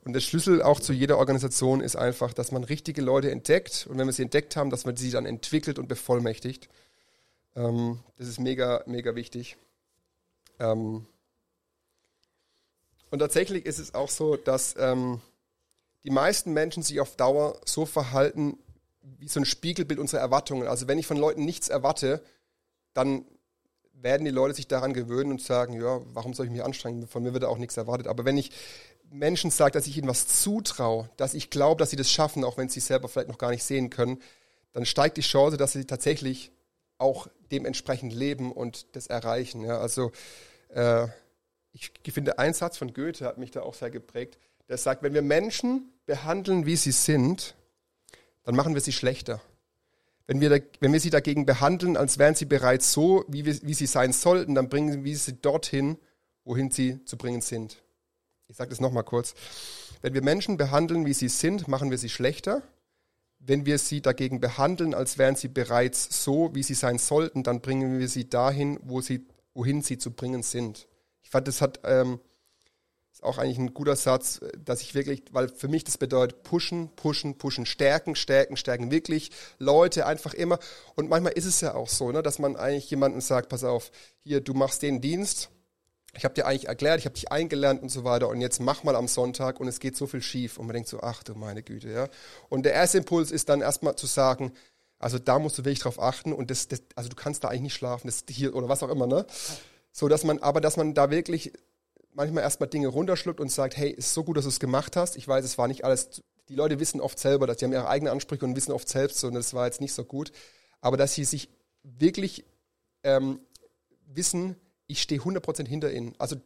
Und 0.05 0.15
der 0.15 0.21
Schlüssel 0.21 0.63
auch 0.63 0.81
zu 0.81 0.93
jeder 0.93 1.19
Organisation 1.19 1.81
ist 1.81 1.95
einfach, 1.95 2.33
dass 2.33 2.53
man 2.53 2.65
richtige 2.65 3.03
Leute 3.03 3.31
entdeckt 3.31 3.87
und 3.89 3.99
wenn 3.99 4.07
wir 4.07 4.13
sie 4.13 4.23
entdeckt 4.23 4.57
haben, 4.57 4.71
dass 4.71 4.87
man 4.87 4.97
sie 4.97 5.11
dann 5.11 5.27
entwickelt 5.27 5.79
und 5.79 5.89
bevollmächtigt. 5.89 6.69
Ähm, 7.55 8.01
das 8.17 8.27
ist 8.27 8.41
mega, 8.41 8.83
mega 8.87 9.15
wichtig. 9.15 9.57
Ähm 10.59 11.07
und 13.11 13.19
tatsächlich 13.19 13.67
ist 13.67 13.79
es 13.79 13.95
auch 13.95 14.09
so, 14.09 14.37
dass 14.37 14.75
ähm, 14.79 15.21
die 16.05 16.11
meisten 16.11 16.53
Menschen 16.53 16.83
sich 16.83 17.01
auf 17.01 17.17
Dauer 17.17 17.61
so 17.65 17.85
verhalten 17.85 18.57
wie 19.03 19.29
so 19.29 19.41
ein 19.41 19.45
Spiegelbild 19.45 19.99
unserer 19.99 20.21
Erwartungen. 20.21 20.69
Also 20.69 20.89
wenn 20.89 20.99
ich 20.99 21.07
von 21.07 21.17
Leuten 21.17 21.45
nichts 21.45 21.69
erwarte, 21.69 22.23
dann 22.95 23.25
werden 23.93 24.25
die 24.25 24.31
Leute 24.31 24.55
sich 24.55 24.69
daran 24.69 24.93
gewöhnen 24.93 25.31
und 25.31 25.43
sagen, 25.43 25.81
ja, 25.81 26.01
warum 26.13 26.35
soll 26.35 26.47
ich 26.47 26.53
mich 26.53 26.65
anstrengen? 26.65 27.07
Von 27.07 27.23
mir 27.23 27.33
wird 27.33 27.45
auch 27.45 27.59
nichts 27.59 27.77
erwartet. 27.77 28.07
Aber 28.07 28.25
wenn 28.25 28.39
ich 28.39 28.51
Menschen 29.11 29.51
sage, 29.51 29.73
dass 29.73 29.87
ich 29.87 29.97
ihnen 29.97 30.09
was 30.09 30.27
zutraue, 30.43 31.11
dass 31.17 31.35
ich 31.35 31.51
glaube, 31.51 31.79
dass 31.79 31.91
sie 31.91 31.97
das 31.97 32.11
schaffen, 32.11 32.45
auch 32.45 32.57
wenn 32.57 32.69
sie 32.69 32.79
es 32.81 32.87
selber 32.87 33.09
vielleicht 33.09 33.29
noch 33.29 33.39
gar 33.39 33.51
nicht 33.51 33.65
sehen 33.65 33.91
können, 33.91 34.21
dann 34.73 34.87
steigt 34.87 35.17
die 35.17 35.23
Chance, 35.23 35.57
dass 35.57 35.73
sie 35.73 35.85
tatsächlich 35.85 36.53
auch 36.99 37.27
dementsprechend 37.51 38.13
leben 38.13 38.53
und 38.53 38.95
das 38.95 39.09
erreichen. 39.09 39.63
Ja, 39.63 39.79
also 39.79 40.13
äh, 40.69 41.09
ich 41.73 41.93
finde, 42.13 42.39
ein 42.39 42.55
Satz 42.55 42.79
von 42.79 42.93
Goethe 42.93 43.25
hat 43.25 43.39
mich 43.39 43.51
da 43.51 43.63
auch 43.63 43.75
sehr 43.75 43.91
geprägt. 43.91 44.39
Der 44.69 44.77
sagt, 44.77 45.03
wenn 45.03 45.15
wir 45.15 45.23
Menschen 45.23 45.93
behandeln, 46.07 46.67
wie 46.67 46.77
sie 46.77 46.93
sind, 46.93 47.55
dann 48.45 48.57
machen 48.57 48.75
wir 48.75 48.81
sie 48.81 48.93
schlechter. 48.93 49.41
Wenn 50.27 50.41
wir, 50.41 50.63
wenn 50.81 50.93
wir 50.93 51.01
sie 51.01 51.11
dagegen 51.11 51.45
behandeln, 51.45 51.97
als 51.97 52.19
wären 52.19 52.35
sie 52.35 52.45
bereits 52.45 52.93
so, 52.93 53.25
wie, 53.29 53.45
wir, 53.45 53.59
wie 53.63 53.75
sie 53.75 53.87
sein 53.87 54.13
sollten, 54.13 54.55
dann 54.55 54.69
bringen 54.69 55.05
wir 55.05 55.17
sie 55.17 55.41
dorthin, 55.41 55.99
wohin 56.45 56.71
sie 56.71 57.05
zu 57.05 57.17
bringen 57.17 57.41
sind. 57.41 57.83
Ich 58.47 58.57
sage 58.57 58.71
das 58.71 58.81
nochmal 58.81 59.05
kurz. 59.05 59.35
Wenn 60.03 60.15
wir 60.15 60.23
Menschen 60.23 60.57
behandeln, 60.57 61.05
wie 61.05 61.15
sie 61.15 61.29
sind, 61.29 61.69
machen 61.69 61.91
wir 61.91 61.99
sie 61.99 62.09
schlechter. 62.09 62.63
Wenn 63.39 63.67
wir 63.67 63.79
sie 63.79 64.03
dagegen 64.03 64.41
behandeln, 64.41 64.95
als 64.95 65.19
wären 65.19 65.35
sie 65.35 65.49
bereits 65.49 66.23
so, 66.25 66.55
wie 66.55 66.63
sie 66.63 66.75
sein 66.75 66.99
sollten, 66.99 67.43
dann 67.43 67.61
bringen 67.61 67.99
wir 67.99 68.09
sie 68.09 68.29
dahin, 68.29 68.79
wo 68.83 69.01
sie, 69.01 69.27
wohin 69.55 69.83
sie 69.83 69.99
zu 69.99 70.11
bringen 70.11 70.43
sind. 70.43 70.89
Ich 71.23 71.31
fand, 71.31 71.49
das 71.49 71.61
hat 71.61 71.81
ähm, 71.85 72.21
ist 73.21 73.25
auch 73.25 73.39
eigentlich 73.39 73.59
ein 73.59 73.75
guter 73.75 73.97
Satz, 73.97 74.41
dass 74.65 74.81
ich 74.81 74.95
wirklich, 74.95 75.25
weil 75.33 75.49
für 75.49 75.69
mich 75.69 75.85
das 75.85 75.99
bedeutet 75.99 76.43
pushen, 76.43 76.91
pushen, 76.97 77.37
pushen, 77.37 77.67
stärken, 77.67 78.17
stärken, 78.17 78.57
stärken, 78.57 78.91
wirklich 78.91 79.31
Leute 79.59 80.07
einfach 80.07 80.35
immer. 80.35 80.59
Und 80.97 81.11
manchmal 81.11 81.33
ist 81.33 81.45
es 81.45 81.61
ja 81.61 81.75
auch 81.75 81.89
so, 81.89 82.13
ne, 82.13 82.23
dass 82.23 82.39
man 82.39 82.57
eigentlich 82.57 82.91
jemandem 82.91 83.21
sagt, 83.21 83.49
pass 83.49 83.65
auf, 83.65 83.91
hier, 84.25 84.41
du 84.41 84.55
machst 84.55 84.83
den 84.83 85.01
Dienst, 85.01 85.51
ich 86.17 86.25
habe 86.25 86.35
dir 86.35 86.47
eigentlich 86.47 86.69
erklärt, 86.69 86.99
ich 86.99 87.05
habe 87.05 87.15
dich 87.15 87.31
eingelernt 87.31 87.83
und 87.83 87.89
so 87.91 88.03
weiter 88.05 88.29
und 88.29 88.41
jetzt 88.41 88.61
mach 88.61 88.83
mal 88.83 88.97
am 88.97 89.07
Sonntag 89.07 89.61
und 89.61 89.69
es 89.69 89.79
geht 89.79 89.97
so 89.97 90.07
viel 90.07 90.23
schief 90.23 90.59
und 90.59 90.67
man 90.67 90.75
denkt 90.75 90.89
so, 90.89 91.01
ach 91.01 91.23
du 91.23 91.35
meine 91.35 91.63
Güte, 91.63 91.91
ja. 91.91 92.09
Und 92.49 92.65
der 92.65 92.73
erste 92.73 92.99
Impuls 92.99 93.31
ist 93.31 93.49
dann 93.49 93.61
erstmal 93.61 93.97
zu 93.97 94.07
sagen, 94.07 94.53
also 94.99 95.19
da 95.19 95.39
musst 95.39 95.57
du 95.59 95.65
wirklich 95.65 95.79
drauf 95.81 96.01
achten 96.01 96.33
und 96.33 96.51
das, 96.51 96.69
das 96.69 96.83
also 96.97 97.09
du 97.09 97.17
kannst 97.17 97.45
da 97.45 97.49
eigentlich 97.49 97.63
nicht 97.63 97.75
schlafen, 97.75 98.09
das 98.09 98.25
hier 98.29 98.55
oder 98.57 98.69
was 98.69 98.83
auch 98.83 98.89
immer, 98.89 99.07
ne? 99.07 99.27
So 99.93 100.09
dass 100.09 100.25
man, 100.25 100.39
aber 100.39 100.61
dass 100.61 100.77
man 100.77 100.95
da 100.95 101.11
wirklich 101.11 101.53
manchmal 102.13 102.43
erstmal 102.43 102.69
Dinge 102.69 102.89
runterschluckt 102.89 103.41
und 103.41 103.51
sagt, 103.51 103.77
hey, 103.77 103.91
ist 103.91 104.15
so 104.15 104.25
gut, 104.25 104.37
dass 104.37 104.45
du 104.45 104.51
es 104.51 104.61
gemacht 104.61 104.97
hast. 104.97 105.17
Ich 105.17 105.27
weiß, 105.27 105.45
es 105.45 105.59
war 105.59 105.69
nicht 105.69 105.85
alles, 105.85 106.23
die 106.49 106.55
Leute 106.55 106.81
wissen 106.81 107.01
oft 107.01 107.19
selber, 107.19 107.47
dass 107.47 107.59
sie 107.59 107.65
haben 107.65 107.73
ihre 107.73 107.89
eigenen 107.89 108.13
Ansprüche 108.13 108.45
und 108.45 108.57
wissen 108.57 108.73
oft 108.73 108.89
selbst, 108.89 109.23
und 109.25 109.35
das 109.35 109.55
war 109.55 109.67
jetzt 109.67 109.81
nicht 109.81 109.93
so 109.93 110.05
gut. 110.05 110.33
Aber 110.81 110.97
dass 110.97 111.15
sie 111.15 111.25
sich 111.25 111.49
wirklich 111.83 112.45
ähm, 113.03 113.41
wissen, 114.07 114.57
ich 114.87 115.03
stehe 115.03 115.21
100% 115.21 115.67
hinter 115.67 115.93
ihnen. 115.93 116.15
Also, 116.19 116.37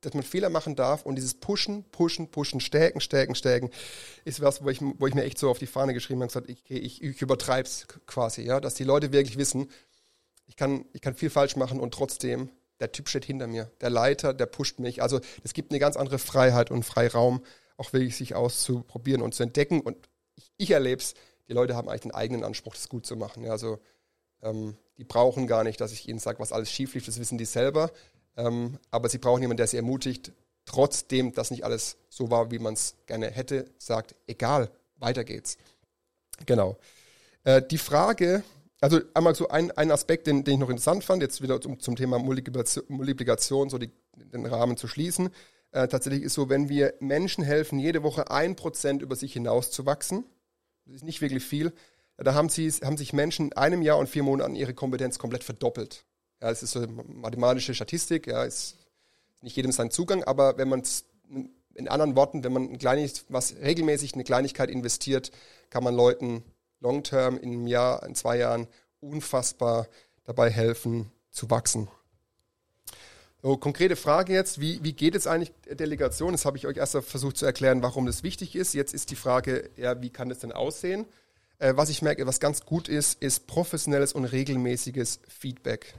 dass 0.00 0.14
man 0.14 0.22
Fehler 0.22 0.48
machen 0.48 0.76
darf 0.76 1.04
und 1.04 1.16
dieses 1.16 1.34
Pushen, 1.34 1.84
Pushen, 1.84 2.30
Pushen, 2.30 2.60
Stärken, 2.60 3.02
Stärken, 3.02 3.34
Stärken, 3.34 3.70
ist 4.24 4.40
was, 4.40 4.64
wo 4.64 4.70
ich, 4.70 4.80
wo 4.80 5.06
ich 5.06 5.14
mir 5.14 5.24
echt 5.24 5.38
so 5.38 5.50
auf 5.50 5.58
die 5.58 5.66
Fahne 5.66 5.92
geschrieben 5.92 6.20
habe 6.20 6.24
und 6.24 6.28
gesagt, 6.28 6.48
ich, 6.48 6.70
ich, 6.70 7.02
ich 7.02 7.20
übertreibe 7.20 7.68
es 7.68 7.86
quasi, 8.06 8.42
ja, 8.42 8.60
dass 8.60 8.74
die 8.74 8.84
Leute 8.84 9.12
wirklich 9.12 9.36
wissen, 9.36 9.70
ich 10.46 10.56
kann, 10.56 10.86
ich 10.94 11.02
kann 11.02 11.14
viel 11.14 11.28
falsch 11.28 11.56
machen 11.56 11.78
und 11.78 11.92
trotzdem 11.92 12.48
der 12.80 12.92
Typ 12.92 13.08
steht 13.08 13.24
hinter 13.24 13.46
mir. 13.46 13.70
Der 13.80 13.90
Leiter, 13.90 14.34
der 14.34 14.46
pusht 14.46 14.78
mich. 14.78 15.02
Also 15.02 15.20
es 15.44 15.52
gibt 15.52 15.70
eine 15.70 15.78
ganz 15.78 15.96
andere 15.96 16.18
Freiheit 16.18 16.70
und 16.70 16.82
Freiraum, 16.82 17.42
auch 17.76 17.92
wirklich 17.92 18.16
sich 18.16 18.34
auszuprobieren 18.34 19.22
und 19.22 19.34
zu 19.34 19.42
entdecken. 19.42 19.80
Und 19.80 19.96
ich, 20.34 20.50
ich 20.56 20.70
erlebe 20.70 21.00
es, 21.00 21.14
die 21.48 21.52
Leute 21.52 21.76
haben 21.76 21.88
eigentlich 21.88 22.02
den 22.02 22.14
eigenen 22.14 22.44
Anspruch, 22.44 22.74
das 22.74 22.88
gut 22.88 23.06
zu 23.06 23.16
machen. 23.16 23.44
Ja, 23.44 23.52
also 23.52 23.78
ähm, 24.42 24.76
die 24.98 25.04
brauchen 25.04 25.46
gar 25.46 25.64
nicht, 25.64 25.80
dass 25.80 25.92
ich 25.92 26.08
ihnen 26.08 26.18
sage, 26.18 26.38
was 26.38 26.52
alles 26.52 26.70
schief 26.70 26.94
lief, 26.94 27.06
das 27.06 27.18
wissen 27.18 27.38
die 27.38 27.44
selber. 27.44 27.90
Ähm, 28.36 28.78
aber 28.90 29.08
sie 29.08 29.18
brauchen 29.18 29.42
jemanden, 29.42 29.58
der 29.58 29.66
sie 29.66 29.76
ermutigt, 29.76 30.32
trotzdem, 30.64 31.32
dass 31.32 31.50
nicht 31.50 31.64
alles 31.64 31.96
so 32.08 32.30
war, 32.30 32.50
wie 32.50 32.58
man 32.58 32.74
es 32.74 32.94
gerne 33.06 33.30
hätte, 33.30 33.66
sagt, 33.78 34.14
egal, 34.26 34.70
weiter 34.96 35.24
geht's. 35.24 35.58
Genau. 36.46 36.78
Äh, 37.44 37.62
die 37.62 37.78
Frage, 37.78 38.44
also 38.80 39.00
einmal 39.14 39.34
so 39.34 39.48
ein, 39.48 39.70
ein 39.72 39.90
Aspekt, 39.90 40.26
den, 40.26 40.44
den 40.44 40.54
ich 40.54 40.60
noch 40.60 40.70
interessant 40.70 41.04
fand, 41.04 41.22
jetzt 41.22 41.42
wieder 41.42 41.60
zum, 41.60 41.80
zum 41.80 41.96
Thema 41.96 42.18
Multiplikation, 42.18 43.68
so 43.68 43.78
die, 43.78 43.90
den 44.16 44.46
Rahmen 44.46 44.76
zu 44.76 44.88
schließen. 44.88 45.30
Äh, 45.72 45.88
tatsächlich 45.88 46.22
ist 46.22 46.34
so, 46.34 46.48
wenn 46.48 46.68
wir 46.68 46.94
Menschen 47.00 47.44
helfen, 47.44 47.78
jede 47.78 48.02
Woche 48.02 48.30
ein 48.30 48.56
Prozent 48.56 49.02
über 49.02 49.16
sich 49.16 49.32
hinaus 49.32 49.70
zu 49.70 49.86
wachsen, 49.86 50.24
das 50.86 50.96
ist 50.96 51.04
nicht 51.04 51.20
wirklich 51.20 51.44
viel, 51.44 51.72
da 52.16 52.34
haben, 52.34 52.48
sie, 52.48 52.70
haben 52.70 52.96
sich 52.96 53.12
Menschen 53.12 53.46
in 53.46 53.52
einem 53.54 53.82
Jahr 53.82 53.98
und 53.98 54.08
vier 54.08 54.22
Monaten 54.22 54.54
ihre 54.54 54.74
Kompetenz 54.74 55.18
komplett 55.18 55.44
verdoppelt. 55.44 56.04
Ja, 56.42 56.50
es 56.50 56.62
ist 56.62 56.72
so 56.72 56.86
mathematische 56.86 57.74
Statistik, 57.74 58.26
ja, 58.26 58.44
ist 58.44 58.76
nicht 59.42 59.56
jedem 59.56 59.72
sein 59.72 59.90
Zugang, 59.90 60.24
aber 60.24 60.58
wenn 60.58 60.68
man 60.68 60.80
es 60.80 61.04
in 61.74 61.88
anderen 61.88 62.16
Worten, 62.16 62.44
wenn 62.44 62.52
man 62.52 62.70
ein 62.70 62.78
kleines, 62.78 63.24
was 63.28 63.56
regelmäßig 63.62 64.14
eine 64.14 64.24
Kleinigkeit 64.24 64.70
investiert, 64.70 65.30
kann 65.70 65.84
man 65.84 65.94
Leuten 65.94 66.44
long-term 66.80 67.36
in 67.36 67.52
einem 67.52 67.66
Jahr, 67.66 68.02
in 68.04 68.14
zwei 68.14 68.38
Jahren 68.38 68.66
unfassbar 69.00 69.86
dabei 70.24 70.50
helfen 70.50 71.10
zu 71.30 71.50
wachsen. 71.50 71.88
So, 73.42 73.56
konkrete 73.56 73.96
Frage 73.96 74.34
jetzt, 74.34 74.60
wie, 74.60 74.82
wie 74.84 74.92
geht 74.92 75.14
es 75.14 75.26
eigentlich 75.26 75.52
Delegation? 75.70 76.32
Das 76.32 76.44
habe 76.44 76.58
ich 76.58 76.66
euch 76.66 76.76
erst 76.76 76.96
versucht 76.98 77.38
zu 77.38 77.46
erklären, 77.46 77.82
warum 77.82 78.04
das 78.04 78.22
wichtig 78.22 78.54
ist. 78.54 78.74
Jetzt 78.74 78.92
ist 78.92 79.10
die 79.10 79.16
Frage, 79.16 79.70
ja, 79.76 80.02
wie 80.02 80.10
kann 80.10 80.28
das 80.28 80.40
denn 80.40 80.52
aussehen? 80.52 81.06
Äh, 81.58 81.74
was 81.76 81.88
ich 81.88 82.02
merke, 82.02 82.26
was 82.26 82.38
ganz 82.38 82.66
gut 82.66 82.88
ist, 82.88 83.22
ist 83.22 83.46
professionelles 83.46 84.12
und 84.12 84.26
regelmäßiges 84.26 85.20
Feedback. 85.26 85.94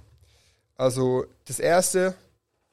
Also 0.76 1.26
das 1.46 1.60
Erste, 1.60 2.15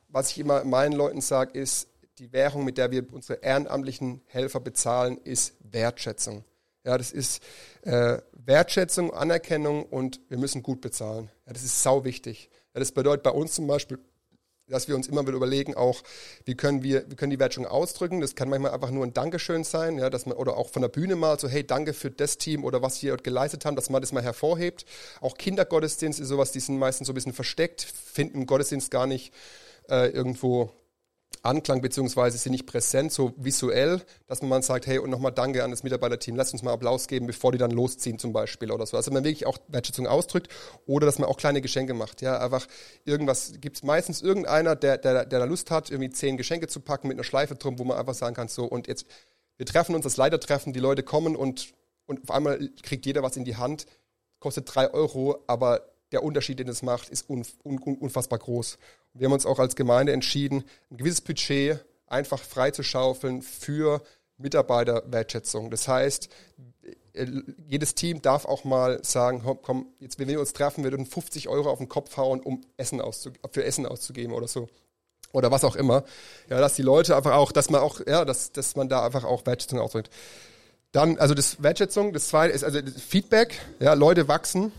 was 0.08 0.32
ich 0.32 0.38
immer 0.38 0.64
meinen 0.64 0.92
Leuten 0.92 1.22
sage, 1.22 1.58
ist, 1.58 1.88
die 2.18 2.32
Währung, 2.32 2.64
mit 2.64 2.76
der 2.78 2.90
wir 2.90 3.06
unsere 3.12 3.38
ehrenamtlichen 3.40 4.22
Helfer 4.26 4.60
bezahlen, 4.60 5.18
ist 5.18 5.54
Wertschätzung. 5.60 6.44
Ja, 6.88 6.96
das 6.96 7.12
ist 7.12 7.42
äh, 7.82 8.16
Wertschätzung, 8.32 9.12
Anerkennung 9.12 9.84
und 9.84 10.22
wir 10.30 10.38
müssen 10.38 10.62
gut 10.62 10.80
bezahlen. 10.80 11.28
Ja, 11.46 11.52
das 11.52 11.62
ist 11.62 11.82
sau 11.82 12.04
wichtig. 12.04 12.48
Ja, 12.72 12.80
das 12.80 12.92
bedeutet 12.92 13.24
bei 13.24 13.30
uns 13.30 13.52
zum 13.52 13.66
Beispiel, 13.66 13.98
dass 14.68 14.88
wir 14.88 14.96
uns 14.96 15.06
immer 15.06 15.20
wieder 15.20 15.36
überlegen, 15.36 15.74
auch 15.74 16.02
wie 16.46 16.54
können 16.54 16.82
wir, 16.82 17.04
wie 17.10 17.14
können 17.14 17.28
die 17.28 17.38
Wertschätzung 17.38 17.66
ausdrücken. 17.66 18.22
Das 18.22 18.36
kann 18.36 18.48
manchmal 18.48 18.72
einfach 18.72 18.90
nur 18.90 19.04
ein 19.04 19.12
Dankeschön 19.12 19.64
sein, 19.64 19.98
ja, 19.98 20.08
dass 20.08 20.24
man 20.24 20.38
oder 20.38 20.56
auch 20.56 20.70
von 20.70 20.80
der 20.80 20.88
Bühne 20.88 21.14
mal 21.14 21.38
so, 21.38 21.46
hey, 21.46 21.62
danke 21.62 21.92
für 21.92 22.10
das 22.10 22.38
Team 22.38 22.64
oder 22.64 22.80
was 22.80 23.02
wir 23.02 23.18
geleistet 23.18 23.66
haben, 23.66 23.76
dass 23.76 23.90
man 23.90 24.00
das 24.00 24.12
mal 24.12 24.22
hervorhebt. 24.22 24.86
Auch 25.20 25.36
Kindergottesdienst 25.36 26.18
ist 26.18 26.28
sowas, 26.28 26.52
die 26.52 26.60
sind 26.60 26.78
meistens 26.78 27.08
so 27.08 27.12
ein 27.12 27.16
bisschen 27.16 27.34
versteckt, 27.34 27.82
finden 27.82 28.46
Gottesdienst 28.46 28.90
gar 28.90 29.06
nicht 29.06 29.34
äh, 29.90 30.08
irgendwo 30.08 30.72
Anklang 31.42 31.80
beziehungsweise 31.80 32.36
sind 32.36 32.52
nicht 32.52 32.66
präsent, 32.66 33.12
so 33.12 33.32
visuell, 33.36 34.02
dass 34.26 34.42
man 34.42 34.62
sagt, 34.62 34.86
hey, 34.86 34.98
und 34.98 35.10
nochmal 35.10 35.32
danke 35.32 35.62
an 35.62 35.70
das 35.70 35.82
Mitarbeiterteam, 35.82 36.36
lasst 36.36 36.52
uns 36.52 36.62
mal 36.62 36.72
Applaus 36.72 37.06
geben, 37.06 37.26
bevor 37.26 37.52
die 37.52 37.58
dann 37.58 37.70
losziehen 37.70 38.18
zum 38.18 38.32
Beispiel 38.32 38.70
oder 38.70 38.86
so. 38.86 38.96
Also 38.96 39.10
man 39.10 39.24
wirklich 39.24 39.46
auch 39.46 39.58
Wertschätzung 39.68 40.06
ausdrückt 40.06 40.48
oder 40.86 41.06
dass 41.06 41.18
man 41.18 41.28
auch 41.28 41.36
kleine 41.36 41.60
Geschenke 41.60 41.94
macht. 41.94 42.22
Ja, 42.22 42.38
einfach 42.38 42.66
irgendwas, 43.04 43.52
gibt 43.60 43.76
es 43.76 43.82
meistens 43.82 44.20
irgendeiner, 44.20 44.76
der, 44.76 44.98
der, 44.98 45.26
der 45.26 45.38
da 45.38 45.44
Lust 45.44 45.70
hat, 45.70 45.90
irgendwie 45.90 46.10
zehn 46.10 46.36
Geschenke 46.36 46.68
zu 46.68 46.80
packen 46.80 47.08
mit 47.08 47.16
einer 47.16 47.24
Schleife 47.24 47.54
drum, 47.54 47.78
wo 47.78 47.84
man 47.84 47.98
einfach 47.98 48.14
sagen 48.14 48.34
kann, 48.34 48.48
so, 48.48 48.64
und 48.64 48.88
jetzt, 48.88 49.06
wir 49.56 49.66
treffen 49.66 49.94
uns, 49.94 50.04
das 50.04 50.16
Leitertreffen, 50.16 50.72
die 50.72 50.80
Leute 50.80 51.02
kommen 51.02 51.36
und, 51.36 51.72
und 52.06 52.22
auf 52.24 52.30
einmal 52.30 52.68
kriegt 52.82 53.06
jeder 53.06 53.22
was 53.22 53.36
in 53.36 53.44
die 53.44 53.56
Hand, 53.56 53.86
kostet 54.40 54.74
drei 54.74 54.92
Euro, 54.92 55.42
aber 55.46 55.82
der 56.12 56.22
Unterschied, 56.22 56.58
den 56.58 56.68
es 56.68 56.82
macht, 56.82 57.10
ist 57.10 57.28
un, 57.28 57.44
un, 57.64 57.78
unfassbar 57.78 58.38
groß. 58.38 58.78
Wir 59.18 59.26
haben 59.26 59.32
uns 59.32 59.46
auch 59.46 59.58
als 59.58 59.76
Gemeinde 59.76 60.12
entschieden, 60.12 60.64
ein 60.90 60.96
gewisses 60.96 61.20
Budget 61.20 61.84
einfach 62.06 62.40
freizuschaufeln 62.40 63.42
für 63.42 64.02
Mitarbeiterwertschätzung. 64.38 65.70
Das 65.70 65.88
heißt, 65.88 66.28
äh, 67.12 67.26
jedes 67.66 67.94
Team 67.94 68.22
darf 68.22 68.44
auch 68.44 68.64
mal 68.64 69.02
sagen, 69.02 69.42
komm, 69.62 69.86
jetzt, 69.98 70.18
wenn 70.18 70.28
wir 70.28 70.40
uns 70.40 70.52
treffen, 70.52 70.84
wir 70.84 70.92
würden 70.92 71.06
50 71.06 71.48
Euro 71.48 71.70
auf 71.70 71.78
den 71.78 71.88
Kopf 71.88 72.16
hauen, 72.16 72.40
um 72.40 72.62
Essen 72.76 73.02
für 73.50 73.64
Essen 73.64 73.86
auszugeben 73.86 74.32
oder 74.32 74.48
so. 74.48 74.68
Oder 75.32 75.50
was 75.50 75.64
auch 75.64 75.76
immer. 75.76 76.04
Ja, 76.48 76.60
dass 76.60 76.74
die 76.74 76.82
Leute 76.82 77.14
einfach 77.16 77.32
auch, 77.32 77.52
dass 77.52 77.68
man 77.68 77.80
auch, 77.80 78.00
ja, 78.06 78.24
dass, 78.24 78.52
dass 78.52 78.76
man 78.76 78.88
da 78.88 79.04
einfach 79.04 79.24
auch 79.24 79.44
Wertschätzung 79.44 79.78
ausdrückt. 79.80 80.10
Dann, 80.92 81.18
also 81.18 81.34
das 81.34 81.62
Wertschätzung, 81.62 82.14
das 82.14 82.28
zweite 82.28 82.54
ist 82.54 82.64
also 82.64 82.78
Feedback, 82.96 83.60
ja, 83.78 83.92
Leute 83.92 84.26
wachsen, 84.26 84.72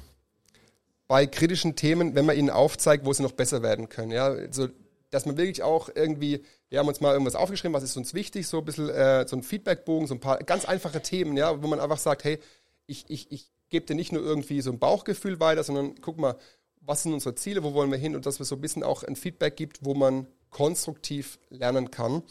bei 1.09 1.25
kritischen 1.25 1.75
Themen, 1.75 2.13
wenn 2.13 2.27
man 2.27 2.37
ihnen 2.37 2.51
aufzeigt, 2.51 3.03
wo 3.03 3.11
sie 3.11 3.23
noch 3.23 3.31
besser 3.31 3.63
werden 3.63 3.89
können. 3.89 4.11
Ja, 4.11 4.27
also, 4.27 4.69
dass 5.09 5.25
man 5.25 5.37
wirklich 5.37 5.63
auch 5.63 5.89
irgendwie, 5.93 6.43
wir 6.69 6.77
haben 6.77 6.87
uns 6.87 7.01
mal 7.01 7.13
irgendwas 7.13 7.33
aufgeschrieben, 7.33 7.73
was 7.73 7.81
ist 7.81 7.97
uns 7.97 8.13
wichtig, 8.13 8.47
so 8.47 8.59
ein 8.59 8.65
bisschen 8.65 8.89
äh, 8.89 9.27
so 9.27 9.35
ein 9.35 9.41
Feedbackbogen, 9.41 10.07
so 10.07 10.13
ein 10.13 10.19
paar 10.19 10.37
ganz 10.37 10.65
einfache 10.65 11.01
Themen, 11.01 11.35
ja, 11.35 11.63
wo 11.63 11.67
man 11.67 11.79
einfach 11.79 11.97
sagt, 11.97 12.25
hey, 12.25 12.37
ich, 12.85 13.05
ich, 13.09 13.31
ich 13.31 13.51
gebe 13.69 13.87
dir 13.87 13.95
nicht 13.95 14.11
nur 14.11 14.21
irgendwie 14.21 14.61
so 14.61 14.71
ein 14.71 14.77
Bauchgefühl 14.77 15.39
weiter, 15.39 15.63
sondern 15.63 15.99
guck 15.99 16.19
mal, 16.19 16.35
was 16.79 17.01
sind 17.01 17.13
unsere 17.13 17.33
Ziele, 17.33 17.63
wo 17.63 17.73
wollen 17.73 17.89
wir 17.89 17.97
hin 17.97 18.15
und 18.15 18.27
dass 18.27 18.37
wir 18.37 18.45
so 18.45 18.55
ein 18.55 18.61
bisschen 18.61 18.83
auch 18.83 19.01
ein 19.01 19.15
Feedback 19.15 19.57
gibt, 19.57 19.83
wo 19.83 19.95
man 19.95 20.27
konstruktiv 20.51 21.39
lernen 21.49 21.89
kann. 21.89 22.21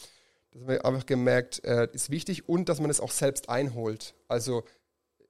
Das 0.53 0.63
haben 0.63 0.69
wir 0.69 0.85
einfach 0.85 1.07
gemerkt, 1.07 1.65
äh, 1.65 1.89
ist 1.93 2.11
wichtig 2.11 2.49
und 2.49 2.69
dass 2.69 2.81
man 2.81 2.91
es 2.91 3.01
auch 3.01 3.11
selbst 3.11 3.49
einholt. 3.49 4.15
Also 4.29 4.63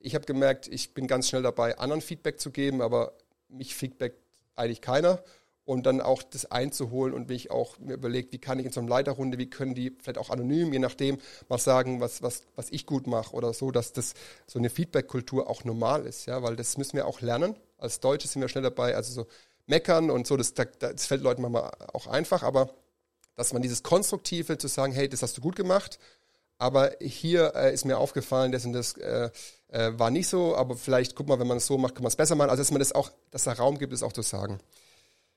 ich 0.01 0.15
habe 0.15 0.27
gemerkt, 0.27 0.69
ich 0.69 0.93
bin 0.93 1.07
ganz 1.07 1.31
schnell 1.31 1.43
dabei, 1.43 1.79
anderen 1.79 2.03
Feedback 2.03 2.39
zu 2.41 2.51
geben, 2.51 2.83
aber 2.83 3.15
mich 3.49 3.75
feedbackt 3.75 4.19
eigentlich 4.57 4.81
keiner. 4.81 5.23
und 5.69 5.85
dann 5.85 6.01
auch 6.01 6.23
das 6.23 6.51
einzuholen 6.51 7.13
und 7.13 7.29
mich 7.29 7.51
auch 7.51 7.79
mir 7.79 7.93
überlegt, 7.93 8.33
wie 8.33 8.39
kann 8.39 8.59
ich 8.59 8.65
in 8.65 8.73
so 8.73 8.81
einer 8.81 8.89
Leiterrunde, 8.89 9.37
wie 9.37 9.51
können 9.51 9.75
die 9.75 9.95
vielleicht 10.01 10.17
auch 10.17 10.31
anonym, 10.31 10.73
je 10.73 10.79
nachdem, 10.79 11.19
mal 11.51 11.59
sagen, 11.59 12.01
was, 12.01 12.23
was, 12.23 12.45
was 12.57 12.71
ich 12.71 12.87
gut 12.87 13.07
mache 13.07 13.37
oder 13.37 13.53
so, 13.53 13.71
dass 13.71 13.93
das 13.93 14.15
so 14.47 14.59
eine 14.59 14.71
Feedback-Kultur 14.71 15.47
auch 15.51 15.65
normal 15.65 16.07
ist, 16.07 16.25
ja, 16.25 16.43
weil 16.43 16.57
das 16.57 16.79
müssen 16.79 16.97
wir 16.97 17.07
auch 17.07 17.21
lernen. 17.21 17.55
Als 17.77 18.01
Deutsche 18.01 18.27
sind 18.29 18.41
wir 18.41 18.49
schnell 18.49 18.65
dabei, 18.65 18.97
also 18.97 19.13
so 19.13 19.27
meckern 19.67 20.11
und 20.11 20.27
so, 20.27 20.39
das, 20.39 20.55
das 20.55 21.05
fällt 21.05 21.21
Leuten 21.21 21.43
manchmal 21.43 21.71
auch 21.93 22.07
einfach, 22.07 22.43
aber 22.43 22.71
dass 23.37 23.53
man 23.53 23.61
dieses 23.61 23.83
Konstruktive 23.83 24.57
zu 24.57 24.69
sagen, 24.69 24.95
hey, 24.95 25.07
das 25.07 25.21
hast 25.21 25.37
du 25.37 25.43
gut 25.43 25.55
gemacht, 25.55 25.99
aber 26.59 26.93
hier 27.01 27.55
äh, 27.55 27.73
ist 27.73 27.85
mir 27.85 27.99
aufgefallen, 27.99 28.53
das 28.53 28.65
und 28.65 28.73
das 28.73 28.97
äh, 28.97 29.31
äh, 29.69 29.93
war 29.99 30.11
nicht 30.11 30.29
so, 30.29 30.57
aber 30.57 30.77
vielleicht, 30.77 31.15
guck 31.15 31.29
mal, 31.29 31.39
wenn 31.39 31.47
man 31.47 31.59
es 31.59 31.67
so 31.67 31.79
macht, 31.79 31.95
kann 31.95 32.03
man 32.03 32.09
es 32.09 32.17
besser 32.17 32.35
machen. 32.35 32.51
Also, 32.51 32.61
dass 32.61 32.71
man 32.71 32.81
das 32.81 32.93
auch, 32.93 33.11
dass 33.31 33.45
da 33.45 33.53
Raum 33.53 33.79
gibt, 33.79 33.93
es 33.93 34.03
auch 34.03 34.13
zu 34.13 34.23
sagen. 34.23 34.59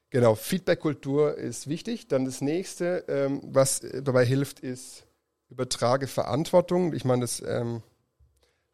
Genau, 0.09 0.35
Feedback-Kultur 0.35 1.37
ist 1.37 1.67
wichtig. 1.67 2.07
Dann 2.07 2.25
das 2.25 2.41
nächste, 2.41 3.05
ähm, 3.07 3.41
was 3.43 3.81
dabei 4.03 4.25
hilft, 4.25 4.59
ist 4.59 5.05
übertrage 5.49 6.07
Verantwortung. 6.07 6.93
Ich 6.93 7.05
meine, 7.05 7.21
das 7.21 7.41
ähm, 7.41 7.81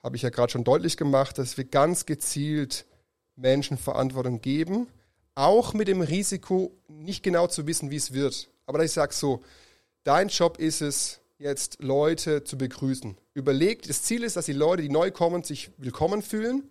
habe 0.01 0.15
ich 0.15 0.21
ja 0.21 0.29
gerade 0.29 0.51
schon 0.51 0.63
deutlich 0.63 0.95
gemacht, 0.95 1.37
dass 1.37 1.57
wir 1.57 1.65
ganz 1.65 2.05
gezielt 2.05 2.85
Menschen 3.35 3.77
Verantwortung 3.77 4.41
geben, 4.41 4.87
auch 5.35 5.73
mit 5.73 5.87
dem 5.87 6.01
Risiko, 6.01 6.71
nicht 6.87 7.23
genau 7.23 7.47
zu 7.47 7.67
wissen, 7.67 7.91
wie 7.91 7.97
es 7.97 8.13
wird. 8.13 8.49
Aber 8.65 8.83
ich 8.83 8.91
sage 8.91 9.13
so, 9.13 9.43
dein 10.03 10.29
Job 10.29 10.57
ist 10.57 10.81
es, 10.81 11.19
jetzt 11.39 11.81
Leute 11.81 12.43
zu 12.43 12.57
begrüßen. 12.57 13.15
Überlegt, 13.33 13.89
das 13.89 14.03
Ziel 14.03 14.23
ist, 14.23 14.35
dass 14.35 14.45
die 14.45 14.53
Leute, 14.53 14.81
die 14.81 14.89
neu 14.89 15.11
kommen, 15.11 15.43
sich 15.43 15.69
willkommen 15.77 16.21
fühlen. 16.21 16.67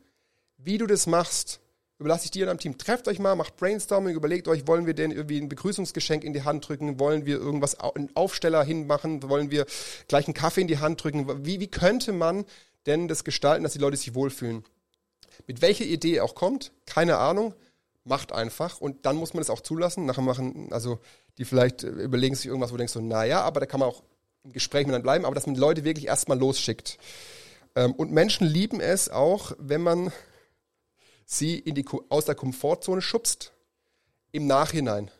Wie 0.59 0.79
du 0.79 0.87
das 0.87 1.07
machst, 1.07 1.61
überlasse 1.99 2.25
ich 2.25 2.31
dir 2.33 2.45
und 2.45 2.49
deinem 2.49 2.59
Team. 2.59 2.79
Trefft 2.79 3.07
euch 3.09 3.19
mal, 3.19 3.37
macht 3.37 3.57
Brainstorming, 3.57 4.15
überlegt 4.15 4.49
euch, 4.49 4.67
wollen 4.67 4.87
wir 4.87 4.95
denn 4.95 5.13
irgendwie 5.13 5.41
ein 5.41 5.49
Begrüßungsgeschenk 5.49 6.25
in 6.25 6.33
die 6.33 6.43
Hand 6.43 6.69
drücken? 6.69 6.99
Wollen 6.99 7.27
wir 7.27 7.37
irgendwas, 7.37 7.79
einen 7.79 8.15
Aufsteller 8.17 8.65
hinmachen? 8.65 9.23
Wollen 9.29 9.51
wir 9.51 9.67
gleich 10.09 10.27
einen 10.27 10.35
Kaffee 10.35 10.63
in 10.63 10.69
die 10.69 10.79
Hand 10.79 11.03
drücken? 11.03 11.47
Wie, 11.47 11.61
wie 11.61 11.69
könnte 11.69 12.13
man 12.13 12.45
denn 12.87 13.09
das 13.09 13.25
gestalten, 13.25 13.63
dass 13.63 13.73
die 13.73 13.79
Leute 13.79 13.97
sich 13.97 14.15
wohlfühlen? 14.15 14.65
Mit 15.47 15.63
welcher 15.63 15.85
Idee 15.85 16.21
auch 16.21 16.35
kommt, 16.35 16.73
keine 16.87 17.19
Ahnung, 17.19 17.55
macht 18.05 18.33
einfach 18.33 18.81
und 18.81 19.05
dann 19.05 19.17
muss 19.17 19.35
man 19.35 19.43
es 19.43 19.51
auch 19.51 19.61
zulassen. 19.61 20.07
Nachher 20.07 20.23
machen, 20.23 20.73
also 20.73 20.99
die 21.39 21.45
vielleicht 21.45 21.85
äh, 21.85 21.89
überlegen 21.89 22.35
sich 22.35 22.47
irgendwas, 22.47 22.71
wo 22.71 22.75
du 22.75 22.79
denkst 22.79 22.95
so, 22.95 23.01
naja, 23.01 23.43
aber 23.43 23.61
da 23.61 23.67
kann 23.67 23.81
man 23.81 23.91
auch 23.91 24.03
im 24.47 24.53
Gespräch 24.53 24.87
mit 24.87 24.95
dann 24.95 25.03
bleiben, 25.03 25.25
aber 25.25 25.35
dass 25.35 25.47
man 25.47 25.57
Leute 25.57 25.85
wirklich 25.85 26.07
erstmal 26.07 26.39
losschickt. 26.39 26.99
Ähm, 27.75 27.93
und 27.93 28.13
Menschen 28.13 28.47
lieben 28.47 28.81
es 28.81 29.09
auch, 29.09 29.53
wenn 29.59 29.83
man 29.83 30.13
sie 31.27 31.59
in 31.59 31.75
die, 31.75 31.85
aus 32.09 32.25
der 32.25 32.35
Komfortzone 32.35 33.03
schubst, 33.03 33.53
im 34.33 34.47
Nachhinein. 34.47 35.11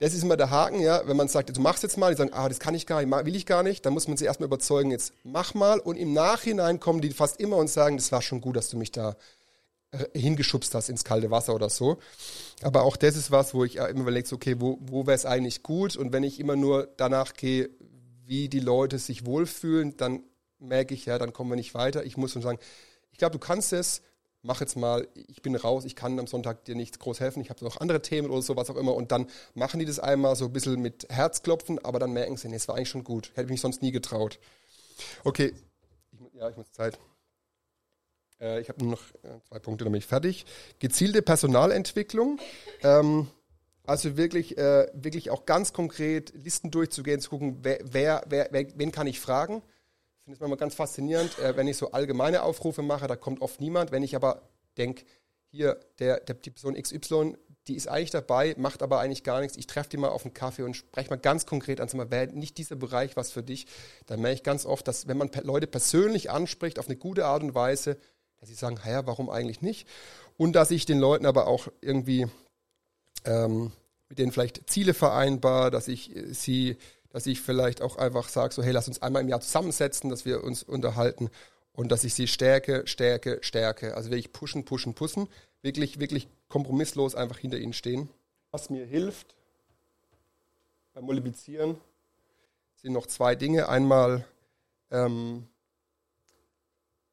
Das 0.00 0.14
ist 0.14 0.24
immer 0.24 0.36
der 0.36 0.50
Haken, 0.50 0.80
ja, 0.80 1.06
wenn 1.06 1.16
man 1.16 1.28
sagt, 1.28 1.56
du 1.56 1.60
machst 1.60 1.84
jetzt 1.84 1.96
mal, 1.96 2.10
die 2.10 2.16
sagen, 2.16 2.32
ah, 2.32 2.48
das 2.48 2.58
kann 2.58 2.74
ich 2.74 2.86
gar 2.86 3.04
nicht, 3.04 3.26
will 3.26 3.36
ich 3.36 3.46
gar 3.46 3.62
nicht, 3.62 3.86
dann 3.86 3.92
muss 3.92 4.08
man 4.08 4.16
sie 4.16 4.24
erstmal 4.24 4.48
überzeugen, 4.48 4.90
jetzt 4.90 5.12
mach 5.22 5.54
mal 5.54 5.78
und 5.78 5.96
im 5.96 6.12
Nachhinein 6.12 6.80
kommen 6.80 7.00
die 7.00 7.10
fast 7.10 7.38
immer 7.38 7.56
und 7.56 7.68
sagen, 7.68 7.98
das 7.98 8.10
war 8.10 8.22
schon 8.22 8.40
gut, 8.40 8.56
dass 8.56 8.70
du 8.70 8.78
mich 8.78 8.90
da 8.90 9.14
äh, 9.92 10.18
hingeschubst 10.18 10.74
hast 10.74 10.88
ins 10.88 11.04
kalte 11.04 11.30
Wasser 11.30 11.54
oder 11.54 11.70
so. 11.70 11.98
Aber 12.62 12.82
auch 12.82 12.96
das 12.96 13.14
ist 13.14 13.30
was, 13.30 13.54
wo 13.54 13.62
ich 13.64 13.76
immer 13.76 14.00
überlege, 14.00 14.34
okay, 14.34 14.56
wo, 14.58 14.78
wo 14.80 15.06
wäre 15.06 15.14
es 15.14 15.26
eigentlich 15.26 15.62
gut? 15.62 15.96
Und 15.96 16.12
wenn 16.12 16.24
ich 16.24 16.40
immer 16.40 16.56
nur 16.56 16.88
danach 16.96 17.34
gehe, 17.34 17.70
wie 18.32 18.48
die 18.48 18.60
Leute 18.60 18.98
sich 18.98 19.26
wohlfühlen, 19.26 19.94
dann 19.98 20.22
merke 20.58 20.94
ich, 20.94 21.04
ja, 21.04 21.18
dann 21.18 21.34
kommen 21.34 21.50
wir 21.50 21.56
nicht 21.56 21.74
weiter. 21.74 22.02
Ich 22.06 22.16
muss 22.16 22.32
schon 22.32 22.40
sagen, 22.40 22.58
ich 23.10 23.18
glaube, 23.18 23.34
du 23.34 23.38
kannst 23.38 23.74
es, 23.74 24.00
mach 24.40 24.62
jetzt 24.62 24.74
mal, 24.74 25.06
ich 25.14 25.42
bin 25.42 25.54
raus, 25.54 25.84
ich 25.84 25.96
kann 25.96 26.18
am 26.18 26.26
Sonntag 26.26 26.64
dir 26.64 26.74
nicht 26.74 26.98
groß 26.98 27.20
helfen, 27.20 27.42
ich 27.42 27.50
habe 27.50 27.62
noch 27.62 27.82
andere 27.82 28.00
Themen 28.00 28.30
oder 28.30 28.40
so, 28.40 28.56
was 28.56 28.70
auch 28.70 28.76
immer. 28.76 28.94
Und 28.94 29.12
dann 29.12 29.26
machen 29.52 29.80
die 29.80 29.84
das 29.84 29.98
einmal 29.98 30.34
so 30.34 30.46
ein 30.46 30.52
bisschen 30.54 30.80
mit 30.80 31.06
Herzklopfen, 31.10 31.78
aber 31.84 31.98
dann 31.98 32.14
merken 32.14 32.38
sie, 32.38 32.48
nee, 32.48 32.56
es 32.56 32.68
war 32.68 32.76
eigentlich 32.76 32.88
schon 32.88 33.04
gut. 33.04 33.32
Hätte 33.34 33.50
mich 33.50 33.60
sonst 33.60 33.82
nie 33.82 33.92
getraut. 33.92 34.38
Okay, 35.24 35.52
ich, 36.12 36.20
ja, 36.32 36.48
ich 36.48 36.56
muss 36.56 36.72
Zeit. 36.72 36.98
Äh, 38.40 38.62
ich 38.62 38.70
habe 38.70 38.82
nur 38.82 38.92
noch 38.92 39.02
äh, 39.24 39.40
zwei 39.46 39.58
Punkte, 39.58 39.84
dann 39.84 39.92
bin 39.92 39.98
ich 39.98 40.06
fertig. 40.06 40.46
Gezielte 40.78 41.20
Personalentwicklung. 41.20 42.38
Ähm, 42.82 43.28
also 43.84 44.16
wirklich, 44.16 44.56
äh, 44.58 44.88
wirklich 44.94 45.30
auch 45.30 45.46
ganz 45.46 45.72
konkret 45.72 46.32
Listen 46.34 46.70
durchzugehen, 46.70 47.20
zu 47.20 47.30
gucken, 47.30 47.58
wer, 47.62 47.80
wer, 47.84 48.22
wer, 48.28 48.48
wen 48.50 48.92
kann 48.92 49.06
ich 49.06 49.20
fragen 49.20 49.62
ich 50.22 50.24
finde 50.26 50.36
es 50.36 50.40
manchmal 50.40 50.58
ganz 50.58 50.76
faszinierend, 50.76 51.36
äh, 51.40 51.56
wenn 51.56 51.66
ich 51.66 51.76
so 51.76 51.90
allgemeine 51.90 52.44
Aufrufe 52.44 52.80
mache, 52.82 53.08
da 53.08 53.16
kommt 53.16 53.42
oft 53.42 53.60
niemand. 53.60 53.90
Wenn 53.90 54.04
ich 54.04 54.14
aber 54.14 54.42
denke, 54.78 55.04
hier, 55.50 55.80
der, 55.98 56.20
der, 56.20 56.36
die 56.36 56.50
Person 56.50 56.80
XY, 56.80 57.36
die 57.66 57.74
ist 57.74 57.88
eigentlich 57.88 58.12
dabei, 58.12 58.54
macht 58.56 58.84
aber 58.84 59.00
eigentlich 59.00 59.24
gar 59.24 59.40
nichts. 59.40 59.56
Ich 59.56 59.66
treffe 59.66 59.88
die 59.88 59.96
mal 59.96 60.10
auf 60.10 60.24
einen 60.24 60.32
Kaffee 60.32 60.62
und 60.62 60.76
spreche 60.76 61.10
mal 61.10 61.16
ganz 61.16 61.44
konkret 61.44 61.80
an, 61.80 61.88
mal, 61.94 62.12
wäre 62.12 62.28
nicht 62.28 62.56
dieser 62.58 62.76
Bereich 62.76 63.16
was 63.16 63.32
für 63.32 63.42
dich? 63.42 63.66
Dann 64.06 64.20
merke 64.20 64.36
ich 64.36 64.42
ganz 64.44 64.64
oft, 64.64 64.86
dass 64.86 65.08
wenn 65.08 65.16
man 65.16 65.28
Leute 65.42 65.66
persönlich 65.66 66.30
anspricht, 66.30 66.78
auf 66.78 66.86
eine 66.86 66.96
gute 66.96 67.24
Art 67.24 67.42
und 67.42 67.56
Weise, 67.56 67.98
dass 68.38 68.48
sie 68.48 68.54
sagen, 68.54 68.78
ja, 68.86 69.04
warum 69.08 69.28
eigentlich 69.28 69.60
nicht? 69.60 69.88
Und 70.36 70.52
dass 70.52 70.70
ich 70.70 70.86
den 70.86 71.00
Leuten 71.00 71.26
aber 71.26 71.48
auch 71.48 71.66
irgendwie 71.80 72.28
ähm, 73.24 73.72
mit 74.08 74.18
denen 74.18 74.32
vielleicht 74.32 74.68
Ziele 74.70 74.94
vereinbar, 74.94 75.70
dass 75.70 75.88
ich 75.88 76.14
äh, 76.14 76.32
sie 76.32 76.76
dass 77.12 77.26
ich 77.26 77.42
vielleicht 77.42 77.82
auch 77.82 77.96
einfach 77.96 78.28
sage, 78.28 78.54
so 78.54 78.62
hey, 78.62 78.72
lass 78.72 78.88
uns 78.88 79.02
einmal 79.02 79.20
im 79.22 79.28
Jahr 79.28 79.42
zusammensetzen, 79.42 80.08
dass 80.08 80.24
wir 80.24 80.42
uns 80.42 80.62
unterhalten 80.62 81.28
und 81.72 81.92
dass 81.92 82.04
ich 82.04 82.14
sie 82.14 82.26
stärke, 82.26 82.86
stärke, 82.86 83.38
stärke. 83.42 83.94
Also 83.94 84.10
wirklich 84.10 84.32
pushen, 84.32 84.64
pushen, 84.64 84.94
pushen. 84.94 85.28
Wirklich, 85.60 86.00
wirklich 86.00 86.28
kompromisslos 86.48 87.14
einfach 87.14 87.38
hinter 87.38 87.58
ihnen 87.58 87.74
stehen. 87.74 88.08
Was 88.50 88.70
mir 88.70 88.86
hilft 88.86 89.36
beim 90.94 91.04
Multiplizieren 91.04 91.76
sind 92.76 92.92
noch 92.92 93.06
zwei 93.06 93.34
Dinge. 93.34 93.68
Einmal, 93.68 94.26
ähm, 94.90 95.46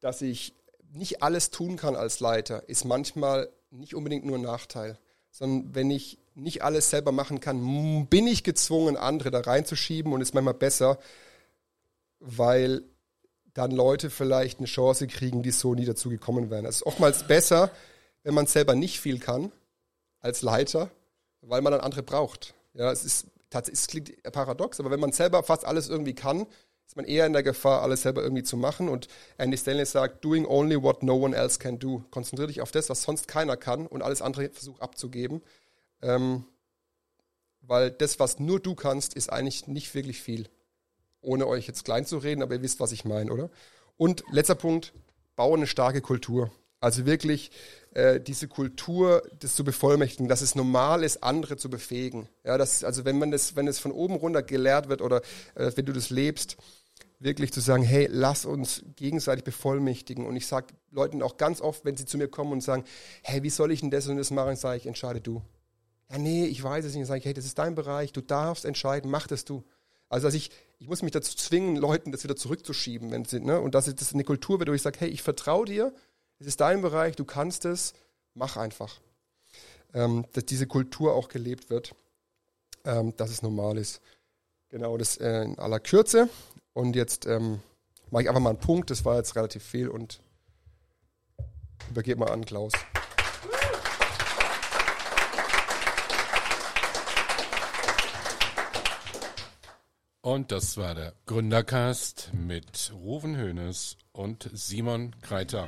dass 0.00 0.20
ich 0.20 0.54
nicht 0.92 1.22
alles 1.22 1.50
tun 1.50 1.76
kann 1.76 1.94
als 1.94 2.20
Leiter, 2.20 2.68
ist 2.68 2.84
manchmal 2.84 3.48
nicht 3.70 3.94
unbedingt 3.94 4.24
nur 4.24 4.36
ein 4.36 4.42
Nachteil, 4.42 4.98
sondern 5.30 5.74
wenn 5.74 5.90
ich 5.90 6.18
nicht 6.34 6.62
alles 6.62 6.90
selber 6.90 7.12
machen 7.12 7.40
kann, 7.40 8.06
bin 8.06 8.26
ich 8.26 8.44
gezwungen, 8.44 8.96
andere 8.96 9.30
da 9.30 9.40
reinzuschieben 9.40 10.12
und 10.12 10.20
ist 10.20 10.34
manchmal 10.34 10.54
besser, 10.54 10.98
weil 12.18 12.82
dann 13.54 13.70
Leute 13.70 14.10
vielleicht 14.10 14.58
eine 14.58 14.66
Chance 14.66 15.06
kriegen, 15.06 15.42
die 15.42 15.50
so 15.50 15.74
nie 15.74 15.84
dazu 15.84 16.08
gekommen 16.08 16.50
wären. 16.50 16.64
Es 16.64 16.76
ist 16.76 16.86
oftmals 16.86 17.26
besser, 17.26 17.70
wenn 18.22 18.34
man 18.34 18.46
selber 18.46 18.74
nicht 18.74 19.00
viel 19.00 19.18
kann 19.18 19.50
als 20.20 20.42
Leiter, 20.42 20.90
weil 21.40 21.62
man 21.62 21.72
dann 21.72 21.80
andere 21.80 22.02
braucht. 22.02 22.54
Ja, 22.74 22.92
es 22.92 23.04
ist 23.04 23.26
tatsächlich, 23.48 23.80
es 23.80 23.86
klingt 23.88 24.22
paradox, 24.32 24.78
aber 24.78 24.90
wenn 24.90 25.00
man 25.00 25.12
selber 25.12 25.42
fast 25.42 25.64
alles 25.64 25.88
irgendwie 25.88 26.14
kann, 26.14 26.46
ist 26.90 26.96
man 26.96 27.06
eher 27.06 27.24
in 27.24 27.32
der 27.32 27.44
Gefahr, 27.44 27.82
alles 27.82 28.02
selber 28.02 28.20
irgendwie 28.20 28.42
zu 28.42 28.56
machen. 28.56 28.88
Und 28.88 29.06
Andy 29.38 29.56
Stanley 29.56 29.86
sagt, 29.86 30.24
doing 30.24 30.44
only 30.44 30.82
what 30.82 31.04
no 31.04 31.14
one 31.14 31.36
else 31.36 31.56
can 31.56 31.78
do. 31.78 32.02
Konzentriere 32.10 32.48
dich 32.48 32.62
auf 32.62 32.72
das, 32.72 32.90
was 32.90 33.04
sonst 33.04 33.28
keiner 33.28 33.56
kann 33.56 33.86
und 33.86 34.02
alles 34.02 34.20
andere 34.20 34.50
versuch 34.50 34.80
abzugeben. 34.80 35.40
Ähm, 36.02 36.46
weil 37.60 37.92
das, 37.92 38.18
was 38.18 38.40
nur 38.40 38.58
du 38.58 38.74
kannst, 38.74 39.14
ist 39.14 39.32
eigentlich 39.32 39.68
nicht 39.68 39.94
wirklich 39.94 40.20
viel. 40.20 40.48
Ohne 41.20 41.46
euch 41.46 41.68
jetzt 41.68 41.84
klein 41.84 42.06
zu 42.06 42.18
reden, 42.18 42.42
aber 42.42 42.54
ihr 42.54 42.62
wisst, 42.62 42.80
was 42.80 42.90
ich 42.90 43.04
meine, 43.04 43.32
oder? 43.32 43.50
Und 43.96 44.24
letzter 44.32 44.56
Punkt, 44.56 44.92
baue 45.36 45.58
eine 45.58 45.68
starke 45.68 46.00
Kultur. 46.00 46.50
Also 46.80 47.06
wirklich 47.06 47.52
äh, 47.92 48.18
diese 48.18 48.48
Kultur, 48.48 49.22
das 49.38 49.54
zu 49.54 49.62
bevollmächtigen, 49.62 50.28
dass 50.28 50.40
es 50.40 50.56
normal 50.56 51.04
ist, 51.04 51.22
andere 51.22 51.56
zu 51.56 51.70
befähigen. 51.70 52.28
Ja, 52.42 52.58
das, 52.58 52.82
also 52.82 53.04
wenn 53.04 53.18
man 53.18 53.30
das, 53.30 53.54
wenn 53.54 53.68
es 53.68 53.78
von 53.78 53.92
oben 53.92 54.14
runter 54.14 54.42
gelehrt 54.42 54.88
wird 54.88 55.02
oder 55.02 55.22
äh, 55.54 55.70
wenn 55.76 55.86
du 55.86 55.92
das 55.92 56.10
lebst, 56.10 56.56
wirklich 57.20 57.52
zu 57.52 57.60
sagen, 57.60 57.82
hey, 57.82 58.08
lass 58.10 58.44
uns 58.44 58.82
gegenseitig 58.96 59.44
bevollmächtigen. 59.44 60.26
Und 60.26 60.36
ich 60.36 60.46
sage 60.46 60.74
Leuten 60.90 61.22
auch 61.22 61.36
ganz 61.36 61.60
oft, 61.60 61.84
wenn 61.84 61.96
sie 61.96 62.06
zu 62.06 62.18
mir 62.18 62.28
kommen 62.28 62.52
und 62.52 62.62
sagen, 62.62 62.84
hey, 63.22 63.42
wie 63.42 63.50
soll 63.50 63.70
ich 63.70 63.80
denn 63.80 63.90
das 63.90 64.08
und 64.08 64.16
das 64.16 64.30
machen, 64.30 64.56
sage 64.56 64.78
ich, 64.78 64.86
entscheide 64.86 65.20
du 65.20 65.42
ja, 66.10 66.18
nee, 66.18 66.46
ich 66.46 66.62
weiß 66.62 66.84
es 66.84 66.92
nicht. 66.92 67.02
Dann 67.02 67.08
sage 67.08 67.18
ich, 67.20 67.24
hey, 67.24 67.34
das 67.34 67.44
ist 67.44 67.58
dein 67.58 67.74
Bereich, 67.74 68.12
du 68.12 68.20
darfst 68.20 68.64
entscheiden, 68.64 69.10
mach 69.10 69.26
das 69.26 69.44
du. 69.44 69.64
Also, 70.08 70.26
dass 70.26 70.34
ich, 70.34 70.50
ich 70.78 70.88
muss 70.88 71.02
mich 71.02 71.12
dazu 71.12 71.36
zwingen, 71.36 71.76
Leuten 71.76 72.10
das 72.10 72.24
wieder 72.24 72.34
zurückzuschieben, 72.34 73.12
wenn 73.12 73.24
sie, 73.24 73.40
ne? 73.40 73.60
Und 73.60 73.74
dass 73.74 73.94
das 73.94 74.12
eine 74.12 74.24
Kultur 74.24 74.58
wird, 74.58 74.68
wo 74.68 74.72
ich 74.72 74.82
sage, 74.82 74.98
hey, 75.00 75.08
ich 75.08 75.22
vertraue 75.22 75.66
dir, 75.66 75.94
es 76.40 76.48
ist 76.48 76.60
dein 76.60 76.82
Bereich, 76.82 77.14
du 77.14 77.24
kannst 77.24 77.64
es, 77.64 77.94
mach 78.34 78.56
einfach. 78.56 79.00
Ähm, 79.94 80.24
dass 80.32 80.46
diese 80.46 80.66
Kultur 80.66 81.14
auch 81.14 81.28
gelebt 81.28 81.70
wird, 81.70 81.94
ähm, 82.84 83.14
dass 83.16 83.30
es 83.30 83.42
normal 83.42 83.78
ist. 83.78 84.00
Genau, 84.68 84.96
das 84.96 85.16
äh, 85.16 85.42
in 85.42 85.58
aller 85.58 85.80
Kürze. 85.80 86.28
Und 86.72 86.94
jetzt 86.94 87.26
ähm, 87.26 87.60
mache 88.10 88.22
ich 88.22 88.28
einfach 88.28 88.40
mal 88.40 88.50
einen 88.50 88.60
Punkt, 88.60 88.90
das 88.90 89.04
war 89.04 89.16
jetzt 89.16 89.36
relativ 89.36 89.62
viel 89.62 89.88
und 89.88 90.20
übergebe 91.88 92.20
mal 92.20 92.30
an 92.30 92.44
Klaus. 92.44 92.72
Und 100.22 100.52
das 100.52 100.76
war 100.76 100.94
der 100.94 101.14
Gründercast 101.26 102.30
mit 102.34 102.92
Ruven 102.94 103.36
Höhnes 103.36 103.96
und 104.12 104.48
Simon 104.52 105.16
Kreiter. 105.22 105.66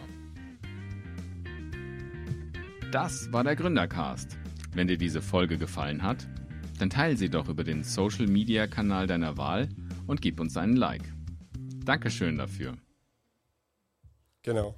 Das 2.93 3.33
war 3.33 3.43
der 3.43 3.57
Gründercast. 3.57 4.37
Wenn 4.75 4.87
dir 4.87 4.99
diese 4.99 5.23
Folge 5.23 5.57
gefallen 5.57 6.03
hat, 6.03 6.29
dann 6.79 6.91
teile 6.91 7.17
sie 7.17 7.31
doch 7.31 7.49
über 7.49 7.65
den 7.65 7.83
Social 7.83 8.27
Media 8.27 8.67
Kanal 8.67 9.07
deiner 9.07 9.37
Wahl 9.37 9.69
und 10.13 10.21
gib 10.21 10.41
uns 10.41 10.59
einen 10.59 10.77
Like. 10.77 11.11
Dankeschön 11.87 12.37
dafür. 12.37 12.77
Genau. 14.43 14.71